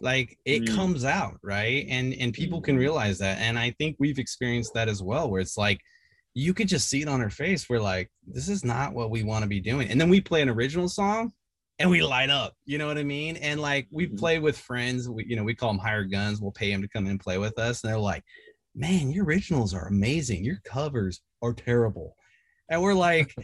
like 0.00 0.38
it 0.44 0.62
mm. 0.62 0.74
comes 0.74 1.04
out, 1.04 1.38
right? 1.42 1.86
And 1.88 2.12
and 2.14 2.32
people 2.32 2.60
can 2.60 2.74
mm-hmm. 2.74 2.80
realize 2.80 3.18
that. 3.18 3.38
And 3.38 3.58
I 3.58 3.70
think 3.78 3.96
we've 3.98 4.18
experienced 4.18 4.74
that 4.74 4.88
as 4.88 5.02
well, 5.02 5.30
where 5.30 5.40
it's 5.40 5.56
like 5.56 5.80
you 6.34 6.52
could 6.52 6.68
just 6.68 6.90
see 6.90 7.00
it 7.00 7.08
on 7.08 7.20
her 7.20 7.30
face. 7.30 7.68
We're 7.68 7.80
like, 7.80 8.10
this 8.26 8.48
is 8.48 8.64
not 8.64 8.92
what 8.92 9.10
we 9.10 9.22
want 9.22 9.42
to 9.42 9.48
be 9.48 9.60
doing. 9.60 9.88
And 9.88 9.98
then 9.98 10.10
we 10.10 10.20
play 10.20 10.42
an 10.42 10.50
original 10.50 10.88
song 10.88 11.32
and 11.78 11.90
we 11.90 12.02
light 12.02 12.30
up 12.30 12.54
you 12.64 12.78
know 12.78 12.86
what 12.86 12.98
i 12.98 13.02
mean 13.02 13.36
and 13.36 13.60
like 13.60 13.86
we 13.90 14.06
mm-hmm. 14.06 14.16
play 14.16 14.38
with 14.38 14.56
friends 14.56 15.08
we 15.08 15.24
you 15.26 15.36
know 15.36 15.44
we 15.44 15.54
call 15.54 15.70
them 15.70 15.78
hired 15.78 16.10
guns 16.10 16.40
we'll 16.40 16.52
pay 16.52 16.70
them 16.70 16.82
to 16.82 16.88
come 16.88 17.04
in 17.04 17.12
and 17.12 17.20
play 17.20 17.38
with 17.38 17.58
us 17.58 17.82
and 17.82 17.90
they're 17.90 17.98
like 17.98 18.24
man 18.76 19.10
your 19.10 19.24
originals 19.24 19.74
are 19.74 19.88
amazing. 19.88 20.44
Your 20.44 20.60
covers 20.64 21.20
are 21.42 21.52
terrible. 21.52 22.14
And 22.68 22.82
we're 22.82 22.94
like 22.94 23.34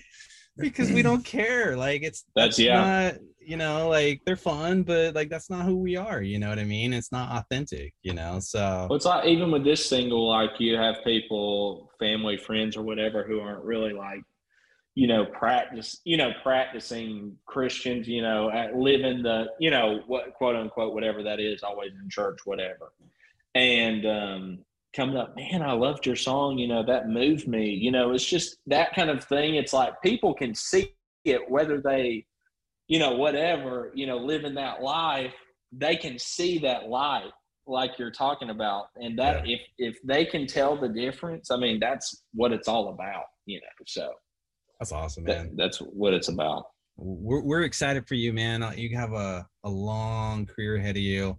because 0.57 0.90
we 0.90 1.03
don't 1.03 1.25
care. 1.25 1.77
Like 1.77 2.03
it's 2.03 2.25
that's, 2.37 2.57
that's 2.57 2.59
yeah. 2.59 3.11
not, 3.11 3.14
you 3.45 3.57
know 3.57 3.88
like 3.88 4.21
they're 4.25 4.37
fun 4.37 4.85
but 4.85 5.16
like 5.16 5.29
that's 5.29 5.51
not 5.51 5.64
who 5.64 5.77
we 5.77 5.97
are 5.97 6.23
you 6.23 6.38
know 6.38 6.49
what 6.49 6.61
i 6.61 6.64
mean? 6.64 6.92
It's 6.92 7.11
not 7.11 7.33
authentic 7.33 7.92
you 8.03 8.14
know 8.14 8.38
so 8.38 8.87
well, 8.88 8.95
it's 8.95 9.05
like 9.05 9.27
even 9.27 9.51
with 9.51 9.64
this 9.64 9.85
single 9.85 10.29
like 10.29 10.51
you 10.61 10.77
have 10.77 11.03
people 11.03 11.90
family 11.99 12.37
friends 12.37 12.77
or 12.77 12.83
whatever 12.83 13.25
who 13.25 13.40
aren't 13.40 13.64
really 13.64 13.92
like 13.92 14.23
you 14.95 15.07
know, 15.07 15.25
practice, 15.25 16.01
you 16.05 16.16
know, 16.16 16.33
practicing 16.42 17.37
Christians, 17.47 18.07
you 18.07 18.21
know, 18.21 18.51
at 18.51 18.77
living 18.77 19.23
the, 19.23 19.47
you 19.59 19.71
know, 19.71 20.01
what 20.07 20.35
quote 20.35 20.55
unquote, 20.55 20.92
whatever 20.92 21.23
that 21.23 21.40
is, 21.40 21.62
always 21.62 21.92
in 21.92 22.11
church, 22.11 22.40
whatever. 22.45 22.92
And 23.55 24.07
um, 24.07 24.59
coming 24.94 25.16
up, 25.16 25.35
man, 25.37 25.62
I 25.62 25.72
loved 25.72 26.07
your 26.07 26.16
song, 26.16 26.59
you 26.59 26.68
know, 26.68 26.85
that 26.85 27.09
moved 27.09 27.48
me. 27.48 27.70
You 27.70 27.90
know, 27.90 28.12
it's 28.12 28.24
just 28.24 28.59
that 28.66 28.94
kind 28.94 29.11
of 29.11 29.24
thing. 29.24 29.55
It's 29.55 29.72
like 29.72 30.00
people 30.02 30.35
can 30.35 30.55
see 30.55 30.94
it, 31.24 31.50
whether 31.50 31.81
they, 31.81 32.26
you 32.88 32.98
know, 32.98 33.12
whatever, 33.12 33.90
you 33.94 34.07
know, 34.07 34.18
living 34.18 34.55
that 34.55 34.83
life, 34.83 35.33
they 35.72 35.96
can 35.96 36.18
see 36.18 36.59
that 36.59 36.88
light 36.88 37.31
like 37.66 37.98
you're 37.98 38.11
talking 38.11 38.50
about. 38.50 38.87
And 38.96 39.18
that 39.18 39.46
yeah. 39.46 39.57
if 39.57 39.61
if 39.78 39.99
they 40.05 40.24
can 40.24 40.47
tell 40.47 40.78
the 40.78 40.88
difference, 40.88 41.51
I 41.51 41.57
mean, 41.57 41.80
that's 41.80 42.24
what 42.34 42.53
it's 42.53 42.68
all 42.68 42.90
about, 42.90 43.24
you 43.47 43.61
know. 43.61 43.84
So 43.86 44.11
that's 44.78 44.93
awesome, 44.93 45.24
man. 45.24 45.49
That, 45.49 45.57
that's 45.57 45.78
what 45.78 46.12
it's 46.12 46.28
about. 46.28 46.64
We're, 46.97 47.43
we're 47.43 47.62
excited 47.62 48.07
for 48.07 48.14
you, 48.14 48.34
man. 48.34 48.62
Uh, 48.62 48.72
you 48.76 48.95
have 48.97 49.12
a, 49.12 49.47
a 49.64 49.70
long 49.70 50.45
career 50.45 50.76
ahead 50.76 50.97
of 50.97 51.03
you 51.03 51.38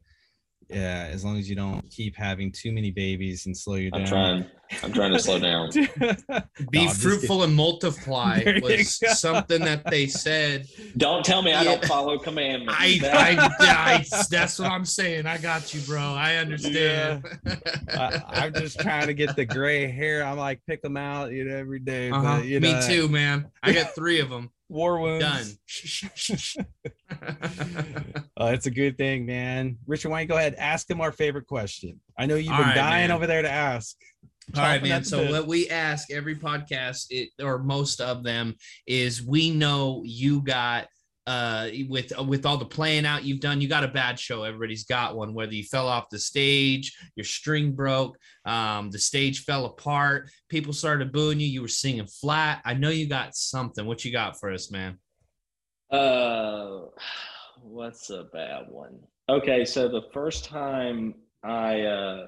yeah, 0.74 1.10
as 1.12 1.24
long 1.24 1.38
as 1.38 1.50
you 1.50 1.56
don't 1.56 1.88
keep 1.90 2.16
having 2.16 2.52
too 2.52 2.72
many 2.72 2.92
babies 2.92 3.46
and 3.46 3.56
slow 3.56 3.76
you 3.76 3.92
down. 3.92 4.02
I'm 4.02 4.08
trying. 4.08 4.46
I'm 4.82 4.92
trying 4.92 5.14
to 5.14 5.20
slow 5.20 5.40
down. 5.40 5.70
Be 6.72 6.86
no, 6.86 6.92
fruitful 6.92 7.44
and 7.44 7.56
multiply 7.56 8.42
was 8.62 9.00
something 9.20 9.62
that 9.62 9.86
they 9.86 10.08
said. 10.08 10.68
Don't 10.98 11.24
tell 11.24 11.42
me 11.42 11.52
yeah. 11.52 11.60
I 11.60 11.64
don't 11.64 11.86
follow 11.86 12.18
commandments. 12.18 12.74
I, 12.76 13.00
I, 13.04 13.50
I, 13.60 14.06
that's 14.30 14.58
what 14.58 14.72
I'm 14.72 14.86
saying. 14.86 15.28
I 15.28 15.38
got 15.38 15.74
you, 15.74 15.82
bro. 15.82 16.02
I 16.02 16.38
understand. 16.38 17.24
Yeah. 17.46 18.22
I, 18.28 18.46
am 18.48 18.54
just 18.54 18.80
trying 18.80 19.08
to 19.08 19.14
get 19.14 19.36
the 19.36 19.46
gray 19.46 19.92
hair. 19.92 20.26
I'm 20.26 20.38
like 20.38 20.60
pick 20.66 20.82
them 20.82 20.98
out, 20.98 21.32
you 21.32 21.46
know, 21.46 21.56
every 21.56 21.80
day. 21.80 22.10
Uh-huh. 22.10 22.38
But, 22.40 22.46
you 22.46 22.60
know, 22.60 22.74
Me 22.74 22.88
too, 22.88 23.08
man. 23.08 23.52
I 23.62 23.74
got 23.74 23.94
three 23.94 24.20
of 24.20 24.30
them. 24.30 24.50
War 24.74 25.00
wounds. 25.00 25.24
Done. 25.24 26.66
uh, 28.38 28.48
it's 28.48 28.66
a 28.66 28.72
good 28.72 28.98
thing, 28.98 29.28
man. 29.28 29.78
Richard, 29.86 30.10
why 30.10 30.18
don't 30.18 30.22
you 30.24 30.28
go 30.30 30.38
ahead 30.38 30.56
ask 30.58 30.90
him 30.90 31.00
our 31.00 31.12
favorite 31.12 31.46
question? 31.46 32.00
I 32.18 32.26
know 32.26 32.36
you've 32.36 32.58
been 32.58 32.60
right, 32.60 32.76
dying 32.76 33.10
man. 33.10 33.16
over 33.16 33.28
there 33.28 33.44
to 33.44 33.50
ask. 33.52 33.96
All 34.58 34.64
right, 34.64 34.82
man. 34.82 35.04
So 35.04 35.30
what 35.30 35.46
we 35.46 35.70
ask 35.70 36.10
every 36.12 36.36
podcast, 36.36 37.06
it, 37.12 37.30
or 37.40 37.60
most 37.60 38.02
of 38.02 38.24
them, 38.24 38.56
is 38.88 39.22
we 39.22 39.52
know 39.52 40.02
you 40.04 40.42
got 40.42 40.88
uh 41.26 41.70
with 41.88 42.12
with 42.28 42.46
all 42.46 42.58
the 42.58 42.66
playing 42.66 43.06
out 43.06 43.24
you've 43.24 43.40
done 43.40 43.62
you 43.62 43.68
got 43.68 43.84
a 43.84 43.88
bad 43.88 44.20
show. 44.20 44.44
Everybody's 44.44 44.84
got 44.84 45.16
one 45.16 45.34
whether 45.34 45.54
you 45.54 45.64
fell 45.64 45.88
off 45.88 46.10
the 46.10 46.20
stage 46.20 46.98
your 47.16 47.24
string 47.24 47.72
broke 47.72 48.18
um 48.46 48.92
the 48.92 49.00
stage 49.00 49.44
fell 49.46 49.66
apart 49.66 50.30
people 50.50 50.74
started 50.74 51.14
booing 51.14 51.40
you 51.40 51.48
you 51.48 51.62
were 51.62 51.68
singing 51.68 52.08
flat. 52.08 52.62
I 52.66 52.74
know 52.74 52.90
you 52.90 53.08
got 53.08 53.36
something. 53.36 53.86
What 53.86 54.04
you 54.04 54.12
got 54.12 54.40
for 54.40 54.52
us 54.52 54.72
man? 54.72 55.00
Uh 55.90 56.82
what's 57.62 58.10
a 58.10 58.26
bad 58.34 58.66
one? 58.70 59.00
Okay 59.30 59.64
so 59.64 59.88
the 59.88 60.04
first 60.14 60.44
time 60.44 61.16
i 61.44 61.82
uh 61.82 62.26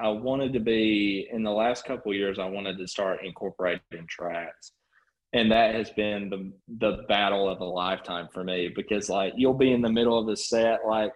i 0.00 0.08
wanted 0.08 0.52
to 0.52 0.60
be 0.60 1.28
in 1.32 1.42
the 1.42 1.50
last 1.50 1.84
couple 1.84 2.14
years 2.14 2.38
i 2.38 2.44
wanted 2.44 2.78
to 2.78 2.86
start 2.86 3.24
incorporating 3.24 4.06
tracks 4.08 4.72
and 5.32 5.50
that 5.50 5.74
has 5.74 5.90
been 5.90 6.30
the 6.30 6.52
the 6.78 7.04
battle 7.08 7.48
of 7.48 7.60
a 7.60 7.64
lifetime 7.64 8.28
for 8.32 8.44
me 8.44 8.70
because 8.74 9.08
like 9.08 9.32
you'll 9.36 9.54
be 9.54 9.72
in 9.72 9.82
the 9.82 9.90
middle 9.92 10.18
of 10.18 10.26
the 10.26 10.36
set 10.36 10.80
like 10.86 11.12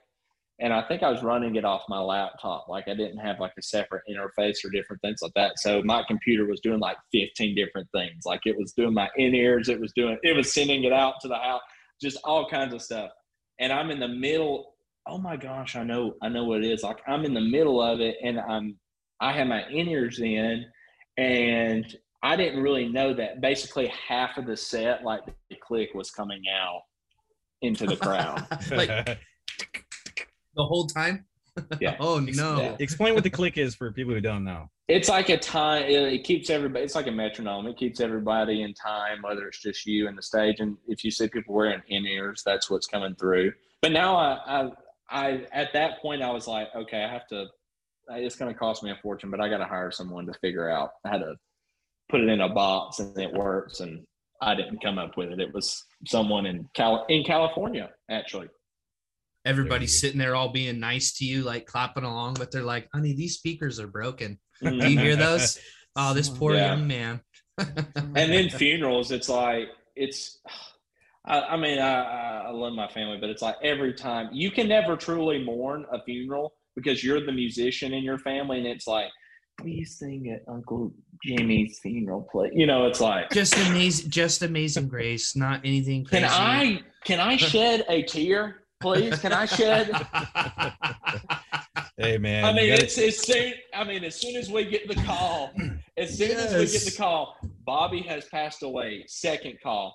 and 0.62 0.74
I 0.74 0.82
think 0.82 1.02
I 1.02 1.10
was 1.10 1.22
running 1.22 1.56
it 1.56 1.64
off 1.64 1.84
my 1.88 2.00
laptop. 2.00 2.66
Like 2.68 2.86
I 2.86 2.94
didn't 2.94 3.16
have 3.16 3.40
like 3.40 3.54
a 3.58 3.62
separate 3.62 4.02
interface 4.10 4.62
or 4.62 4.68
different 4.68 5.00
things 5.00 5.20
like 5.22 5.32
that. 5.34 5.58
So 5.58 5.82
my 5.82 6.02
computer 6.06 6.44
was 6.44 6.60
doing 6.60 6.80
like 6.80 6.98
15 7.12 7.54
different 7.54 7.88
things. 7.94 8.26
Like 8.26 8.42
it 8.44 8.58
was 8.58 8.72
doing 8.72 8.92
my 8.92 9.08
in 9.16 9.34
ears 9.34 9.70
it 9.70 9.80
was 9.80 9.92
doing 9.96 10.18
it 10.22 10.36
was 10.36 10.52
sending 10.52 10.84
it 10.84 10.92
out 10.92 11.14
to 11.22 11.28
the 11.28 11.36
house. 11.36 11.62
Just 12.00 12.18
all 12.24 12.48
kinds 12.48 12.74
of 12.74 12.82
stuff. 12.82 13.10
And 13.58 13.72
I'm 13.72 13.90
in 13.90 14.00
the 14.00 14.08
middle 14.08 14.74
oh 15.06 15.16
my 15.16 15.34
gosh 15.34 15.76
I 15.76 15.82
know 15.82 16.14
I 16.22 16.28
know 16.28 16.44
what 16.44 16.62
it 16.62 16.70
is. 16.70 16.82
Like 16.82 16.98
I'm 17.06 17.24
in 17.24 17.32
the 17.32 17.40
middle 17.40 17.80
of 17.82 18.00
it 18.00 18.16
and 18.22 18.38
I'm 18.38 18.78
I 19.20 19.32
have 19.32 19.46
my 19.46 19.66
in 19.68 19.88
ears 19.88 20.20
in 20.20 20.66
and 21.16 21.86
I 22.22 22.36
didn't 22.36 22.62
really 22.62 22.88
know 22.88 23.14
that 23.14 23.40
basically 23.40 23.88
half 23.88 24.36
of 24.36 24.46
the 24.46 24.56
set, 24.56 25.04
like 25.04 25.22
the 25.48 25.56
click, 25.56 25.94
was 25.94 26.10
coming 26.10 26.42
out 26.54 26.82
into 27.62 27.86
the 27.86 27.96
crowd. 27.96 28.46
like 28.70 28.88
the 28.88 30.64
whole 30.64 30.86
time. 30.86 31.24
Yeah. 31.80 31.96
oh 32.00 32.18
no! 32.18 32.60
Yeah. 32.60 32.76
Explain 32.78 33.14
what 33.14 33.24
the 33.24 33.30
click 33.30 33.58
is 33.58 33.74
for 33.74 33.90
people 33.92 34.14
who 34.14 34.20
don't 34.20 34.44
know. 34.44 34.70
It's 34.88 35.08
like 35.08 35.28
a 35.28 35.38
time. 35.38 35.84
It 35.84 36.24
keeps 36.24 36.50
everybody. 36.50 36.84
It's 36.84 36.94
like 36.94 37.06
a 37.06 37.12
metronome. 37.12 37.66
It 37.66 37.76
keeps 37.76 38.00
everybody 38.00 38.62
in 38.62 38.74
time, 38.74 39.22
whether 39.22 39.46
it's 39.46 39.60
just 39.60 39.86
you 39.86 40.08
and 40.08 40.18
the 40.18 40.22
stage. 40.22 40.60
And 40.60 40.76
if 40.88 41.04
you 41.04 41.10
see 41.10 41.28
people 41.28 41.54
wearing 41.54 41.80
in 41.88 42.06
ears, 42.06 42.42
that's 42.44 42.68
what's 42.68 42.86
coming 42.86 43.14
through. 43.14 43.52
But 43.82 43.92
now 43.92 44.16
I, 44.16 44.38
I, 44.46 44.70
I, 45.08 45.46
at 45.52 45.72
that 45.72 46.02
point, 46.02 46.22
I 46.22 46.30
was 46.30 46.46
like, 46.46 46.68
okay, 46.74 47.04
I 47.04 47.12
have 47.12 47.26
to. 47.28 47.46
It's 48.12 48.34
going 48.34 48.52
to 48.52 48.58
cost 48.58 48.82
me 48.82 48.90
a 48.90 48.96
fortune, 49.00 49.30
but 49.30 49.40
I 49.40 49.48
got 49.48 49.58
to 49.58 49.64
hire 49.64 49.92
someone 49.92 50.26
to 50.26 50.34
figure 50.40 50.68
out 50.68 50.90
how 51.06 51.18
to 51.18 51.36
put 52.10 52.20
it 52.20 52.28
in 52.28 52.40
a 52.40 52.48
box 52.48 52.98
and 52.98 53.16
it 53.18 53.32
works. 53.32 53.80
And 53.80 54.04
I 54.42 54.54
didn't 54.54 54.82
come 54.82 54.98
up 54.98 55.16
with 55.16 55.30
it. 55.30 55.40
It 55.40 55.52
was 55.52 55.84
someone 56.06 56.46
in 56.46 56.68
Cal 56.74 57.04
in 57.08 57.24
California 57.24 57.90
actually. 58.10 58.48
Everybody's 59.46 59.98
sitting 59.98 60.18
there 60.18 60.34
all 60.34 60.50
being 60.50 60.80
nice 60.80 61.14
to 61.14 61.24
you, 61.24 61.42
like 61.42 61.64
clapping 61.64 62.04
along, 62.04 62.34
but 62.34 62.50
they're 62.50 62.62
like, 62.62 62.88
"Honey, 62.92 63.14
these 63.14 63.36
speakers 63.36 63.80
are 63.80 63.86
broken. 63.86 64.38
Do 64.62 64.74
you 64.74 64.98
hear 64.98 65.16
those? 65.16 65.58
Oh, 65.96 66.14
this 66.14 66.28
poor 66.28 66.54
yeah. 66.54 66.66
young 66.66 66.86
man." 66.86 67.20
and 67.58 68.14
then 68.14 68.48
funerals, 68.48 69.10
it's 69.10 69.28
like 69.28 69.68
it's. 69.96 70.38
I, 71.26 71.40
I 71.40 71.56
mean, 71.56 71.80
I, 71.80 72.42
I 72.46 72.50
love 72.50 72.74
my 72.74 72.86
family, 72.86 73.18
but 73.20 73.28
it's 73.28 73.42
like 73.42 73.56
every 73.60 73.92
time 73.92 74.28
you 74.32 74.52
can 74.52 74.68
never 74.68 74.96
truly 74.96 75.42
mourn 75.42 75.84
a 75.92 76.00
funeral 76.04 76.54
because 76.76 77.02
you're 77.02 77.26
the 77.26 77.32
musician 77.32 77.92
in 77.92 78.04
your 78.04 78.18
family, 78.18 78.58
and 78.58 78.68
it's 78.68 78.86
like 78.86 79.08
please 79.60 79.98
sing 79.98 80.30
at 80.30 80.42
Uncle 80.52 80.92
Jimmy's 81.24 81.78
funeral 81.80 82.26
play. 82.30 82.50
You 82.52 82.66
know, 82.66 82.86
it's 82.86 83.00
like 83.00 83.30
just 83.30 83.56
amazing, 83.56 84.10
just 84.10 84.42
amazing 84.42 84.88
grace, 84.88 85.36
not 85.36 85.60
anything 85.64 86.04
crazy. 86.04 86.24
Can 86.24 86.30
I 86.30 86.82
can 87.04 87.20
I 87.20 87.36
shed 87.36 87.84
a 87.88 88.02
tear, 88.02 88.62
please? 88.80 89.18
Can 89.18 89.32
I 89.32 89.46
shed? 89.46 89.90
hey 91.96 92.18
man, 92.18 92.44
I 92.44 92.52
mean, 92.52 92.72
it's 92.72 92.98
as 92.98 93.18
soon. 93.18 93.54
I 93.74 93.84
mean, 93.84 94.04
as 94.04 94.16
soon 94.16 94.36
as 94.36 94.50
we 94.50 94.64
get 94.64 94.88
the 94.88 94.96
call, 94.96 95.52
as 95.96 96.16
soon 96.16 96.30
yes. 96.30 96.52
as 96.52 96.72
we 96.72 96.78
get 96.78 96.90
the 96.90 96.96
call, 96.96 97.36
Bobby 97.64 98.00
has 98.02 98.26
passed 98.26 98.62
away. 98.62 99.04
Second 99.06 99.58
call. 99.62 99.94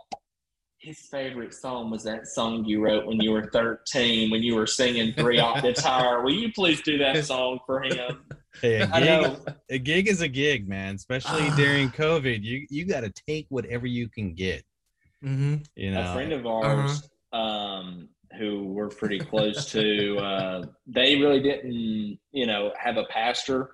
His 0.80 1.00
favorite 1.10 1.52
song 1.52 1.90
was 1.90 2.04
that 2.04 2.28
song 2.28 2.64
you 2.64 2.80
wrote 2.80 3.08
when 3.08 3.20
you 3.20 3.32
were 3.32 3.50
13, 3.52 4.30
when 4.30 4.44
you 4.44 4.54
were 4.54 4.68
singing 4.68 5.14
three 5.14 5.40
octaves 5.40 5.84
higher. 5.84 6.22
Will 6.22 6.34
you 6.34 6.52
please 6.54 6.82
do 6.82 7.00
that 7.00 7.26
song 7.26 7.58
for 7.66 7.82
him? 7.82 8.24
Hey, 8.62 8.82
a 8.82 8.88
gig, 9.00 9.56
a 9.70 9.78
gig 9.78 10.08
is 10.08 10.22
a 10.22 10.28
gig, 10.28 10.68
man. 10.68 10.96
Especially 10.96 11.50
during 11.56 11.90
COVID, 11.90 12.44
you 12.44 12.66
you 12.70 12.86
got 12.86 13.02
to 13.02 13.12
take 13.28 13.48
whatever 13.50 13.88
you 13.88 14.08
can 14.10 14.34
get. 14.34 14.64
Mm-hmm. 15.24 15.56
You 15.76 15.92
know, 15.92 16.12
a 16.12 16.14
friend 16.14 16.34
of 16.34 16.46
ours, 16.46 17.10
uh-huh. 17.34 17.42
um, 17.42 18.10
who 18.38 18.66
we're 18.66 18.90
pretty 18.90 19.20
close 19.20 19.66
to, 19.72 20.18
uh, 20.18 20.66
they 20.88 21.16
really 21.16 21.42
didn't, 21.42 22.20
you 22.32 22.46
know, 22.46 22.72
have 22.78 22.98
a 22.98 23.06
pastor 23.06 23.72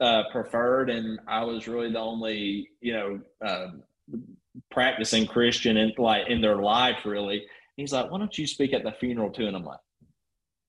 uh, 0.00 0.24
preferred, 0.30 0.90
and 0.90 1.18
I 1.26 1.42
was 1.44 1.66
really 1.66 1.90
the 1.90 1.98
only, 1.98 2.68
you 2.80 2.92
know, 2.92 3.20
uh, 3.44 3.68
practicing 4.70 5.26
Christian 5.26 5.76
and 5.78 5.92
like 5.98 6.28
in 6.28 6.40
their 6.40 6.56
life, 6.56 7.04
really. 7.04 7.44
He's 7.76 7.92
like, 7.92 8.10
"Why 8.10 8.18
don't 8.18 8.36
you 8.38 8.46
speak 8.46 8.72
at 8.72 8.84
the 8.84 8.92
funeral 8.92 9.30
too?" 9.30 9.46
And 9.46 9.56
I'm 9.56 9.64
like, 9.64 9.80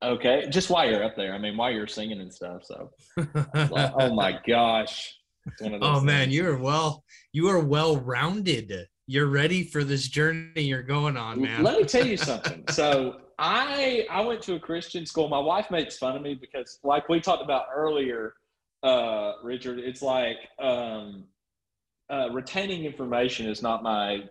Okay, 0.04 0.48
just 0.50 0.70
while 0.70 0.90
you're 0.90 1.04
up 1.04 1.16
there. 1.16 1.34
I 1.34 1.38
mean, 1.38 1.58
while 1.58 1.72
you're 1.72 1.88
singing 1.88 2.20
and 2.20 2.34
stuff. 2.34 2.64
So, 2.66 2.92
like, 3.18 3.94
oh 3.98 4.14
my 4.14 4.40
gosh. 4.48 5.16
Oh 5.82 6.02
man, 6.02 6.32
you're 6.32 6.58
well. 6.58 7.04
You 7.32 7.48
are 7.50 7.60
well 7.60 7.98
rounded. 7.98 8.74
You're 9.08 9.28
ready 9.28 9.64
for 9.64 9.84
this 9.84 10.08
journey 10.08 10.52
you're 10.56 10.84
going 10.84 11.16
on, 11.18 11.42
man. 11.42 11.64
Let 11.64 11.80
me 11.80 11.86
tell 11.86 12.06
you 12.06 12.18
something. 12.18 12.64
So 12.70 13.18
I 13.38 14.06
I 14.10 14.22
went 14.22 14.42
to 14.44 14.56
a 14.56 14.60
Christian 14.60 15.06
school. 15.06 15.28
My 15.28 15.40
wife 15.40 15.70
makes 15.70 15.98
fun 15.98 16.16
of 16.16 16.22
me 16.22 16.34
because, 16.34 16.80
like 16.84 17.08
we 17.10 17.20
talked 17.20 17.44
about 17.44 17.66
earlier, 17.74 18.34
uh, 18.84 19.34
Richard, 19.44 19.80
it's 19.80 20.02
like 20.02 20.38
um, 20.60 21.26
uh, 22.10 22.30
retaining 22.32 22.86
information 22.86 23.48
is 23.48 23.62
not 23.62 23.84
my 23.84 24.24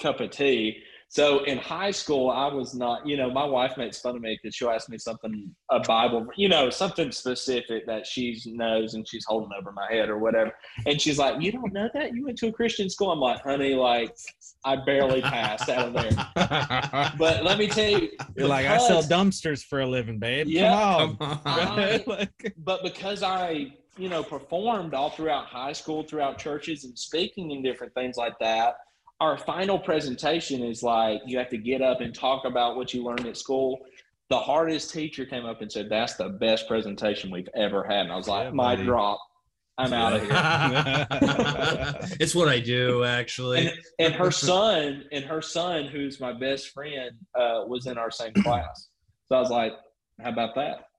cup 0.00 0.20
of 0.20 0.30
tea. 0.30 0.82
So 1.10 1.42
in 1.42 1.58
high 1.58 1.90
school, 1.90 2.30
I 2.30 2.46
was 2.46 2.72
not, 2.72 3.04
you 3.04 3.16
know, 3.16 3.28
my 3.28 3.44
wife 3.44 3.76
makes 3.76 4.00
fun 4.00 4.14
of 4.14 4.22
me 4.22 4.38
because 4.40 4.54
she'll 4.54 4.70
ask 4.70 4.88
me 4.88 4.96
something, 4.96 5.52
a 5.68 5.80
Bible, 5.80 6.24
you 6.36 6.48
know, 6.48 6.70
something 6.70 7.10
specific 7.10 7.84
that 7.88 8.06
she 8.06 8.40
knows 8.46 8.94
and 8.94 9.06
she's 9.08 9.24
holding 9.24 9.50
over 9.58 9.72
my 9.72 9.88
head 9.90 10.08
or 10.08 10.18
whatever. 10.18 10.52
And 10.86 11.00
she's 11.00 11.18
like, 11.18 11.42
You 11.42 11.50
don't 11.50 11.72
know 11.72 11.88
that? 11.94 12.14
You 12.14 12.26
went 12.26 12.38
to 12.38 12.46
a 12.46 12.52
Christian 12.52 12.88
school? 12.88 13.10
I'm 13.10 13.18
like, 13.18 13.42
Honey, 13.42 13.74
like, 13.74 14.16
I 14.64 14.76
barely 14.76 15.20
passed 15.20 15.68
out 15.68 15.88
of 15.88 15.94
there. 15.94 17.10
but 17.18 17.42
let 17.42 17.58
me 17.58 17.66
tell 17.66 17.90
you, 17.90 18.10
you're 18.36 18.46
like, 18.46 18.66
I 18.66 18.78
sell 18.78 19.02
dumpsters 19.02 19.64
for 19.64 19.80
a 19.80 19.86
living, 19.86 20.20
babe. 20.20 20.46
Yeah. 20.46 20.96
Come 20.96 21.16
on. 21.20 21.40
I, 21.44 22.28
but 22.58 22.84
because 22.84 23.24
I, 23.24 23.74
you 23.98 24.08
know, 24.08 24.22
performed 24.22 24.94
all 24.94 25.10
throughout 25.10 25.46
high 25.46 25.72
school, 25.72 26.04
throughout 26.04 26.38
churches 26.38 26.84
and 26.84 26.96
speaking 26.96 27.50
and 27.50 27.64
different 27.64 27.92
things 27.94 28.16
like 28.16 28.38
that 28.38 28.76
our 29.20 29.36
final 29.36 29.78
presentation 29.78 30.62
is 30.64 30.82
like 30.82 31.20
you 31.26 31.38
have 31.38 31.50
to 31.50 31.58
get 31.58 31.82
up 31.82 32.00
and 32.00 32.14
talk 32.14 32.44
about 32.44 32.76
what 32.76 32.94
you 32.94 33.04
learned 33.04 33.26
at 33.26 33.36
school. 33.36 33.80
The 34.30 34.38
hardest 34.38 34.92
teacher 34.92 35.26
came 35.26 35.44
up 35.44 35.60
and 35.60 35.70
said, 35.70 35.88
That's 35.90 36.14
the 36.14 36.30
best 36.30 36.66
presentation 36.66 37.30
we've 37.30 37.48
ever 37.54 37.84
had. 37.84 38.00
And 38.02 38.12
I 38.12 38.16
was 38.16 38.28
like, 38.28 38.46
yeah, 38.46 38.50
My 38.52 38.76
drop. 38.76 39.20
I'm 39.76 39.92
out 39.94 40.12
of 40.12 40.22
here. 40.22 42.16
it's 42.20 42.34
what 42.34 42.48
I 42.48 42.60
do, 42.60 43.02
actually. 43.04 43.68
And, 43.68 43.72
and, 43.98 44.14
her 44.14 44.30
son, 44.30 45.04
and 45.10 45.24
her 45.24 45.40
son, 45.40 45.86
who's 45.86 46.20
my 46.20 46.34
best 46.34 46.70
friend, 46.70 47.12
uh, 47.34 47.64
was 47.66 47.86
in 47.86 47.96
our 47.96 48.10
same 48.10 48.34
class. 48.34 48.88
So 49.28 49.36
I 49.36 49.40
was 49.40 49.50
like, 49.50 49.72
How 50.22 50.30
about 50.30 50.54
that? 50.56 50.89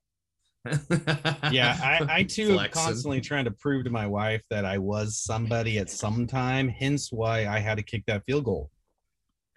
Yeah, 1.51 1.77
I, 1.83 2.07
I 2.19 2.23
too 2.23 2.57
am 2.59 2.69
constantly 2.69 3.21
trying 3.21 3.45
to 3.45 3.51
prove 3.51 3.83
to 3.85 3.89
my 3.89 4.07
wife 4.07 4.43
that 4.49 4.65
I 4.65 4.77
was 4.77 5.17
somebody 5.19 5.77
at 5.79 5.89
some 5.89 6.27
time. 6.27 6.67
Hence 6.69 7.11
why 7.11 7.47
I 7.47 7.59
had 7.59 7.77
to 7.77 7.83
kick 7.83 8.03
that 8.07 8.23
field 8.25 8.45
goal. 8.45 8.69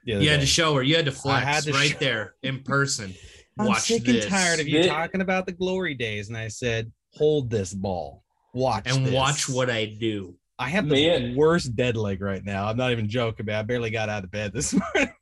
You 0.05 0.17
had 0.17 0.23
day. 0.23 0.41
to 0.41 0.47
show 0.47 0.75
her. 0.75 0.83
You 0.83 0.97
had 0.97 1.07
to 1.07 1.13
flex 1.13 1.45
had 1.45 1.65
to 1.65 1.73
right 1.73 1.91
show- 1.91 1.99
there 1.99 2.35
in 2.43 2.63
person. 2.63 3.15
I'm 3.59 3.67
Watch 3.67 3.83
sick 3.83 4.05
this. 4.05 4.25
and 4.25 4.33
tired 4.35 4.61
of 4.61 4.67
you 4.69 4.81
it- 4.81 4.89
talking 4.89 5.21
about 5.21 5.47
the 5.47 5.53
glory 5.53 5.95
days. 5.95 6.29
And 6.29 6.37
I 6.37 6.49
said, 6.49 6.91
hold 7.13 7.51
this 7.51 7.73
ball. 7.73 8.23
Watch 8.53 8.85
and 8.91 9.07
this. 9.07 9.15
watch 9.15 9.49
what 9.49 9.71
I 9.71 9.87
do. 9.87 10.37
I 10.59 10.69
have 10.69 10.89
the 10.89 10.95
Man. 10.95 11.35
worst 11.35 11.75
dead 11.75 11.97
leg 11.97 12.21
right 12.21 12.45
now. 12.45 12.67
I'm 12.69 12.77
not 12.77 12.93
even 12.93 13.09
joking, 13.09 13.47
man. 13.47 13.57
I 13.57 13.63
barely 13.63 13.91
got 13.91 14.09
out 14.09 14.23
of 14.23 14.31
bed 14.31 14.53
this 14.53 14.73
morning. 14.95 15.13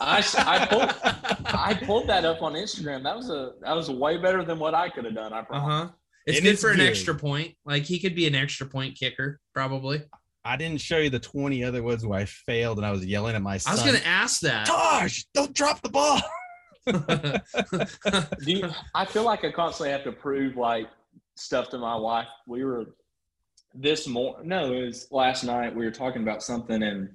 I, 0.00 0.22
I 0.38 0.66
pulled 0.66 0.94
I 1.46 1.74
pulled 1.84 2.06
that 2.08 2.24
up 2.24 2.42
on 2.42 2.52
Instagram. 2.52 3.02
That 3.02 3.16
was 3.16 3.30
a 3.30 3.52
that 3.62 3.74
was 3.74 3.90
way 3.90 4.18
better 4.18 4.44
than 4.44 4.58
what 4.58 4.74
I 4.74 4.90
could 4.90 5.04
have 5.04 5.14
done. 5.14 5.32
I 5.32 5.42
promise. 5.42 5.64
Uh-huh. 5.72 5.88
It's 6.26 6.38
it 6.38 6.42
good 6.42 6.58
for 6.58 6.70
an 6.70 6.80
extra 6.80 7.14
point. 7.14 7.54
Like 7.64 7.84
he 7.84 7.98
could 7.98 8.14
be 8.14 8.26
an 8.26 8.34
extra 8.34 8.66
point 8.66 8.96
kicker, 8.98 9.40
probably. 9.54 10.02
I 10.44 10.56
didn't 10.56 10.80
show 10.80 10.98
you 10.98 11.08
the 11.08 11.20
20 11.20 11.64
other 11.64 11.82
ones 11.82 12.04
where 12.04 12.18
I 12.18 12.24
failed 12.24 12.78
and 12.78 12.86
I 12.86 12.90
was 12.90 13.04
yelling 13.04 13.34
at 13.34 13.42
my 13.42 13.56
son. 13.58 13.72
I 13.72 13.74
was 13.74 13.84
gonna 13.84 14.04
ask 14.04 14.40
that. 14.40 14.66
Tosh, 14.66 15.24
don't 15.34 15.54
drop 15.54 15.80
the 15.82 15.88
ball. 15.88 16.20
Do 18.44 18.52
you, 18.52 18.68
I 18.94 19.04
feel 19.04 19.22
like 19.22 19.44
I 19.44 19.52
constantly 19.52 19.90
have 19.92 20.04
to 20.04 20.12
prove 20.12 20.56
like 20.56 20.88
stuff 21.36 21.68
to 21.70 21.78
my 21.78 21.94
wife. 21.96 22.26
We 22.46 22.64
were 22.64 22.86
this 23.74 24.06
morning. 24.06 24.48
No, 24.48 24.72
it 24.72 24.86
was 24.86 25.06
last 25.10 25.44
night. 25.44 25.74
We 25.74 25.84
were 25.84 25.90
talking 25.90 26.22
about 26.22 26.42
something, 26.42 26.82
and 26.82 27.10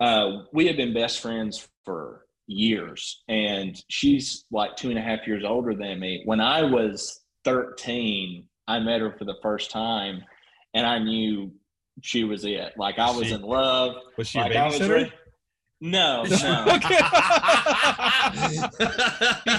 uh, 0.00 0.42
we 0.52 0.66
had 0.66 0.76
been 0.76 0.94
best 0.94 1.20
friends 1.20 1.68
for 1.84 2.26
years. 2.46 3.22
And 3.28 3.82
she's 3.88 4.44
like 4.50 4.76
two 4.76 4.90
and 4.90 4.98
a 4.98 5.02
half 5.02 5.26
years 5.26 5.44
older 5.46 5.74
than 5.74 6.00
me. 6.00 6.22
When 6.24 6.40
I 6.40 6.62
was 6.62 7.20
13, 7.44 8.46
I 8.68 8.78
met 8.78 9.00
her 9.00 9.14
for 9.18 9.24
the 9.24 9.36
first 9.42 9.70
time, 9.70 10.22
and 10.74 10.86
I 10.86 10.98
knew 10.98 11.52
she 12.00 12.24
was 12.24 12.44
it. 12.44 12.72
Like 12.76 12.98
I 12.98 13.10
was 13.10 13.28
she, 13.28 13.34
in 13.34 13.42
love. 13.42 13.96
Was 14.16 14.28
she 14.28 14.38
like 14.38 14.52
a 14.52 14.54
babysitter? 14.54 15.12
No, 15.80 16.22
no. 16.30 16.30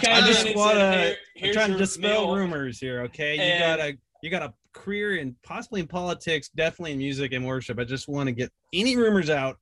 I 0.06 0.24
just 0.26 0.56
want 0.56 0.78
to. 0.78 1.16
I'm 1.42 1.54
trying 1.54 1.72
to 1.74 1.78
dispel 1.78 2.28
meal. 2.28 2.36
rumors 2.36 2.80
here. 2.80 3.02
Okay, 3.04 3.34
you 3.34 3.60
got 3.60 3.80
a 3.80 3.98
you 4.22 4.30
got 4.30 4.42
a 4.42 4.54
career 4.74 5.18
and 5.18 5.36
possibly 5.44 5.82
in 5.82 5.88
politics, 5.88 6.50
definitely 6.50 6.94
in 6.94 6.98
music 6.98 7.34
and 7.34 7.46
worship. 7.46 7.80
I 7.80 7.84
just 7.84 8.08
want 8.08 8.28
to 8.28 8.34
get 8.34 8.52
any 8.74 8.96
rumors 8.96 9.30
out 9.30 9.58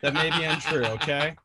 that 0.00 0.14
may 0.14 0.30
be 0.30 0.44
untrue. 0.44 0.84
Okay. 0.96 1.36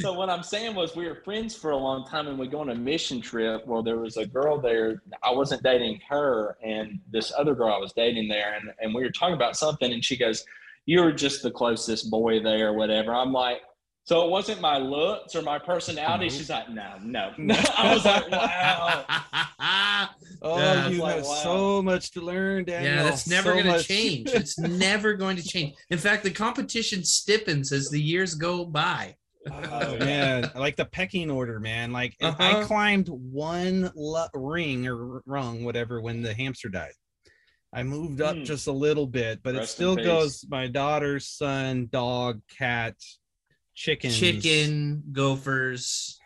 So 0.00 0.12
what 0.12 0.30
I'm 0.30 0.42
saying 0.42 0.74
was 0.74 0.96
we 0.96 1.06
were 1.06 1.16
friends 1.24 1.54
for 1.54 1.72
a 1.72 1.76
long 1.76 2.06
time, 2.06 2.26
and 2.26 2.38
we 2.38 2.46
go 2.48 2.60
on 2.60 2.70
a 2.70 2.74
mission 2.74 3.20
trip. 3.20 3.66
Well, 3.66 3.82
there 3.82 3.98
was 3.98 4.16
a 4.16 4.26
girl 4.26 4.58
there. 4.58 5.02
I 5.22 5.30
wasn't 5.30 5.62
dating 5.62 6.00
her, 6.08 6.56
and 6.64 7.00
this 7.10 7.32
other 7.36 7.54
girl 7.54 7.74
I 7.74 7.78
was 7.78 7.92
dating 7.92 8.28
there, 8.28 8.54
and 8.54 8.70
and 8.80 8.94
we 8.94 9.02
were 9.02 9.10
talking 9.10 9.34
about 9.34 9.56
something, 9.56 9.92
and 9.92 10.04
she 10.04 10.16
goes, 10.16 10.44
"You're 10.86 11.12
just 11.12 11.42
the 11.42 11.50
closest 11.50 12.10
boy 12.10 12.42
there, 12.42 12.72
whatever." 12.72 13.14
I'm 13.14 13.32
like 13.32 13.60
so 14.04 14.22
it 14.26 14.30
wasn't 14.30 14.60
my 14.60 14.76
looks 14.76 15.34
or 15.34 15.40
my 15.40 15.58
personality. 15.58 16.28
She's 16.28 16.50
like, 16.50 16.68
no, 16.68 16.92
no, 17.02 17.32
no. 17.38 17.54
I 17.76 17.94
was 17.94 18.04
like, 18.04 18.30
wow. 18.30 19.04
oh, 20.42 20.58
yeah, 20.58 20.88
you 20.88 20.98
like, 20.98 21.16
have 21.16 21.24
wow. 21.24 21.34
so 21.42 21.82
much 21.82 22.10
to 22.12 22.20
learn, 22.20 22.66
Daniel. 22.66 22.96
Yeah, 22.96 23.02
that's 23.02 23.26
never 23.26 23.56
so 23.56 23.62
going 23.62 23.78
to 23.78 23.82
change. 23.82 24.28
it's 24.28 24.58
never 24.58 25.14
going 25.14 25.36
to 25.36 25.42
change. 25.42 25.74
In 25.88 25.98
fact, 25.98 26.22
the 26.22 26.30
competition 26.30 27.02
stiffens 27.02 27.72
as 27.72 27.88
the 27.88 28.00
years 28.00 28.34
go 28.34 28.66
by. 28.66 29.16
oh 29.50 29.98
man, 29.98 30.50
like 30.54 30.76
the 30.76 30.84
pecking 30.84 31.30
order, 31.30 31.58
man. 31.58 31.90
Like 31.90 32.14
uh-huh. 32.22 32.36
I 32.38 32.64
climbed 32.64 33.08
one 33.08 33.90
l- 33.96 34.30
ring 34.34 34.86
or 34.86 35.22
rung, 35.24 35.64
whatever, 35.64 36.00
when 36.02 36.22
the 36.22 36.34
hamster 36.34 36.68
died. 36.68 36.92
I 37.72 37.82
moved 37.82 38.20
up 38.20 38.36
mm. 38.36 38.44
just 38.44 38.68
a 38.68 38.72
little 38.72 39.06
bit, 39.06 39.42
but 39.42 39.54
Rest 39.54 39.72
it 39.72 39.74
still 39.74 39.96
goes 39.96 40.46
my 40.48 40.66
daughter, 40.68 41.18
son, 41.20 41.88
dog, 41.90 42.40
cat, 42.56 42.94
chicken, 43.74 44.10
chicken, 44.10 45.02
gophers. 45.12 46.18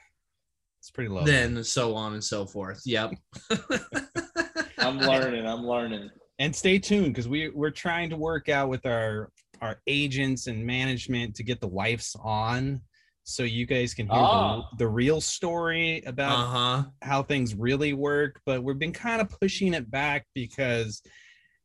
It's 0.81 0.91
pretty 0.91 1.11
low. 1.11 1.25
Then 1.25 1.63
so 1.65 1.95
on 1.95 2.15
and 2.15 2.25
so 2.25 2.47
forth. 2.47 2.83
Yep. 2.85 3.15
I'm 4.79 4.99
learning. 4.99 5.47
I'm 5.47 5.67
learning. 5.67 6.11
And 6.39 6.55
stay 6.55 6.79
tuned 6.79 7.09
because 7.09 7.29
we 7.29 7.51
we're 7.51 7.71
trying 7.71 8.11
to 8.11 8.17
work 8.17 8.49
out 8.49 8.69
with 8.69 8.87
our 8.87 9.31
our 9.61 9.81
agents 9.87 10.47
and 10.47 10.65
management 10.65 11.35
to 11.35 11.43
get 11.43 11.61
the 11.61 11.69
wives 11.69 12.15
on 12.23 12.81
so 13.25 13.43
you 13.43 13.67
guys 13.67 13.93
can 13.93 14.07
hear 14.07 14.17
the, 14.17 14.23
ah. 14.23 14.69
the, 14.79 14.89
real 14.89 15.21
story 15.21 16.03
about 16.07 16.39
uh-huh. 16.39 16.85
how 17.03 17.23
things 17.23 17.55
really 17.55 17.93
work 17.93 18.41
but 18.47 18.63
we've 18.63 18.79
been 18.79 18.93
kind 18.93 19.21
of 19.21 19.29
pushing 19.41 19.75
it 19.75 19.91
back 19.91 20.25
because 20.35 21.03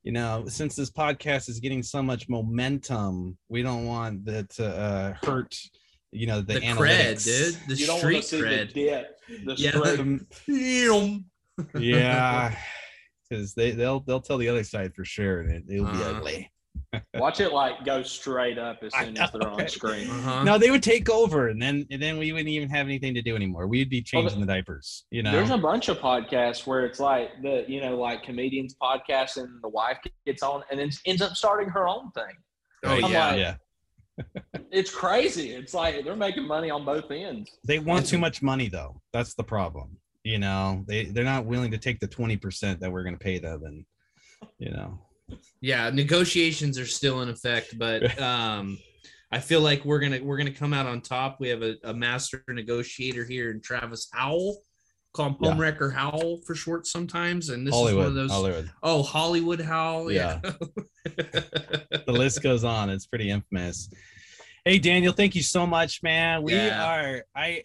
you 0.03 0.11
know, 0.11 0.43
since 0.47 0.75
this 0.75 0.91
podcast 0.91 1.49
is 1.49 1.59
getting 1.59 1.81
so 1.81 2.03
much 2.03 2.27
momentum, 2.27 3.37
we 3.47 3.61
don't 3.61 3.85
want 3.85 4.25
that 4.25 4.49
to 4.51 4.67
uh, 4.67 5.13
hurt, 5.25 5.55
you 6.11 6.27
know, 6.27 6.41
the, 6.41 6.55
the 6.55 6.59
cred, 6.59 7.23
dude. 7.23 7.57
The 7.67 7.75
you 7.75 7.85
street 7.85 8.23
cred. 8.23 8.73
The 8.73 9.05
the 9.45 9.55
yeah. 9.57 9.71
yeah. 11.79 12.55
Because 13.29 13.53
they 13.55 13.71
they'll 13.71 14.01
they'll 14.01 14.19
tell 14.19 14.37
the 14.37 14.49
other 14.49 14.65
side 14.65 14.93
for 14.93 15.05
sure, 15.05 15.39
and 15.39 15.67
it, 15.67 15.81
will 15.81 15.91
be 15.91 16.03
ugly. 16.03 16.51
Watch 17.15 17.39
it 17.39 17.51
like 17.51 17.85
go 17.85 18.03
straight 18.03 18.57
up 18.57 18.79
as 18.83 18.93
soon 18.93 19.17
as 19.17 19.31
they're 19.31 19.47
on 19.47 19.67
screen. 19.67 20.09
Uh-huh. 20.09 20.43
No, 20.43 20.57
they 20.57 20.69
would 20.69 20.83
take 20.83 21.09
over, 21.09 21.49
and 21.49 21.61
then 21.61 21.87
and 21.89 22.01
then 22.01 22.17
we 22.17 22.31
wouldn't 22.31 22.49
even 22.49 22.69
have 22.69 22.85
anything 22.85 23.13
to 23.15 23.21
do 23.21 23.35
anymore. 23.35 23.67
We'd 23.67 23.89
be 23.89 24.01
changing 24.01 24.39
well, 24.39 24.45
the 24.45 24.53
diapers. 24.53 25.05
You 25.09 25.23
know, 25.23 25.31
there's 25.31 25.49
a 25.49 25.57
bunch 25.57 25.89
of 25.89 25.97
podcasts 25.97 26.67
where 26.67 26.85
it's 26.85 26.99
like 26.99 27.29
the 27.41 27.65
you 27.67 27.81
know 27.81 27.97
like 27.97 28.23
comedians 28.23 28.75
podcast, 28.81 29.37
and 29.37 29.49
the 29.61 29.69
wife 29.69 29.97
gets 30.25 30.43
on 30.43 30.63
and 30.69 30.79
then 30.79 30.89
ends 31.05 31.21
up 31.21 31.35
starting 31.35 31.69
her 31.69 31.87
own 31.87 32.11
thing. 32.11 32.35
Oh 32.85 32.89
I'm 32.89 33.11
yeah, 33.11 33.27
like, 33.27 33.37
yeah. 33.39 33.55
it's 34.71 34.91
crazy. 34.93 35.51
It's 35.51 35.73
like 35.73 36.03
they're 36.03 36.15
making 36.15 36.47
money 36.47 36.69
on 36.69 36.85
both 36.85 37.09
ends. 37.09 37.49
They 37.63 37.79
want 37.79 38.05
too 38.05 38.17
much 38.17 38.41
money 38.41 38.69
though. 38.69 39.01
That's 39.11 39.33
the 39.33 39.43
problem. 39.43 39.97
You 40.23 40.39
know, 40.39 40.83
they 40.87 41.05
they're 41.05 41.23
not 41.23 41.45
willing 41.45 41.71
to 41.71 41.77
take 41.77 41.99
the 41.99 42.07
twenty 42.07 42.37
percent 42.37 42.79
that 42.81 42.91
we're 42.91 43.03
going 43.03 43.17
to 43.17 43.23
pay 43.23 43.39
them, 43.39 43.63
and 43.65 43.85
you 44.59 44.71
know 44.71 44.99
yeah, 45.61 45.89
negotiations 45.89 46.77
are 46.77 46.85
still 46.85 47.21
in 47.21 47.29
effect, 47.29 47.77
but 47.77 48.19
um, 48.21 48.77
I 49.31 49.39
feel 49.39 49.61
like 49.61 49.83
we're 49.85 49.99
gonna 49.99 50.19
we're 50.21 50.37
gonna 50.37 50.51
come 50.51 50.73
out 50.73 50.85
on 50.85 51.01
top. 51.01 51.37
We 51.39 51.49
have 51.49 51.63
a, 51.63 51.75
a 51.83 51.93
master 51.93 52.43
negotiator 52.47 53.25
here 53.25 53.51
in 53.51 53.61
Travis 53.61 54.07
Howell. 54.13 54.61
Call 55.13 55.27
him 55.27 55.37
yeah. 55.41 55.51
Homewrecker 55.51 55.93
Howell 55.93 56.41
for 56.45 56.55
short 56.55 56.87
sometimes, 56.87 57.49
and 57.49 57.65
this 57.65 57.73
Hollywood, 57.73 57.93
is 57.93 57.97
one 57.97 58.07
of 58.07 58.15
those. 58.15 58.31
Hollywood. 58.31 58.71
Oh, 58.81 59.03
Hollywood 59.03 59.61
Howell. 59.61 60.11
Yeah. 60.11 60.39
yeah. 60.43 60.51
the 61.05 62.03
list 62.07 62.41
goes 62.41 62.63
on. 62.63 62.89
It's 62.89 63.05
pretty 63.05 63.29
infamous. 63.29 63.89
Hey 64.65 64.79
Daniel, 64.79 65.13
thank 65.13 65.35
you 65.35 65.43
so 65.43 65.67
much, 65.67 66.01
man. 66.03 66.41
We 66.41 66.53
yeah. 66.53 66.85
are 66.85 67.25
I 67.35 67.63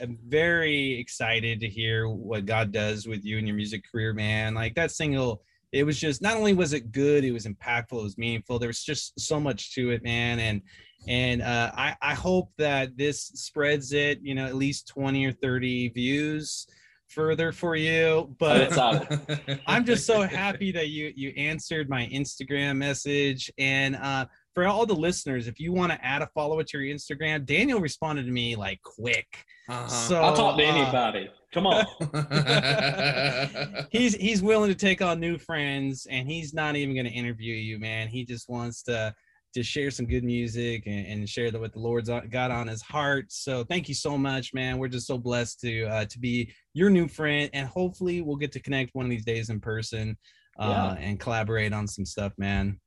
am 0.00 0.18
very 0.26 0.98
excited 0.98 1.60
to 1.60 1.68
hear 1.68 2.08
what 2.08 2.46
God 2.46 2.72
does 2.72 3.06
with 3.06 3.24
you 3.24 3.38
and 3.38 3.46
your 3.46 3.56
music 3.56 3.84
career, 3.90 4.12
man. 4.12 4.54
Like 4.54 4.74
that 4.74 4.90
single 4.90 5.42
it 5.72 5.84
was 5.84 5.98
just 5.98 6.20
not 6.20 6.36
only 6.36 6.52
was 6.52 6.72
it 6.72 6.92
good, 6.92 7.24
it 7.24 7.32
was 7.32 7.46
impactful, 7.46 7.98
it 7.98 8.02
was 8.02 8.18
meaningful. 8.18 8.58
There 8.58 8.68
was 8.68 8.82
just 8.82 9.18
so 9.18 9.38
much 9.38 9.74
to 9.74 9.90
it, 9.90 10.02
man. 10.02 10.38
And 10.38 10.62
and 11.08 11.42
uh, 11.42 11.72
I 11.74 11.96
I 12.02 12.14
hope 12.14 12.50
that 12.58 12.96
this 12.96 13.22
spreads 13.34 13.92
it, 13.92 14.20
you 14.22 14.34
know, 14.34 14.46
at 14.46 14.56
least 14.56 14.88
twenty 14.88 15.24
or 15.26 15.32
thirty 15.32 15.88
views 15.88 16.66
further 17.08 17.52
for 17.52 17.76
you. 17.76 18.34
But 18.38 18.76
I'm 19.66 19.84
just 19.84 20.06
so 20.06 20.22
happy 20.22 20.72
that 20.72 20.88
you 20.88 21.12
you 21.14 21.30
answered 21.36 21.88
my 21.88 22.06
Instagram 22.08 22.76
message 22.76 23.50
and. 23.58 23.96
uh 23.96 24.26
for 24.60 24.66
all 24.66 24.84
the 24.84 24.94
listeners, 24.94 25.48
if 25.48 25.58
you 25.58 25.72
want 25.72 25.90
to 25.90 26.04
add 26.04 26.20
a 26.20 26.26
follower 26.34 26.62
to 26.62 26.78
your 26.78 26.94
Instagram, 26.94 27.46
Daniel 27.46 27.80
responded 27.80 28.26
to 28.26 28.30
me 28.30 28.56
like 28.56 28.78
quick. 28.82 29.26
Uh-huh. 29.70 29.88
So 29.88 30.20
I'll 30.20 30.36
talk 30.36 30.58
to 30.58 30.64
uh, 30.64 30.66
anybody. 30.66 31.30
Come 31.54 31.66
on. 31.66 31.86
he's 33.90 34.14
he's 34.16 34.42
willing 34.42 34.68
to 34.68 34.74
take 34.74 35.00
on 35.00 35.18
new 35.18 35.38
friends, 35.38 36.06
and 36.10 36.28
he's 36.28 36.52
not 36.52 36.76
even 36.76 36.94
going 36.94 37.06
to 37.06 37.12
interview 37.12 37.54
you, 37.54 37.78
man. 37.78 38.08
He 38.08 38.26
just 38.26 38.50
wants 38.50 38.82
to 38.82 39.14
to 39.54 39.62
share 39.62 39.90
some 39.90 40.04
good 40.04 40.24
music 40.24 40.82
and, 40.84 41.06
and 41.06 41.26
share 41.26 41.50
what 41.52 41.72
the 41.72 41.80
Lord's 41.80 42.10
got 42.30 42.50
on 42.50 42.68
his 42.68 42.82
heart. 42.82 43.32
So 43.32 43.64
thank 43.64 43.88
you 43.88 43.94
so 43.94 44.18
much, 44.18 44.52
man. 44.52 44.76
We're 44.76 44.88
just 44.88 45.06
so 45.06 45.16
blessed 45.16 45.60
to 45.60 45.84
uh, 45.84 46.04
to 46.04 46.18
be 46.18 46.52
your 46.74 46.90
new 46.90 47.08
friend, 47.08 47.48
and 47.54 47.66
hopefully 47.66 48.20
we'll 48.20 48.36
get 48.36 48.52
to 48.52 48.60
connect 48.60 48.94
one 48.94 49.06
of 49.06 49.10
these 49.10 49.24
days 49.24 49.48
in 49.48 49.58
person 49.58 50.18
uh, 50.58 50.96
yeah. 50.98 51.02
and 51.02 51.18
collaborate 51.18 51.72
on 51.72 51.88
some 51.88 52.04
stuff, 52.04 52.34
man. 52.36 52.78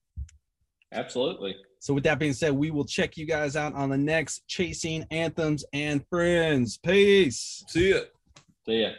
Absolutely. 0.94 1.56
So 1.80 1.94
with 1.94 2.04
that 2.06 2.20
being 2.20 2.34
said, 2.34 2.54
we 2.54 2.72
will 2.72 2.86
check 2.86 3.18
you 3.18 3.26
guys 3.26 3.56
out 3.56 3.74
on 3.74 3.90
the 3.90 3.98
next 3.98 4.48
Chasing 4.48 5.06
Anthems 5.12 5.66
and 5.74 6.06
Friends. 6.08 6.78
Peace. 6.78 7.64
See 7.68 7.90
ya. 7.90 8.00
See 8.66 8.82
ya. 8.84 8.92